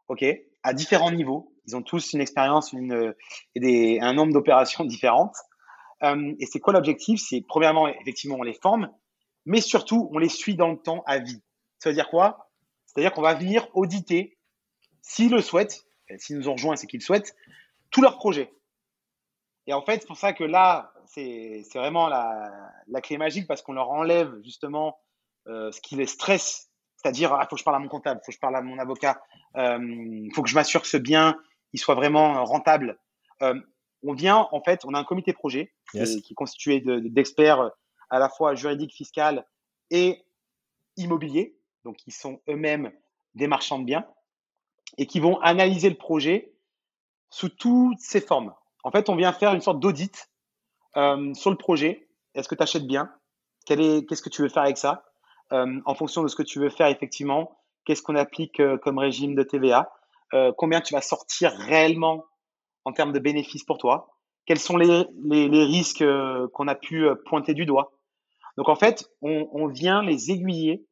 [0.09, 0.25] ok,
[0.63, 1.53] à différents niveaux.
[1.67, 3.15] Ils ont tous une expérience, une
[3.55, 5.37] et des, un nombre d'opérations différentes.
[6.03, 7.21] Euh, et c'est quoi l'objectif?
[7.27, 8.91] C'est premièrement, effectivement, on les forme,
[9.47, 11.43] mais surtout, on les suit dans le temps à vie.
[11.79, 12.51] Ça veut dire quoi?
[12.85, 14.39] C'est-à-dire qu'on va venir auditer,
[15.03, 15.87] s'ils le souhaitent,
[16.19, 17.35] s'ils nous ont rejoints, c'est qu'ils souhaitent,
[17.91, 18.53] tous leurs projets.
[19.67, 22.53] Et en fait, c'est pour ça que là, c'est vraiment la,
[22.89, 24.99] la, clé magique parce qu'on leur enlève justement
[25.49, 28.21] euh, ce qui les stresse, c'est-à-dire, il ah, faut que je parle à mon comptable,
[28.23, 29.21] il faut que je parle à mon avocat,
[29.55, 31.37] il euh, faut que je m'assure que ce bien,
[31.73, 32.99] il soit vraiment rentable.
[33.43, 33.61] Euh,
[34.03, 36.21] on vient, en fait, on a un comité projet yes.
[36.23, 37.71] qui est constitué d'experts de,
[38.11, 39.47] à la fois juridiques, fiscales
[39.91, 40.25] et
[40.97, 42.93] immobiliers, donc qui sont eux-mêmes
[43.35, 44.07] des marchands de biens,
[44.99, 46.53] et qui vont analyser le projet
[47.31, 48.55] sous toutes ses formes.
[48.87, 50.31] En fait, on vient faire une sorte d'audit
[50.97, 52.07] euh, sur le projet.
[52.37, 53.11] Est-ce que tu achètes bien
[53.67, 55.03] Qu'est-ce que tu veux faire avec ça?
[55.53, 58.99] Euh, En fonction de ce que tu veux faire, effectivement, qu'est-ce qu'on applique euh, comme
[58.99, 59.91] régime de TVA
[60.57, 62.25] Combien tu vas sortir réellement
[62.85, 64.09] en termes de bénéfices pour toi?
[64.45, 65.07] Quels sont les,
[65.65, 66.05] risques
[66.53, 67.93] qu'on a pu pointer du doigt?
[68.57, 70.85] Donc en fait, on, vient les aiguiller,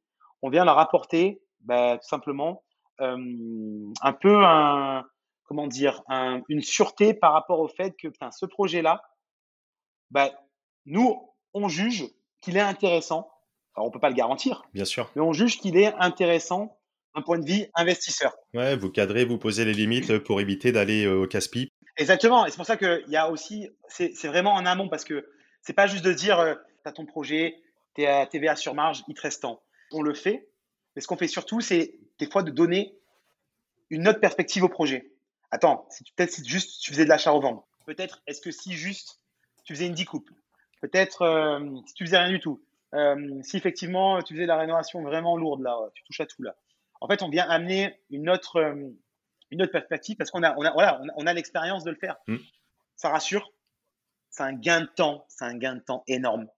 [0.42, 2.62] on vient leur apporter bah, tout simplement
[3.01, 5.05] un peu un
[5.45, 9.03] comment dire un, une sûreté par rapport au fait que putain, ce projet-là,
[10.11, 10.30] bah,
[10.86, 12.05] nous on juge
[12.40, 13.30] qu'il est intéressant.
[13.76, 16.78] Alors on peut pas le garantir, bien sûr, mais on juge qu'il est intéressant
[17.14, 18.35] d'un point de vue investisseur.
[18.55, 21.70] Ouais, vous cadrez, vous posez les limites pour éviter d'aller au casse-pipe.
[21.97, 22.44] Exactement.
[22.47, 25.28] Et c'est pour ça qu'il y a aussi, c'est vraiment en amont parce que
[25.62, 27.56] c'est pas juste de dire, euh, tu as ton projet,
[27.94, 29.62] tu es à TVA sur marge, il te reste temps.
[29.93, 30.48] On le fait.
[30.94, 32.97] Mais ce qu'on fait surtout, c'est des fois de donner
[33.90, 35.10] une autre perspective au projet.
[35.55, 35.86] Attends,
[36.16, 37.64] peut-être si juste tu faisais de l'achat-revendre.
[37.86, 39.20] Peut-être est-ce que si juste
[39.62, 40.28] tu faisais une découpe?
[40.81, 42.60] Peut-être euh, si tu faisais rien du tout.
[42.93, 46.56] Euh, si effectivement tu faisais la rénovation vraiment lourde là, tu touches à tout là.
[47.01, 48.74] En fait, on vient amener une autre,
[49.52, 52.16] une autre perspective parce qu'on a, on a, voilà, on a, l'expérience de le faire.
[52.26, 52.39] Mm.
[52.97, 53.52] Ça rassure.
[54.31, 55.24] C'est un gain de temps.
[55.28, 56.48] C'est un gain de temps énorme.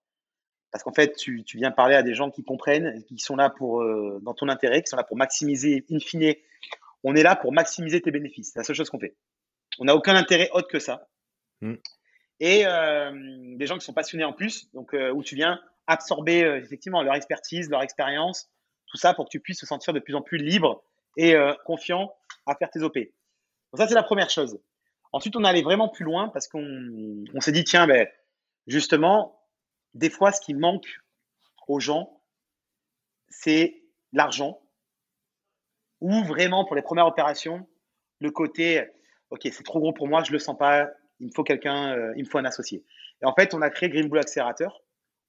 [0.70, 3.50] Parce qu'en fait, tu, tu, viens parler à des gens qui comprennent, qui sont là
[3.50, 6.34] pour, euh, dans ton intérêt, qui sont là pour maximiser, in fine,
[7.06, 8.50] on est là pour maximiser tes bénéfices.
[8.52, 9.16] C'est la seule chose qu'on fait.
[9.78, 11.08] On n'a aucun intérêt autre que ça.
[11.60, 11.74] Mm.
[12.40, 13.12] Et euh,
[13.56, 17.14] des gens qui sont passionnés en plus, donc euh, où tu viens absorber effectivement leur
[17.14, 18.50] expertise, leur expérience,
[18.88, 20.82] tout ça pour que tu puisses te sentir de plus en plus libre
[21.16, 21.34] et
[21.64, 22.12] confiant
[22.44, 22.94] à faire tes OP.
[22.96, 24.58] Donc ça, c'est la première chose.
[25.12, 28.06] Ensuite, on allait vraiment plus loin parce qu'on on, s'est dit, tiens, ben,
[28.66, 29.40] justement,
[29.94, 31.00] des fois, ce qui manque
[31.68, 32.20] aux gens,
[33.28, 34.60] c'est l'argent
[36.00, 37.66] ou vraiment pour les premières opérations,
[38.20, 38.84] le côté,
[39.30, 40.88] OK, c'est trop gros pour moi, je le sens pas,
[41.20, 42.84] il me faut quelqu'un, euh, il me faut un associé.
[43.22, 44.82] Et en fait, on a créé Green Bull Accelerator,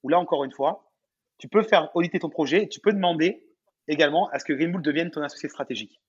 [0.03, 0.91] où là, encore une fois,
[1.37, 3.45] tu peux faire auditer ton projet et tu peux demander
[3.87, 6.01] également à ce que Green Bull devienne ton associé stratégique.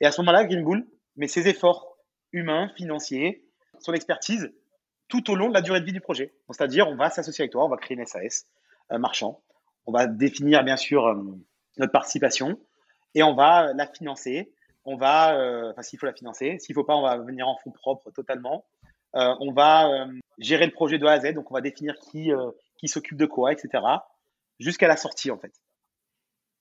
[0.00, 0.86] Et à ce moment-là, Green Bull
[1.16, 1.96] met ses efforts
[2.32, 3.44] humains, financiers,
[3.80, 4.52] son expertise
[5.08, 6.32] tout au long de la durée de vie du projet.
[6.50, 8.46] C'est-à-dire, on va s'associer avec toi, on va créer une SAS
[8.90, 9.40] un marchand,
[9.86, 11.14] on va définir bien sûr euh,
[11.78, 12.58] notre participation
[13.14, 14.52] et on va la financer.
[14.84, 17.56] On va, euh, enfin s'il faut la financer, s'il faut pas, on va venir en
[17.58, 18.64] fonds propres totalement.
[19.14, 20.06] Euh, on va
[20.38, 22.30] gérer le projet de A à Z, donc on va définir qui
[22.78, 23.84] qui s'occupe de quoi, etc.
[24.58, 25.52] Jusqu'à la sortie en fait.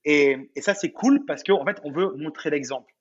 [0.05, 2.93] Et, et ça c'est cool parce qu'en en fait on veut montrer l'exemple.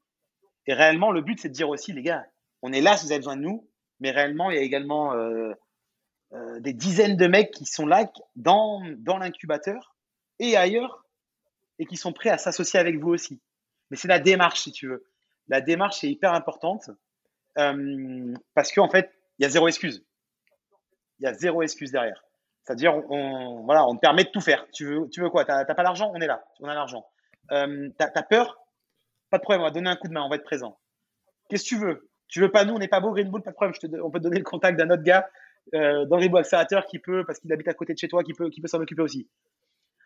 [0.69, 2.27] Et réellement, le but, c'est de dire aussi, les gars,
[2.61, 3.67] on est là si vous avez besoin de nous,
[4.01, 5.53] mais réellement, il y a également euh,
[6.35, 9.97] euh, des dizaines de mecs qui sont là dans, dans l'incubateur
[10.39, 11.07] et ailleurs
[11.79, 13.41] et qui sont prêts à s'associer avec vous aussi.
[13.91, 15.07] Mais c'est la démarche, si tu veux.
[15.49, 16.91] La démarche est hyper importante
[17.59, 20.05] euh, parce qu'en fait, il y a zéro excuse.
[21.19, 22.25] Il y a zéro excuse derrière.
[22.65, 24.67] C'est-à-dire, on, voilà, on te permet de tout faire.
[24.73, 25.45] Tu veux, tu veux quoi?
[25.45, 26.45] Tu n'as pas l'argent On est là.
[26.61, 27.07] On a l'argent.
[27.51, 28.59] Euh, tu as, peur?
[29.31, 30.79] Pas de problème, on va donner un coup de main, on va être présent.
[31.49, 32.11] Qu'est-ce que tu veux?
[32.29, 33.75] Tu veux pas nous, on n'est pas beau, Green Bull, pas de problème.
[34.05, 35.29] on peut te donner le contact d'un autre gars
[35.75, 38.35] euh, dans Bull Accélérateur qui peut, parce qu'il habite à côté de chez toi, qui
[38.35, 39.29] peut, qui peut s'en occuper aussi.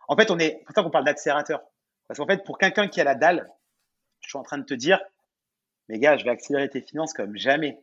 [0.08, 1.62] En fait, on est, c'est pour ça qu'on parle d'accélérateur.
[2.08, 3.48] Parce qu'en fait, pour quelqu'un qui a la dalle,
[4.20, 5.00] je suis en train de te dire,
[5.88, 7.80] mais gars, je vais accélérer tes finances comme jamais.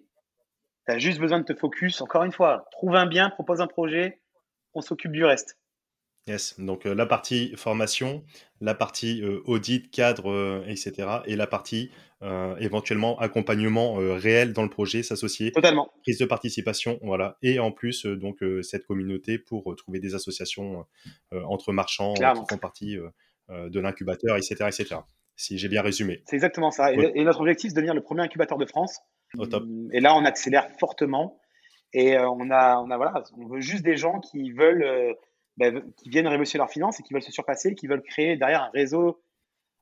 [0.85, 2.01] Tu as juste besoin de te focus.
[2.01, 4.19] Encore une fois, trouve un bien, propose un projet,
[4.73, 5.58] on s'occupe du reste.
[6.29, 8.23] Yes, donc euh, la partie formation,
[8.61, 11.07] la partie euh, audit, cadre, euh, etc.
[11.25, 11.91] Et la partie
[12.59, 15.53] éventuellement accompagnement réel dans le projet, s'associer.
[15.53, 15.89] Totalement.
[16.01, 17.37] Prise de participation, voilà.
[17.41, 20.85] Et en plus, donc cette communauté pour trouver des associations
[21.31, 22.97] entre marchands qui font partie
[23.47, 24.95] de l'incubateur, etc., etc.
[25.37, 26.21] Si j'ai bien résumé.
[26.25, 26.91] C'est exactement ça.
[26.91, 28.99] Et, notre objectif, c'est de devenir le premier incubateur de France.
[29.37, 29.63] Au top.
[29.93, 31.39] Et là, on accélère fortement.
[31.93, 35.15] Et on a, on a, voilà, on veut juste des gens qui veulent
[35.59, 38.63] ben, qui viennent révolutionner leurs finances et qui veulent se surpasser, qui veulent créer derrière
[38.63, 39.21] un réseau,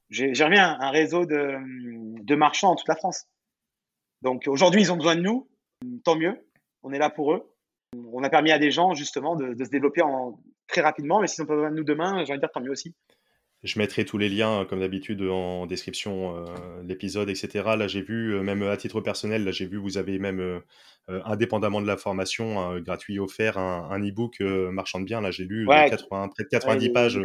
[0.09, 3.27] j'ai reviens, un réseau de, marchands en toute la France.
[4.23, 5.47] Donc aujourd'hui, ils ont besoin de nous,
[6.03, 6.35] tant mieux,
[6.81, 7.53] on est là pour eux.
[8.11, 10.01] On a permis à des gens justement de, se développer
[10.67, 12.61] très rapidement, mais s'ils n'ont pas besoin de nous demain, j'ai envie de dire tant
[12.61, 12.95] mieux aussi.
[13.67, 17.65] Je mettrai tous les liens, comme d'habitude, en description euh, de l'épisode, etc.
[17.77, 20.59] Là, j'ai vu, euh, même à titre personnel, là, j'ai vu, vous avez même, euh,
[21.25, 25.21] indépendamment de la formation, gratuit offert, un, e-book marchand de biens.
[25.21, 27.19] Là, j'ai lu 80, près de 90 pages,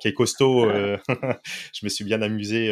[0.00, 0.68] qui est costaud.
[1.72, 2.68] je me suis bien amusé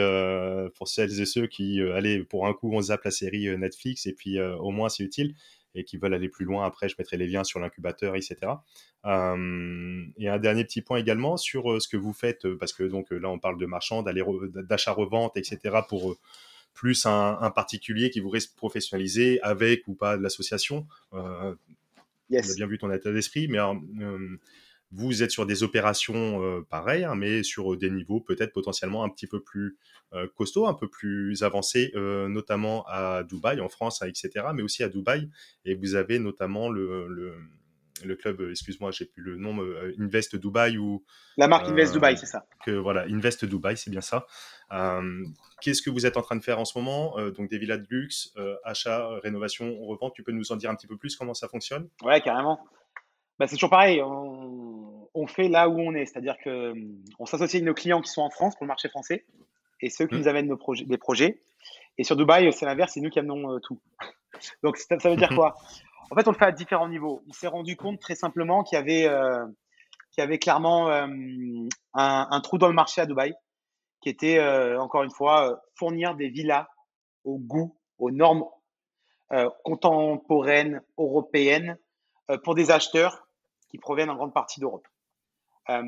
[0.77, 4.13] pour celles et ceux qui, allez, pour un coup, on zappe la série Netflix, et
[4.13, 5.35] puis au moins, c'est utile
[5.77, 8.37] et qui veulent aller plus loin, après, je mettrai les liens sur l'incubateur, etc.
[9.05, 12.73] Euh, et un dernier petit point également sur euh, ce que vous faites, euh, parce
[12.73, 15.77] que donc là, on parle de marchand, d'achat-revente, etc.
[15.89, 16.17] pour
[16.75, 20.87] plus un, particulier qui voudrait se professionnaliser avec ou pas de l'association.
[22.31, 22.49] yes.
[22.49, 23.59] On a bien vu ton état d'esprit, mais
[24.93, 29.05] vous êtes sur des opérations euh, pareilles, hein, mais sur euh, des niveaux peut-être potentiellement
[29.05, 29.77] un petit peu plus
[30.13, 34.83] euh, costauds, un peu plus avancés, notamment à Dubaï, en France, hein, etc., mais aussi
[34.83, 35.29] à Dubaï.
[35.65, 37.09] Et vous avez notamment le,
[38.05, 39.59] le, club, excuse-moi, j'ai plus le nom,
[39.99, 41.05] Invest Dubaï ou
[41.37, 42.47] la marque Invest Dubaï, c'est ça.
[42.65, 44.27] Que voilà, Invest Dubaï, c'est bien ça.
[45.61, 47.87] Qu'est-ce que vous êtes en train de faire en ce moment Donc des villas de
[47.91, 48.33] luxe,
[48.65, 50.15] achat, rénovation, revente?
[50.15, 51.89] Tu peux nous en dire un petit peu plus comment ça fonctionne?
[52.03, 52.61] Ouais, carrément.
[53.39, 54.03] Bah, c'est toujours pareil.
[54.03, 56.07] On, fait là où on est.
[56.07, 59.25] C'est-à-dire qu'on s'associe avec nos clients qui sont en France pour le marché français
[59.81, 60.19] et ceux qui mmh.
[60.19, 61.43] nous amènent nos projets, des projets.
[61.99, 63.81] Et sur Dubaï, c'est l'inverse, c'est nous qui amenons euh, tout.
[64.63, 65.57] Donc ça, veut dire quoi?
[66.11, 67.23] En fait, on le fait à différents niveaux.
[67.29, 69.45] On s'est rendu compte très simplement qu'il y avait, euh,
[70.13, 71.07] qu'il y avait clairement euh,
[71.95, 73.35] un, un, trou dans le marché à Dubaï,
[74.03, 74.41] qui était
[74.77, 76.69] encore une fois fournir des villas
[77.25, 78.45] au goût, aux normes
[79.65, 81.77] contemporaines européennes
[82.45, 83.26] pour des acheteurs
[83.77, 84.87] qui proviennent en grande partie d'Europe.
[85.69, 85.83] Euh,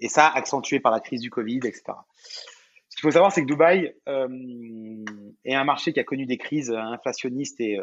[0.00, 1.82] et ça, accentué par la crise du Covid, etc.
[2.88, 3.94] Ce qu'il faut savoir, c'est que Dubaï
[5.44, 7.78] est un marché qui a connu des crises inflationnistes et,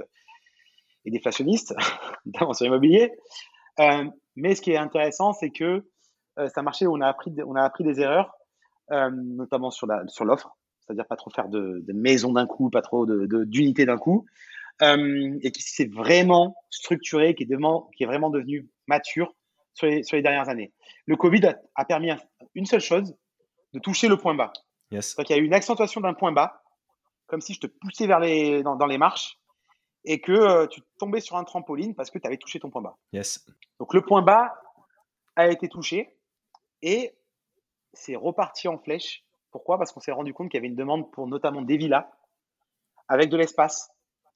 [1.06, 1.76] et déflationnistes,
[2.26, 3.12] notamment sur l'immobilier.
[4.36, 5.88] mais ce qui est intéressant, c'est que
[6.38, 8.34] c'est un marché où on a appris, on a appris des erreurs,
[8.90, 10.10] notamment sur l'offre.
[10.10, 10.26] Sur
[10.86, 14.26] c'est-à-dire pas trop faire de, de maisons d'un coup, pas trop d'unités de, d'un coup,
[14.82, 17.48] euh, et qui s'est vraiment structuré, qui est,
[17.96, 19.34] qui est vraiment devenu mature
[19.74, 20.74] sur les, sur les dernières années.
[21.06, 22.12] Le Covid a, a, permis
[22.56, 23.16] une seule chose,
[23.74, 24.54] de toucher le point bas.
[24.92, 25.16] Yes.
[25.16, 26.62] Donc il y a eu une accentuation d'un point bas,
[27.28, 29.40] comme si je te poussais vers les, dans, dans les marches,
[30.06, 32.82] et que euh, tu tombais sur un trampoline parce que tu avais touché ton point
[32.82, 32.98] bas.
[33.14, 33.46] Yes.
[33.80, 34.54] Donc le point bas
[35.36, 36.16] a été touché,
[36.82, 37.16] et
[37.94, 39.24] c'est reparti en flèche
[39.54, 39.78] pourquoi?
[39.78, 42.10] Parce qu'on s'est rendu compte qu'il y avait une demande pour notamment des villas
[43.08, 43.93] avec de l'espace.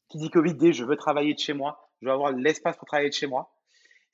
[0.09, 2.87] Qui dit Covid dit je veux travailler de chez moi, je veux avoir l'espace pour
[2.87, 3.53] travailler de chez moi.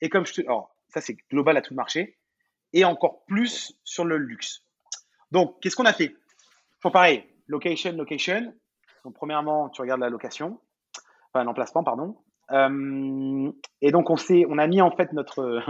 [0.00, 0.40] Et comme je te.
[0.42, 2.18] Alors, ça, c'est global à tout le marché.
[2.72, 4.64] Et encore plus sur le luxe.
[5.30, 6.14] Donc, qu'est-ce qu'on a fait?
[6.80, 8.54] Faut pareil, location, location.
[9.04, 10.60] Donc, premièrement, tu regardes la location,
[11.32, 12.16] enfin l'emplacement, pardon.
[12.50, 13.50] Euh,
[13.80, 14.16] et donc, on,
[14.48, 15.62] on a mis en fait notre,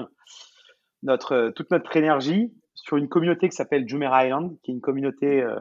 [1.03, 5.43] notre, toute notre énergie sur une communauté qui s'appelle Jumeirah Island, qui est une communauté
[5.43, 5.59] euh,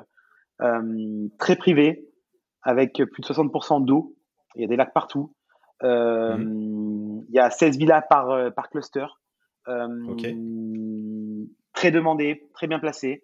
[0.62, 2.08] euh, très privée,
[2.62, 4.16] avec plus de 60% d'eau.
[4.56, 5.34] Il y a des lacs partout.
[5.84, 7.26] Euh, mhm.
[7.30, 9.06] Il y a 16 villas par, par cluster.
[11.74, 13.24] Très demandé, très bien placé,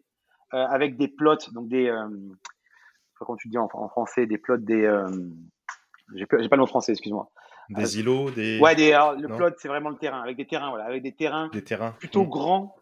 [0.51, 1.85] avec des plots, donc des.
[1.85, 4.89] je sais pas tu dis en, français, des plots, des.
[6.15, 7.29] J'ai pas, pas le mot français, excuse-moi.
[7.69, 8.59] Des îlots, des.
[8.59, 11.49] Ouais, des, le plot, c'est vraiment le terrain, avec des terrains, voilà, avec des terrains,
[11.49, 11.91] des terrains.
[11.99, 12.29] plutôt mhm.
[12.29, 12.75] grands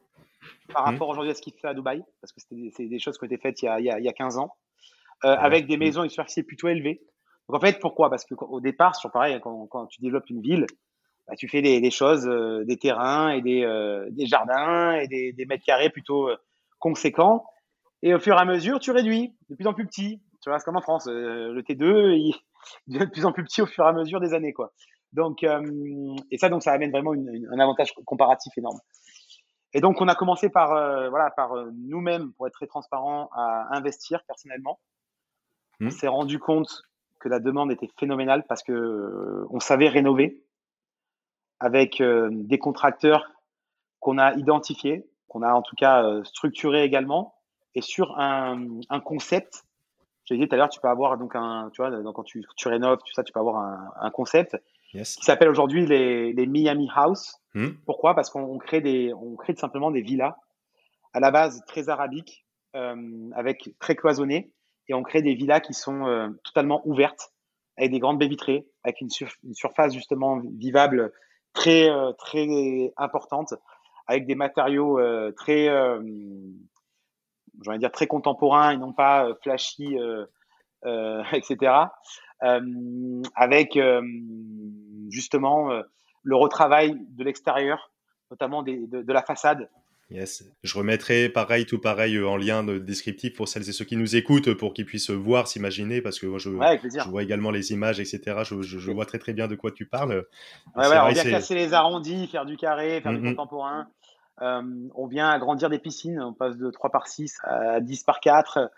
[0.74, 0.86] par mmh.
[0.86, 2.40] rapport aujourd'hui à ce qu'il fait à Dubaï, parce que
[2.76, 4.56] c'est des choses qui ont été faites il y a, il y a, 15 ans,
[5.26, 7.02] euh, avec des maisons et superficies plutôt élevées.
[7.48, 8.10] Donc en fait, pourquoi?
[8.10, 10.66] Parce qu'au départ, sur pareil, quand, quand, tu développes une ville,
[11.28, 15.08] bah, tu fais des, des choses, euh, des terrains et des, euh, des jardins et
[15.08, 16.30] des, des, mètres carrés plutôt
[16.80, 17.46] conséquents.
[18.04, 20.22] Et au fur et à mesure, tu réduis de plus en plus petit.
[20.42, 22.36] Tu vois, c'est comme en France, le T2, il,
[22.88, 24.74] devient de plus en plus petit au fur et à mesure des années, quoi.
[25.14, 28.80] Donc, et ça, donc, ça amène vraiment une, un avantage comparatif énorme.
[29.74, 33.30] Et donc, on a commencé par, euh, voilà, par euh, nous-mêmes, pour être très transparent,
[33.34, 34.80] à investir personnellement.
[35.80, 35.92] On mmh.
[35.92, 36.82] s'est rendu compte
[37.20, 40.44] que la demande était phénoménale parce que euh, on savait rénover
[41.60, 43.32] avec des contracteurs
[44.00, 47.34] qu'on a identifiés, qu'on a en tout cas structurés également,
[47.74, 49.64] et sur un, un concept.
[50.26, 52.46] J'ai dit tout à l'heure, tu peux avoir donc un, tu vois, donc quand tu,
[52.58, 54.56] tu rénoves, tout ça, tu peux avoir un, un concept
[54.92, 57.42] qui s'appelle aujourd'hui les, les Miami House.
[57.56, 57.70] Hmm.
[57.88, 58.14] Pourquoi?
[58.14, 60.36] Parce qu'on crée des, on crée simplement des villas
[61.14, 62.46] à la base très arabiques,
[62.76, 64.52] euh, avec très cloisonnées,
[64.88, 67.34] et on crée des villas qui sont euh, totalement ouvertes,
[67.78, 69.10] avec des grandes baies vitrées, avec une,
[69.54, 71.12] surface justement vivable
[71.54, 73.54] très euh, très importante,
[74.08, 75.00] avec des matériaux
[75.34, 75.68] très,
[77.62, 79.98] j'ai dire très contemporains et non pas flashy,
[81.34, 81.74] etc.
[82.40, 83.78] avec
[85.10, 85.70] justement
[86.24, 87.92] le retravail de l'extérieur,
[88.32, 89.70] notamment de, la façade.
[90.10, 90.44] Yes.
[90.64, 93.98] Je remettrai pareil, tout pareil euh, en lien de descriptif pour celles et ceux qui
[93.98, 97.74] nous écoutent pour qu'ils puissent voir, s'imaginer, parce que moi je, je, vois également les
[97.74, 98.44] images, etc.
[98.44, 100.26] Je, vois très très bien de quoi tu parles.
[100.76, 103.36] Ouais, ouais, on vient casser les arrondis, faire du carré, faire du mm-hmm.
[103.36, 103.88] contemporain.
[104.42, 104.62] Euh,
[104.96, 108.72] on vient agrandir des piscines, on passe de 3 par 6 à 10 par 4.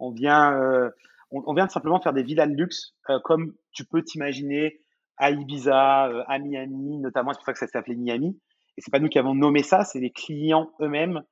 [0.00, 0.90] On vient, euh,
[1.30, 4.80] on, vient simplement faire des villas de luxe, comme tu peux t'imaginer
[5.16, 8.38] à Ibiza, euh, à Miami, notamment, c'est pour ça que ça s'appelait Miami.
[8.76, 11.22] Et c'est pas nous qui avons nommé ça, c'est les clients eux-mêmes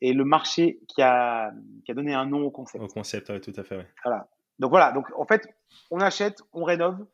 [0.00, 1.50] et le marché qui a,
[1.84, 2.82] qui a donné un nom au concept.
[2.82, 3.86] Au concept, oui, tout à fait.
[4.04, 4.28] Voilà.
[4.58, 5.46] Donc voilà, donc en fait,
[5.90, 7.04] on achète, on rénove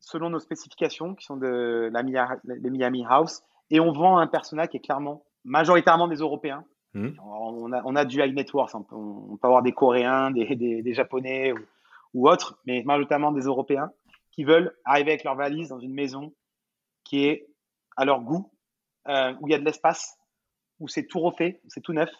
[0.00, 4.78] selon nos spécifications qui sont de la Miami House et on vend un personnel qui
[4.78, 6.64] est clairement majoritairement des Européens.
[6.94, 7.10] Hmm.
[7.22, 10.82] On, a, on, a, du high net worth, on peut, avoir des Coréens, des, des,
[10.82, 11.58] des Japonais ou,
[12.14, 13.92] ou, autres, mais majoritairement des Européens
[14.32, 16.34] qui veulent arriver avec leur valise dans une maison
[17.04, 17.46] qui est
[17.96, 18.50] à leur goût,
[19.08, 20.18] euh, où il y a de l'espace,
[20.78, 22.10] où c'est tout refait, c'est tout neuf,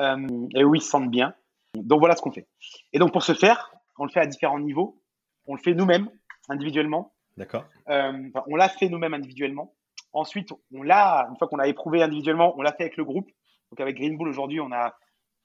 [0.00, 1.34] euh, et où ils se sentent bien.
[1.74, 2.48] Donc voilà ce qu'on fait.
[2.92, 5.02] Et donc pour ce faire, on le fait à différents niveaux.
[5.46, 6.08] On le fait nous-mêmes,
[6.48, 7.14] individuellement.
[7.36, 7.64] D'accord.
[7.88, 9.74] Euh, on l'a fait nous-mêmes individuellement.
[10.12, 13.30] Ensuite, on l'a, une fois qu'on l'a éprouvé individuellement, on l'a fait avec le groupe.
[13.70, 14.96] Donc avec Green Bull aujourd'hui, on a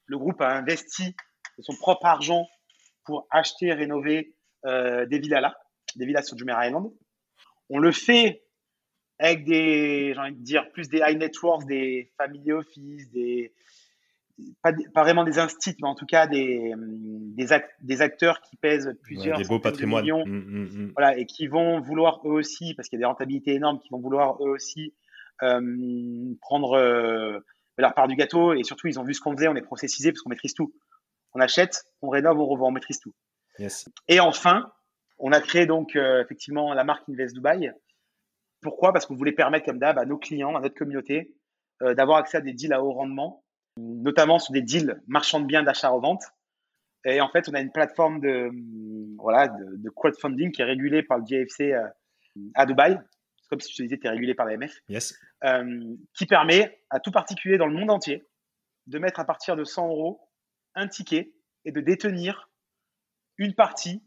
[0.05, 1.15] le groupe a investi
[1.57, 2.47] de son propre argent
[3.05, 5.55] pour acheter, rénover des villas là
[5.95, 6.91] des villas sur Jumeirah Island.
[7.69, 8.43] On le fait
[9.21, 13.53] avec des, j'ai envie de dire, plus des high networks, des family office, des,
[14.63, 17.47] pas, vraiment des instituts, mais en tout cas des, des,
[17.81, 20.03] des acteurs qui pèsent plusieurs des beaux patrimoines.
[20.03, 20.91] millions, mmh, mmh, mmh.
[20.97, 23.89] voilà, et qui vont vouloir eux aussi, parce qu'il y a des rentabilités énormes, qui
[23.91, 24.95] vont vouloir eux aussi
[25.43, 27.39] euh, prendre euh,
[27.77, 30.11] leur part du gâteau, et surtout ils ont vu ce qu'on faisait, on est processisé
[30.11, 30.73] parce qu'on maîtrise tout.
[31.35, 33.13] On achète, on rénove, on revend, on maîtrise tout.
[33.59, 33.87] Yes.
[34.07, 34.71] Et enfin,
[35.19, 37.71] on a créé donc euh, effectivement la marque Invest Dubai.
[38.61, 38.93] Pourquoi?
[38.93, 41.33] Parce qu'on voulait permettre, comme d'hab, à nos clients, à notre communauté,
[41.81, 43.43] euh, d'avoir accès à des deals à haut rendement,
[43.77, 46.23] notamment sur des deals marchands de biens d'achat-revente.
[47.05, 48.51] Et en fait, on a une plateforme de,
[49.17, 51.87] voilà, de, crowdfunding qui est régulée par le DFC euh,
[52.53, 52.99] à Dubaï.
[53.37, 54.79] C'est comme si je te disais, tu es régulé par la MF.
[54.87, 55.17] Yes.
[56.13, 58.23] qui permet à tout particulier dans le monde entier
[58.87, 60.21] de mettre à partir de 100 euros
[60.75, 61.33] un ticket
[61.65, 62.49] et de détenir
[63.37, 64.03] une partie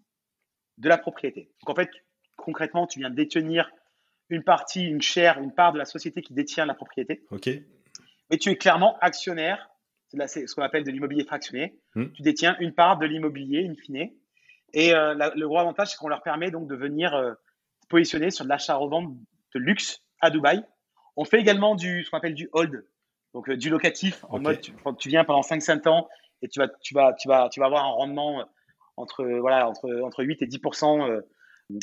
[0.78, 1.50] de la propriété.
[1.60, 1.90] Donc en fait,
[2.36, 3.70] concrètement, tu viens détenir
[4.30, 7.24] une partie, une chaire, une part de la société qui détient la propriété.
[7.30, 7.48] Ok.
[8.30, 9.70] Mais tu es clairement actionnaire.
[10.26, 11.76] C'est ce qu'on appelle de l'immobilier fractionné.
[11.94, 12.06] Hmm.
[12.12, 14.10] Tu détiens une part de l'immobilier, in fine.
[14.72, 17.32] Et euh, le gros avantage, c'est qu'on leur permet donc de venir euh,
[17.88, 19.12] positionner sur de l'achat-revente
[19.54, 20.64] de luxe à Dubaï.
[21.16, 22.84] On fait également du, ce qu'on appelle du hold,
[23.34, 26.08] donc euh, du locatif, en mode tu, tu, viens pendant 5-5 ans
[26.42, 28.44] et tu vas, tu, vas, tu, vas, tu vas avoir un rendement
[28.96, 31.20] entre, voilà, entre, entre 8 et 10 euh,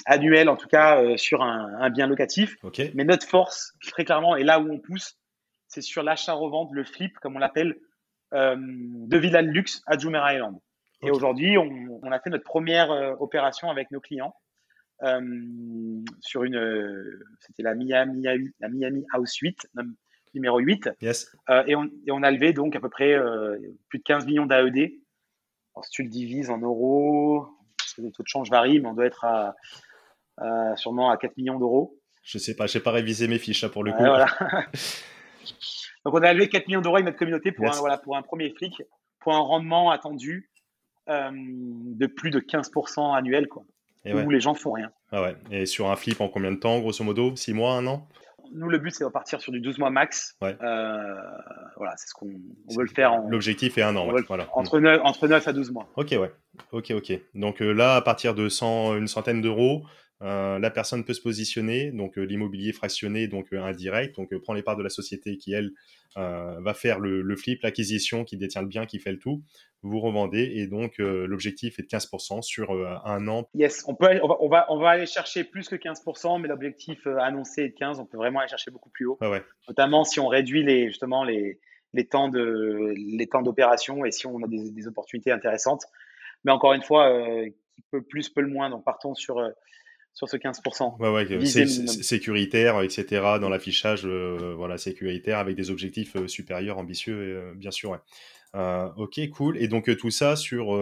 [0.06, 2.58] annuel, en tout cas, euh, sur un, bien locatif.
[2.94, 5.18] Mais notre force, très clairement, et là où on pousse,
[5.68, 7.78] c'est sur l'achat-revente, le flip, comme on l'appelle,
[8.34, 10.58] euh, de villas de luxe à Jumeirah Island.
[11.03, 14.36] Et aujourd'hui, on, a fait notre première opération avec nos clients
[16.20, 18.22] sur une, c'était la Miami,
[18.60, 19.68] la Miami House 8,
[20.36, 20.91] numéro 8.
[21.02, 21.36] Yes.
[21.66, 23.18] et, on, et, on, a levé donc à peu près
[23.90, 24.91] plus de 15 millions d'AED
[25.84, 27.48] si tu le divises en euros,
[27.91, 29.55] parce que les taux de change varient, mais on doit être à,
[30.76, 31.97] sûrement à 4 millions d'euros.
[32.23, 34.03] Je sais pas, je n'ai pas révisé mes fiches pour le coup.
[36.05, 38.22] Donc on a levé 4 millions d'euros avec notre communauté pour, un, voilà, pour un
[38.22, 38.81] premier flic,
[39.19, 40.49] pour un rendement attendu
[41.09, 43.63] euh, de plus de 15% annuel, quoi,
[44.05, 44.91] où les gens font rien.
[45.11, 45.35] Ah ouais.
[45.51, 47.35] Et sur un flip en combien de temps, grosso modo?
[47.35, 48.07] 6 mois, un an?
[48.53, 50.38] Nous, le but, c'est de partir sur du 12 mois max.
[50.44, 50.56] Euh,
[51.78, 53.18] voilà, c'est ce qu'on veut le faire.
[53.30, 54.07] L'objectif est un an.
[54.28, 54.48] voilà.
[54.53, 55.90] entre, 9, entre 9 à 12 mois.
[55.95, 56.32] Ok, ouais.
[56.72, 57.14] Ok, ok.
[57.34, 59.84] Donc euh, là, à partir de 100, une centaine d'euros,
[60.22, 64.53] euh, la personne peut se positionner, donc euh, l'immobilier fractionné, donc euh, indirect, donc prend
[64.53, 65.72] les parts de la société qui, elle,
[66.15, 69.41] va faire le, flip, l'acquisition, qui détient le bien, qui fait le tout.
[69.81, 72.72] Vous revendez et donc l'objectif est de 15% sur
[73.06, 73.48] un an.
[73.53, 77.61] Yes, on, peut, on, va, on, va, aller chercher plus que 15%, mais l'objectif annoncé
[77.61, 78.02] est de 15%.
[78.02, 79.18] On peut vraiment aller chercher beaucoup plus haut,
[79.69, 81.61] notamment si on réduit les, justement les,
[81.93, 85.85] les temps de les temps d'opération et si on a des, des, opportunités intéressantes.
[86.43, 87.10] Mais encore une fois,
[87.73, 88.69] qui peut plus, peut le moins.
[88.69, 89.39] Donc partons sur
[90.14, 91.00] sur ce 15%.
[91.00, 93.06] Ouais, ouais, c'est sécuritaire, etc.
[93.40, 98.00] dans l'affichage, euh, voilà, sécuritaire avec des objectifs euh, supérieurs, ambitieux, euh, bien sûr.
[98.54, 99.58] ok, cool.
[99.58, 100.78] Et donc tout ça sur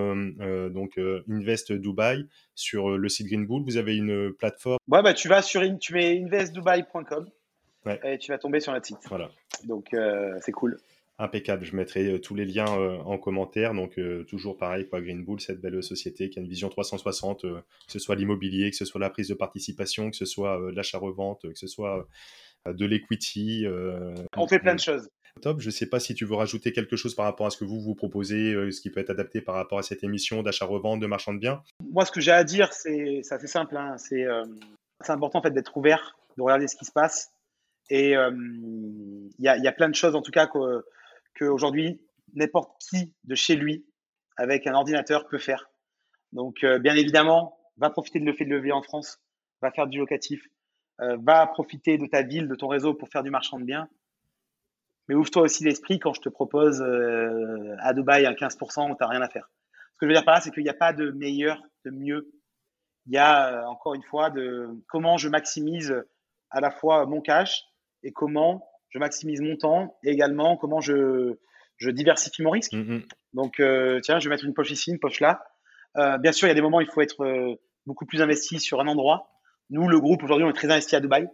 [0.71, 0.99] donc
[1.29, 2.25] Invest Dubai,
[2.55, 4.79] sur le site Green Bull, vous avez une plateforme?
[4.87, 7.29] Ouais, bah tu vas sur tu mets investdubai.com
[8.03, 8.97] et tu vas tomber sur notre site.
[9.07, 9.29] Voilà.
[9.65, 9.95] Donc
[10.41, 10.79] c'est cool.
[11.21, 11.65] Impeccable.
[11.65, 13.73] Je mettrai euh, tous les liens euh, en commentaire.
[13.73, 17.41] Donc, euh, toujours pareil, quoi, Green Bull, cette belle société qui a une vision 360,
[17.41, 21.41] que ce soit l'immobilier, que ce soit la prise de participation, que ce soit l'achat-revente,
[21.41, 22.07] que ce soit
[22.65, 23.65] de l'equity.
[24.37, 25.09] On fait plein de choses.
[25.41, 25.59] Top.
[25.59, 27.65] Je ne sais pas si tu veux rajouter quelque chose par rapport à ce que
[27.65, 31.07] vous vous proposez, ce qui peut être adapté par rapport à cette émission d'achat-revente, de
[31.07, 31.61] marchand de biens.
[31.91, 33.75] Moi, ce que j'ai à dire, c'est assez simple.
[33.75, 33.97] Hein.
[33.97, 37.31] C'est important en fait d'être ouvert, de regarder ce qui se passe.
[37.89, 40.83] Et il y, y, a plein de choses, en tout cas, que
[41.37, 42.01] qu'aujourd'hui,
[42.33, 43.85] n'importe qui de chez lui,
[44.37, 45.69] avec un ordinateur, peut faire.
[46.31, 49.19] Donc, euh, bien évidemment, va profiter de le fait de lever en France,
[49.61, 50.41] va faire du locatif,
[51.01, 53.89] euh, va profiter de ta ville, de ton réseau pour faire du marchand de biens.
[55.07, 59.03] Mais ouvre-toi aussi l'esprit quand je te propose euh, à Dubaï un 15% où tu
[59.03, 59.49] rien à faire.
[59.93, 61.91] Ce que je veux dire par là, c'est qu'il n'y a pas de meilleur, de
[61.91, 62.31] mieux.
[63.07, 66.05] Il y a, encore une fois, de comment je maximise
[66.51, 67.63] à la fois mon cash
[68.03, 71.37] et comment je maximise mon temps et également comment je,
[71.77, 72.73] je diversifie mon risque.
[72.73, 73.05] Mm-hmm.
[73.33, 75.43] Donc, euh, tiens, je vais mettre une poche ici, une poche là.
[75.97, 77.55] Euh, bien sûr, il y a des moments où il faut être euh,
[77.85, 79.31] beaucoup plus investi sur un endroit.
[79.69, 81.27] Nous, le groupe, aujourd'hui, on est très investi à Dubaï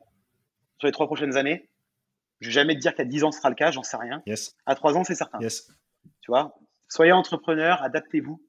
[0.77, 1.69] sur les trois prochaines années.
[2.41, 4.21] Je vais jamais te dire qu'à 10 ans, ce sera le cas, j'en sais rien.
[4.25, 4.55] Yes.
[4.65, 5.39] À 3 ans, c'est certain.
[5.39, 5.71] Yes.
[6.21, 6.57] Tu vois,
[6.89, 8.41] soyez entrepreneur, adaptez-vous.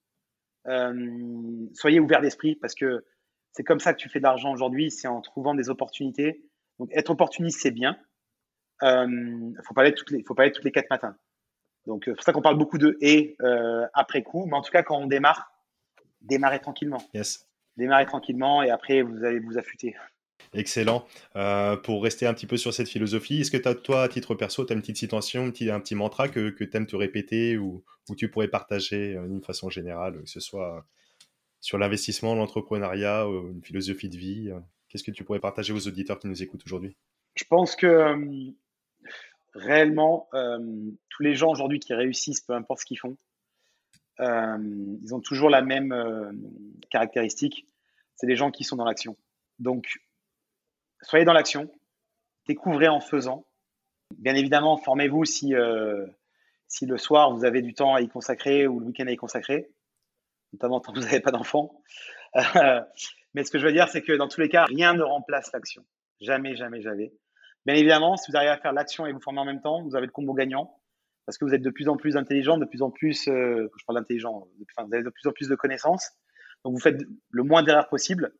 [1.74, 3.04] soyez ouvert d'esprit parce que
[3.52, 6.42] c'est comme ça que tu fais de l'argent aujourd'hui, c'est en trouvant des opportunités.
[6.80, 7.96] Donc, être opportuniste, c'est bien
[8.82, 11.16] euh, faut pas être toutes les, faut pas toutes les quatre matins.
[11.86, 14.46] Donc, euh, c'est pour ça qu'on parle beaucoup de et euh, après coup.
[14.46, 15.50] Mais en tout cas, quand on démarre,
[16.20, 17.02] démarrez tranquillement.
[17.14, 17.46] Yes.
[17.76, 19.94] Démarrez tranquillement et après, vous allez vous affûter.
[20.52, 21.06] Excellent.
[21.34, 24.34] Euh, pour rester un petit peu sur cette philosophie, est-ce que as, toi, à titre
[24.34, 26.86] perso, tu as une petite citation, un petit, un petit mantra que, que tu aimes
[26.86, 30.86] te répéter ou, ou tu pourrais partager d'une façon générale, que ce soit
[31.60, 34.52] sur l'investissement, l'entrepreneuriat, ou une philosophie de vie
[34.88, 36.96] Qu'est-ce que tu pourrais partager aux auditeurs qui nous écoutent aujourd'hui?
[37.34, 38.14] Je pense que
[39.56, 40.58] réellement, euh,
[41.08, 43.16] tous les gens aujourd'hui qui réussissent, peu importe ce qu'ils font,
[44.18, 45.94] ils ont toujours la même
[46.88, 47.66] caractéristique.
[48.14, 49.14] C'est les gens qui sont dans l'action.
[49.58, 50.00] Donc,
[51.02, 51.70] soyez dans l'action,
[52.46, 53.46] découvrez en faisant.
[54.16, 55.52] Bien évidemment, formez-vous si,
[56.66, 59.16] si le soir vous avez du temps à y consacrer ou le week-end à y
[59.16, 59.70] consacrer,
[60.54, 61.82] notamment quand vous n'avez pas d'enfants.
[63.34, 65.52] Mais ce que je veux dire, c'est que dans tous les cas, rien ne remplace
[65.52, 65.84] l'action.
[66.20, 67.12] Jamais, jamais, jamais.
[67.66, 69.96] Bien évidemment, si vous arrivez à faire l'action et vous former en même temps, vous
[69.96, 70.80] avez le combo gagnant
[71.26, 73.84] parce que vous êtes de plus en plus intelligent, de plus en plus, euh, je
[73.84, 76.12] parle d'intelligent, vous avez de plus en plus de connaissances.
[76.64, 78.32] Donc vous faites le moins d'erreurs possible.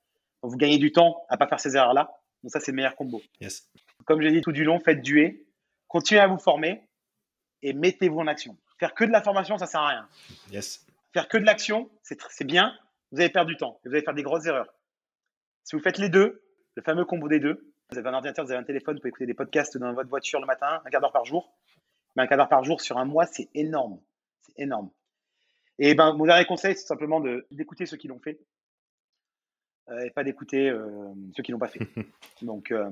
[0.43, 2.13] Donc vous gagnez du temps à pas faire ces erreurs-là.
[2.45, 3.21] Donc ça, c'est le meilleur combo.
[3.41, 3.69] Yes.
[4.05, 5.45] Comme j'ai dit tout du long, faites duer,
[5.89, 6.89] continuez à vous former
[7.63, 8.57] et mettez-vous en action.
[8.79, 10.09] Faire que de la formation, ça sert à rien.
[10.53, 10.87] Yes.
[11.13, 12.73] Faire que de l'action, c'est bien.
[13.11, 13.81] Vous allez perdre du temps.
[13.85, 14.73] Vous allez faire des grosses erreurs.
[15.65, 16.45] Si vous faites les deux,
[16.77, 19.11] le fameux combo des deux, vous avez un ordinateur, vous avez un téléphone, vous pouvez
[19.11, 21.53] écouter des podcasts dans votre voiture le matin, un quart d'heure par jour.
[22.17, 24.01] Mais un quart d'heure par jour sur un mois, c'est énorme.
[24.41, 24.91] C'est énorme.
[25.79, 28.41] Et ben, mon dernier conseil, c'est simplement d'écouter ceux qui l'ont fait
[29.89, 30.85] euh, et pas d'écouter euh,
[31.37, 31.79] ceux qui l'ont pas fait.
[32.43, 32.91] Donc, euh,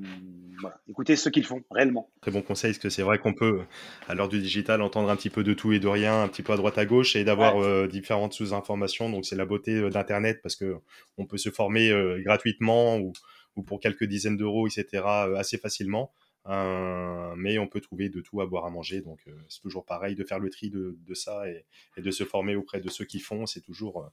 [0.60, 2.08] voilà, écoutez ceux qui le font réellement.
[2.20, 3.62] Très bon conseil, parce que c'est vrai qu'on peut,
[4.06, 6.42] à l'heure du digital, entendre un petit peu de tout et de rien, un petit
[6.42, 9.10] peu à droite à gauche, et d'avoir différentes sous-informations.
[9.10, 10.76] Donc, c'est la beauté d'Internet, parce que
[11.18, 11.92] on peut se former
[12.22, 13.12] gratuitement ou,
[13.56, 15.04] ou, pour quelques dizaines d'euros, etc.,
[15.36, 16.12] assez facilement.
[16.46, 20.24] mais on peut trouver de tout à boire à manger, donc c'est toujours pareil de
[20.24, 21.64] faire le tri de, ça et,
[21.96, 24.10] de se former auprès de ceux qui font, c'est toujours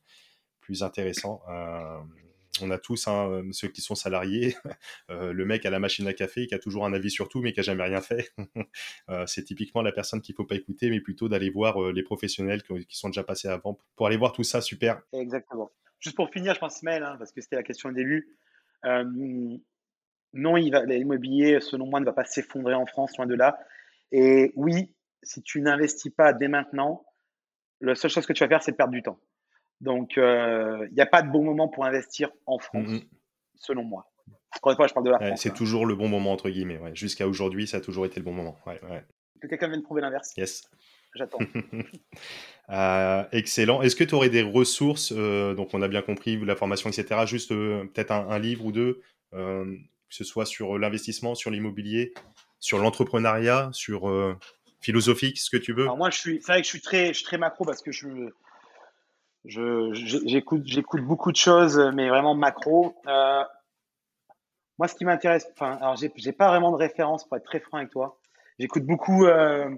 [0.61, 1.41] plus intéressant
[2.61, 4.55] on a tous hein, euh, ceux qui sont salariés,
[5.09, 7.41] euh, le mec à la machine à café qui a toujours un avis sur tout
[7.41, 8.31] mais qui a jamais rien fait.
[9.09, 12.61] Euh, c'est typiquement la personne qu'il faut pas écouter, mais plutôt d'aller voir les professionnels
[12.63, 14.61] qui, sont déjà passés avant pour aller voir tout ça.
[14.61, 15.01] Super.
[15.11, 15.71] Exactement.
[15.99, 18.29] Juste pour finir, je pense mail hein, parce que c'était la question au début.
[18.83, 23.59] Non, l'immobilier, selon moi, ne va pas s'effondrer en France, loin de là.
[24.11, 24.93] Et oui,
[25.23, 27.05] si tu n'investis pas dès maintenant,
[27.81, 29.19] la seule chose que tu vas faire, c'est de perdre du temps.
[29.81, 33.07] Donc, euh, il n'y a pas de bon moment pour investir en France, mm-hmm.
[33.55, 34.11] selon moi.
[34.55, 35.41] Encore une fois, je parle de la France.
[35.41, 35.53] c'est hein.
[35.53, 36.79] toujours le bon moment, entre guillemets.
[36.93, 38.57] Jusqu'à aujourd'hui, ça a toujours été le bon moment.
[39.41, 40.69] Que quelqu'un vienne prouver l'inverse Yes.
[41.15, 41.39] J'attends.
[42.69, 43.81] Euh, excellent.
[43.81, 47.25] Est-ce que tu aurais des ressources euh, Donc, on a bien compris la formation, etc.
[47.25, 49.01] Juste peut-être un, livre ou deux,
[49.33, 49.75] que
[50.07, 52.13] ce soit sur l'investissement, sur l'immobilier,
[52.61, 54.09] sur l'entrepreneuriat, sur
[54.79, 55.83] philosophique, ce que tu veux?
[55.83, 56.41] Alors moi, je suis.
[56.41, 58.31] C'est vrai que je suis très, je suis très macro parce que je
[59.45, 62.95] j'écoute, j'écoute beaucoup de choses, mais vraiment macro.
[63.07, 63.43] Euh,
[64.77, 67.59] moi, ce qui m'intéresse, enfin, alors j'ai, j'ai pas vraiment de référence pour être très
[67.59, 68.19] franc avec toi.
[68.59, 69.69] J'écoute beaucoup, euh,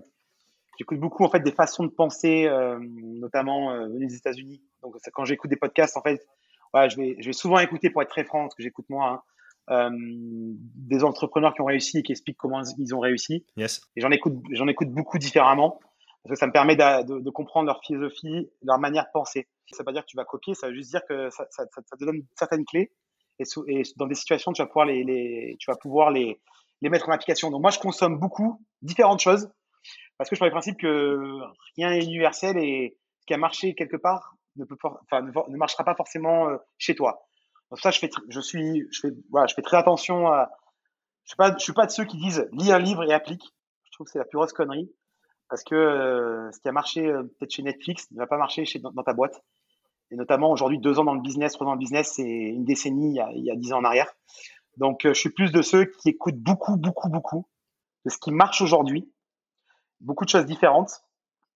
[0.78, 4.62] j'écoute beaucoup en fait des façons de penser, euh, notamment euh, venues des États-Unis.
[4.82, 6.26] Donc, quand j'écoute des podcasts, en fait,
[6.74, 9.08] voilà, je vais, je vais souvent écouter pour être très franc, ce que j'écoute moi,
[9.08, 9.22] hein,
[9.70, 13.46] euh, des entrepreneurs qui ont réussi et qui expliquent comment ils ont réussi.
[13.56, 13.82] Yes.
[13.96, 15.80] Et j'en écoute, j'en écoute beaucoup différemment
[16.24, 19.48] parce que ça me permet de, de, comprendre leur philosophie, leur manière de penser.
[19.72, 21.46] Ça ne veut pas dire que tu vas copier, ça veut juste dire que ça,
[21.50, 22.92] ça, ça te donne certaines clés
[23.40, 26.40] et, et, dans des situations, tu vas pouvoir les, les, tu vas pouvoir les,
[26.82, 27.50] les mettre en application.
[27.50, 29.50] Donc moi, je consomme beaucoup différentes choses
[30.24, 31.20] parce que je pars du principe que
[31.76, 36.56] rien n'est universel et ce qui a marché quelque part ne, marchera pas forcément euh,
[36.78, 37.26] chez toi.
[37.70, 40.50] Donc ça, je fais, très attention à.
[41.26, 43.44] Je suis pas, je suis pas de ceux qui disent lis un livre et applique.
[43.84, 44.90] Je trouve que c'est la plus grosse connerie
[45.50, 48.64] parce que euh, ce qui a marché euh, peut-être chez Netflix ne va pas marcher
[48.64, 49.44] chez, dans, ta boîte.
[50.10, 52.64] Et notamment aujourd'hui, deux ans dans le business, trois ans dans le business, c'est une
[52.64, 54.14] décennie il y, a, dix ans en arrière.
[54.78, 57.46] Donc, je suis plus de ceux qui écoutent beaucoup, beaucoup, beaucoup
[58.06, 59.13] de ce qui marche aujourd'hui,
[60.04, 61.02] beaucoup de choses différentes,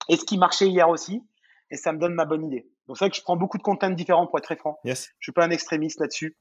[0.09, 1.23] et ce qui marchait hier aussi,
[1.69, 2.69] et ça me donne ma bonne idée.
[2.87, 4.79] Donc, c'est vrai que je prends beaucoup de contenu différents pour être très franc.
[4.83, 5.11] Yes.
[5.19, 6.37] Je suis pas un extrémiste là-dessus.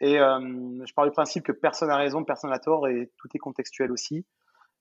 [0.00, 3.38] Et je parle du principe que personne n'a raison, personne n'a tort, et tout est
[3.38, 4.26] contextuel aussi.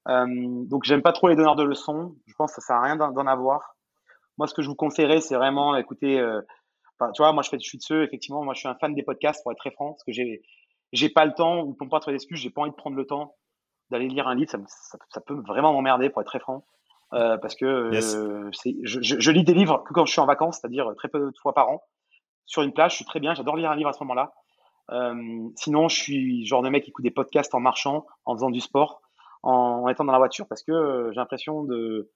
[0.08, 2.16] Euh, donc j'aime pas trop les donneurs de leçons.
[2.28, 3.76] Je pense que ça sert à rien d'en avoir.
[4.38, 6.20] Moi, ce que je vous conseillerais, c'est vraiment écouter.
[6.20, 6.42] Euh,
[7.14, 8.04] tu vois, moi, je fais, je suis de ceux.
[8.04, 10.42] Effectivement, moi, je suis un fan des podcasts pour être très franc, parce que j'ai,
[10.92, 13.06] j'ai pas le temps ou pour pas trop d'excuses, j'ai pas envie de prendre le
[13.06, 13.36] temps
[13.90, 14.50] d'aller lire un livre.
[14.50, 16.66] Ça, ça, ça peut vraiment m'emmerder pour être très franc,
[17.14, 20.26] euh, parce que euh, je, je, je, lis des livres que quand je suis en
[20.26, 21.84] vacances, c'est-à-dire très peu de fois par an,
[22.46, 22.92] sur une plage.
[22.92, 23.34] Je suis très bien.
[23.34, 24.34] J'adore lire un livre à ce moment-là.
[24.92, 28.52] Euh, sinon, je suis genre de mec qui écoute des podcasts en marchant, en faisant
[28.52, 29.02] du sport
[29.44, 32.12] en, étant dans la voiture parce que j'ai l'impression de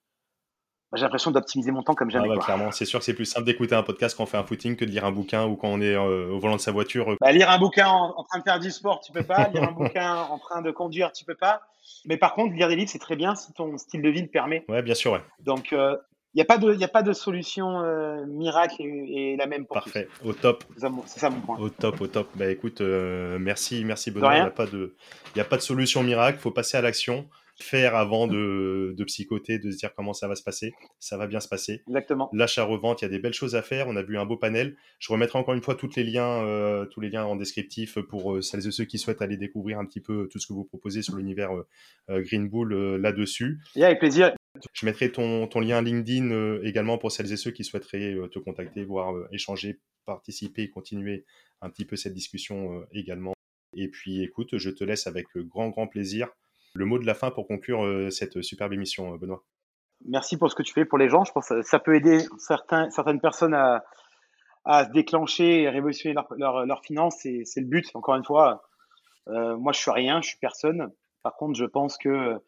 [0.95, 2.27] j'ai l'impression d'optimiser mon temps comme jamais.
[2.31, 4.37] Ah bah, clairement, c'est sûr que c'est plus simple d'écouter un podcast quand on fait
[4.37, 6.61] un footing que de lire un bouquin ou quand on est euh, au volant de
[6.61, 7.15] sa voiture.
[7.21, 9.49] Bah, lire un bouquin en, train de faire du sport, tu peux pas.
[9.49, 11.61] lire un bouquin en train de conduire, tu peux pas.
[12.05, 14.27] Mais par contre, lire des livres, c'est très bien si ton style de vie le
[14.27, 14.65] permet.
[14.67, 15.11] Ouais, bien sûr.
[15.11, 15.21] Ouais.
[15.39, 15.95] Donc, euh,
[16.33, 19.75] il n'y a, pas de, a pas de solution euh, miracle et, la même pour
[19.75, 20.63] Parfait, au top.
[21.05, 21.57] C'est ça, mon point.
[21.59, 22.29] Au top, au top.
[22.35, 24.35] Bah écoute, merci, merci Benoît.
[24.35, 24.95] Il n'y a, pas de,
[25.37, 27.27] a pas de solution miracle, il faut passer à l'action.
[27.61, 30.73] Faire avant de, de, psychoter, de se dire comment ça va se passer.
[30.99, 31.83] Ça va bien se passer.
[31.87, 32.29] Exactement.
[32.33, 33.87] L'achat-revente, il y a des belles choses à faire.
[33.87, 34.75] On a vu un beau panel.
[34.99, 38.35] Je remettrai encore une fois tous les liens, euh, tous les liens en descriptif pour
[38.35, 40.63] euh, celles et ceux qui souhaitent aller découvrir un petit peu tout ce que vous
[40.63, 41.51] proposez sur l'univers
[42.09, 43.59] euh, Green Bull là-dessus.
[43.75, 44.33] Et avec plaisir.
[44.73, 48.83] Je mettrai ton, ton lien LinkedIn également pour celles et ceux qui souhaiteraient te contacter,
[48.83, 51.25] voire échanger, participer continuer
[51.61, 53.33] un petit peu cette discussion également.
[53.75, 56.29] Et puis écoute, je te laisse avec grand, grand plaisir
[56.73, 59.43] le mot de la fin pour conclure euh, cette superbe émission, euh, Benoît.
[60.05, 61.25] Merci pour ce que tu fais pour les gens.
[61.25, 63.83] Je pense que ça peut aider certaines personnes à,
[64.85, 67.17] se déclencher et révolutionner leurs leur, finances.
[67.19, 68.63] C'est le but, encore une fois.
[69.27, 70.93] Euh, moi, je suis rien, je suis personne.
[71.21, 72.39] Par contre, je pense que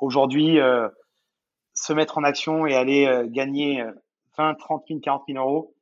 [0.00, 0.58] aujourd'hui,
[1.72, 3.82] se mettre en action et aller gagner
[4.36, 5.74] 20, 30 000, 40 000 euros,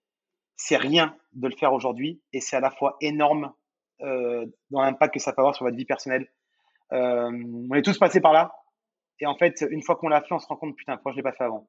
[0.55, 3.53] c'est rien de le faire aujourd'hui et c'est à la fois énorme
[4.01, 6.46] dans l'impact que ça peut avoir sur votre vie personnelle euh,
[6.91, 8.53] on est tous passés par là.
[9.21, 11.17] Et en fait, une fois qu'on l'a fait, on se rend compte, putain, pourquoi je
[11.17, 11.69] l'ai pas fait avant?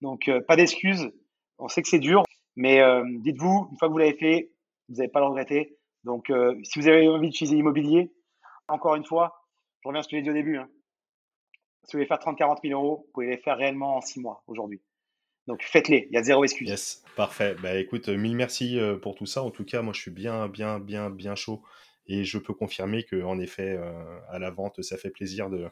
[0.00, 1.10] Donc, euh, pas d'excuses.
[1.58, 2.24] On sait que c'est dur,
[2.56, 4.50] mais euh, dites-vous, une fois que vous l'avez fait,
[4.88, 5.76] vous n'allez pas le regretter.
[6.04, 6.32] Donc,
[6.62, 8.12] si vous avez envie d'utiliser l'immobilier,
[8.68, 9.44] encore une fois,
[9.82, 10.56] je reviens à ce que j'ai dit au début.
[10.56, 10.68] Hein.
[11.84, 14.42] Si vous voulez faire 30-40 000 euros, vous pouvez les faire réellement en 6 mois
[14.46, 14.80] aujourd'hui.
[15.48, 16.68] Donc faites-les, il y a zéro excuse.
[16.68, 17.56] Yes, parfait.
[17.62, 19.42] Bah écoute, mille merci pour tout ça.
[19.42, 21.62] En tout cas, moi je suis bien, bien, bien, bien chaud
[22.08, 23.92] et je peux confirmer que, en effet, euh,
[24.28, 25.68] à la vente, ça fait plaisir de,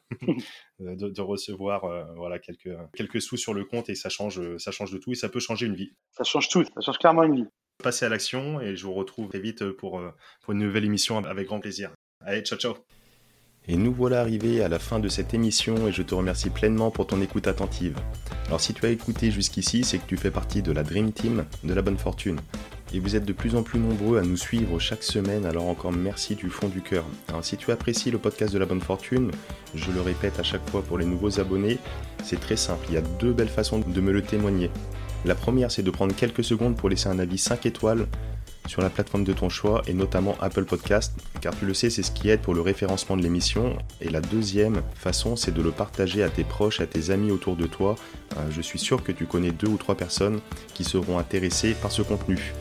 [0.79, 4.93] de, recevoir euh, voilà, quelques, quelques sous sur le compte et ça change, ça change
[4.93, 5.93] de tout et ça peut changer une vie.
[6.13, 7.49] Ça change tout, ça change clairement une vie.
[7.83, 10.11] Passez à l'action et je vous retrouve très vite pour, euh,
[10.43, 11.91] pour une nouvelle émission avec grand plaisir.
[12.25, 12.75] Allez, ciao, ciao.
[13.69, 16.93] Et nous voilà arrivés à la fin de cette émission et je te remercie pleinement
[16.93, 17.97] pour ton écoute attentive.
[18.47, 21.47] Alors si tu as écouté jusqu'ici, c'est que tu fais partie de la Dream Team
[21.65, 22.39] de la bonne fortune
[22.93, 25.93] et vous êtes de plus en plus nombreux à nous suivre chaque semaine, alors encore
[25.93, 27.05] merci du fond du cœur.
[27.29, 29.31] Alors si tu apprécies le podcast de la bonne fortune,
[29.75, 31.79] je le répète à chaque fois pour les nouveaux abonnés,
[32.23, 34.71] c'est très simple, il y a deux belles façons de me le témoigner.
[35.25, 38.07] La première, c'est de prendre quelques secondes pour laisser un avis 5 étoiles
[38.69, 42.03] sur la plateforme de ton choix et notamment Apple Podcast, car tu le sais, c'est
[42.03, 43.77] ce qui aide pour le référencement de l'émission.
[44.01, 47.57] Et la deuxième façon, c'est de le partager à tes proches, à tes amis autour
[47.57, 47.97] de toi.
[48.37, 50.41] Euh, je suis sûr que tu connais deux ou trois personnes
[50.75, 52.53] qui seront intéressées par ce contenu.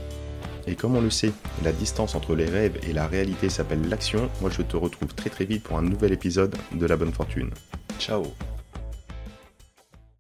[0.68, 1.32] Et comme on le sait,
[1.64, 4.30] la distance entre les rêves et la réalité s'appelle l'action.
[4.42, 7.52] Moi, je te retrouve très très vite pour un nouvel épisode de La Bonne Fortune.
[8.00, 8.24] Ciao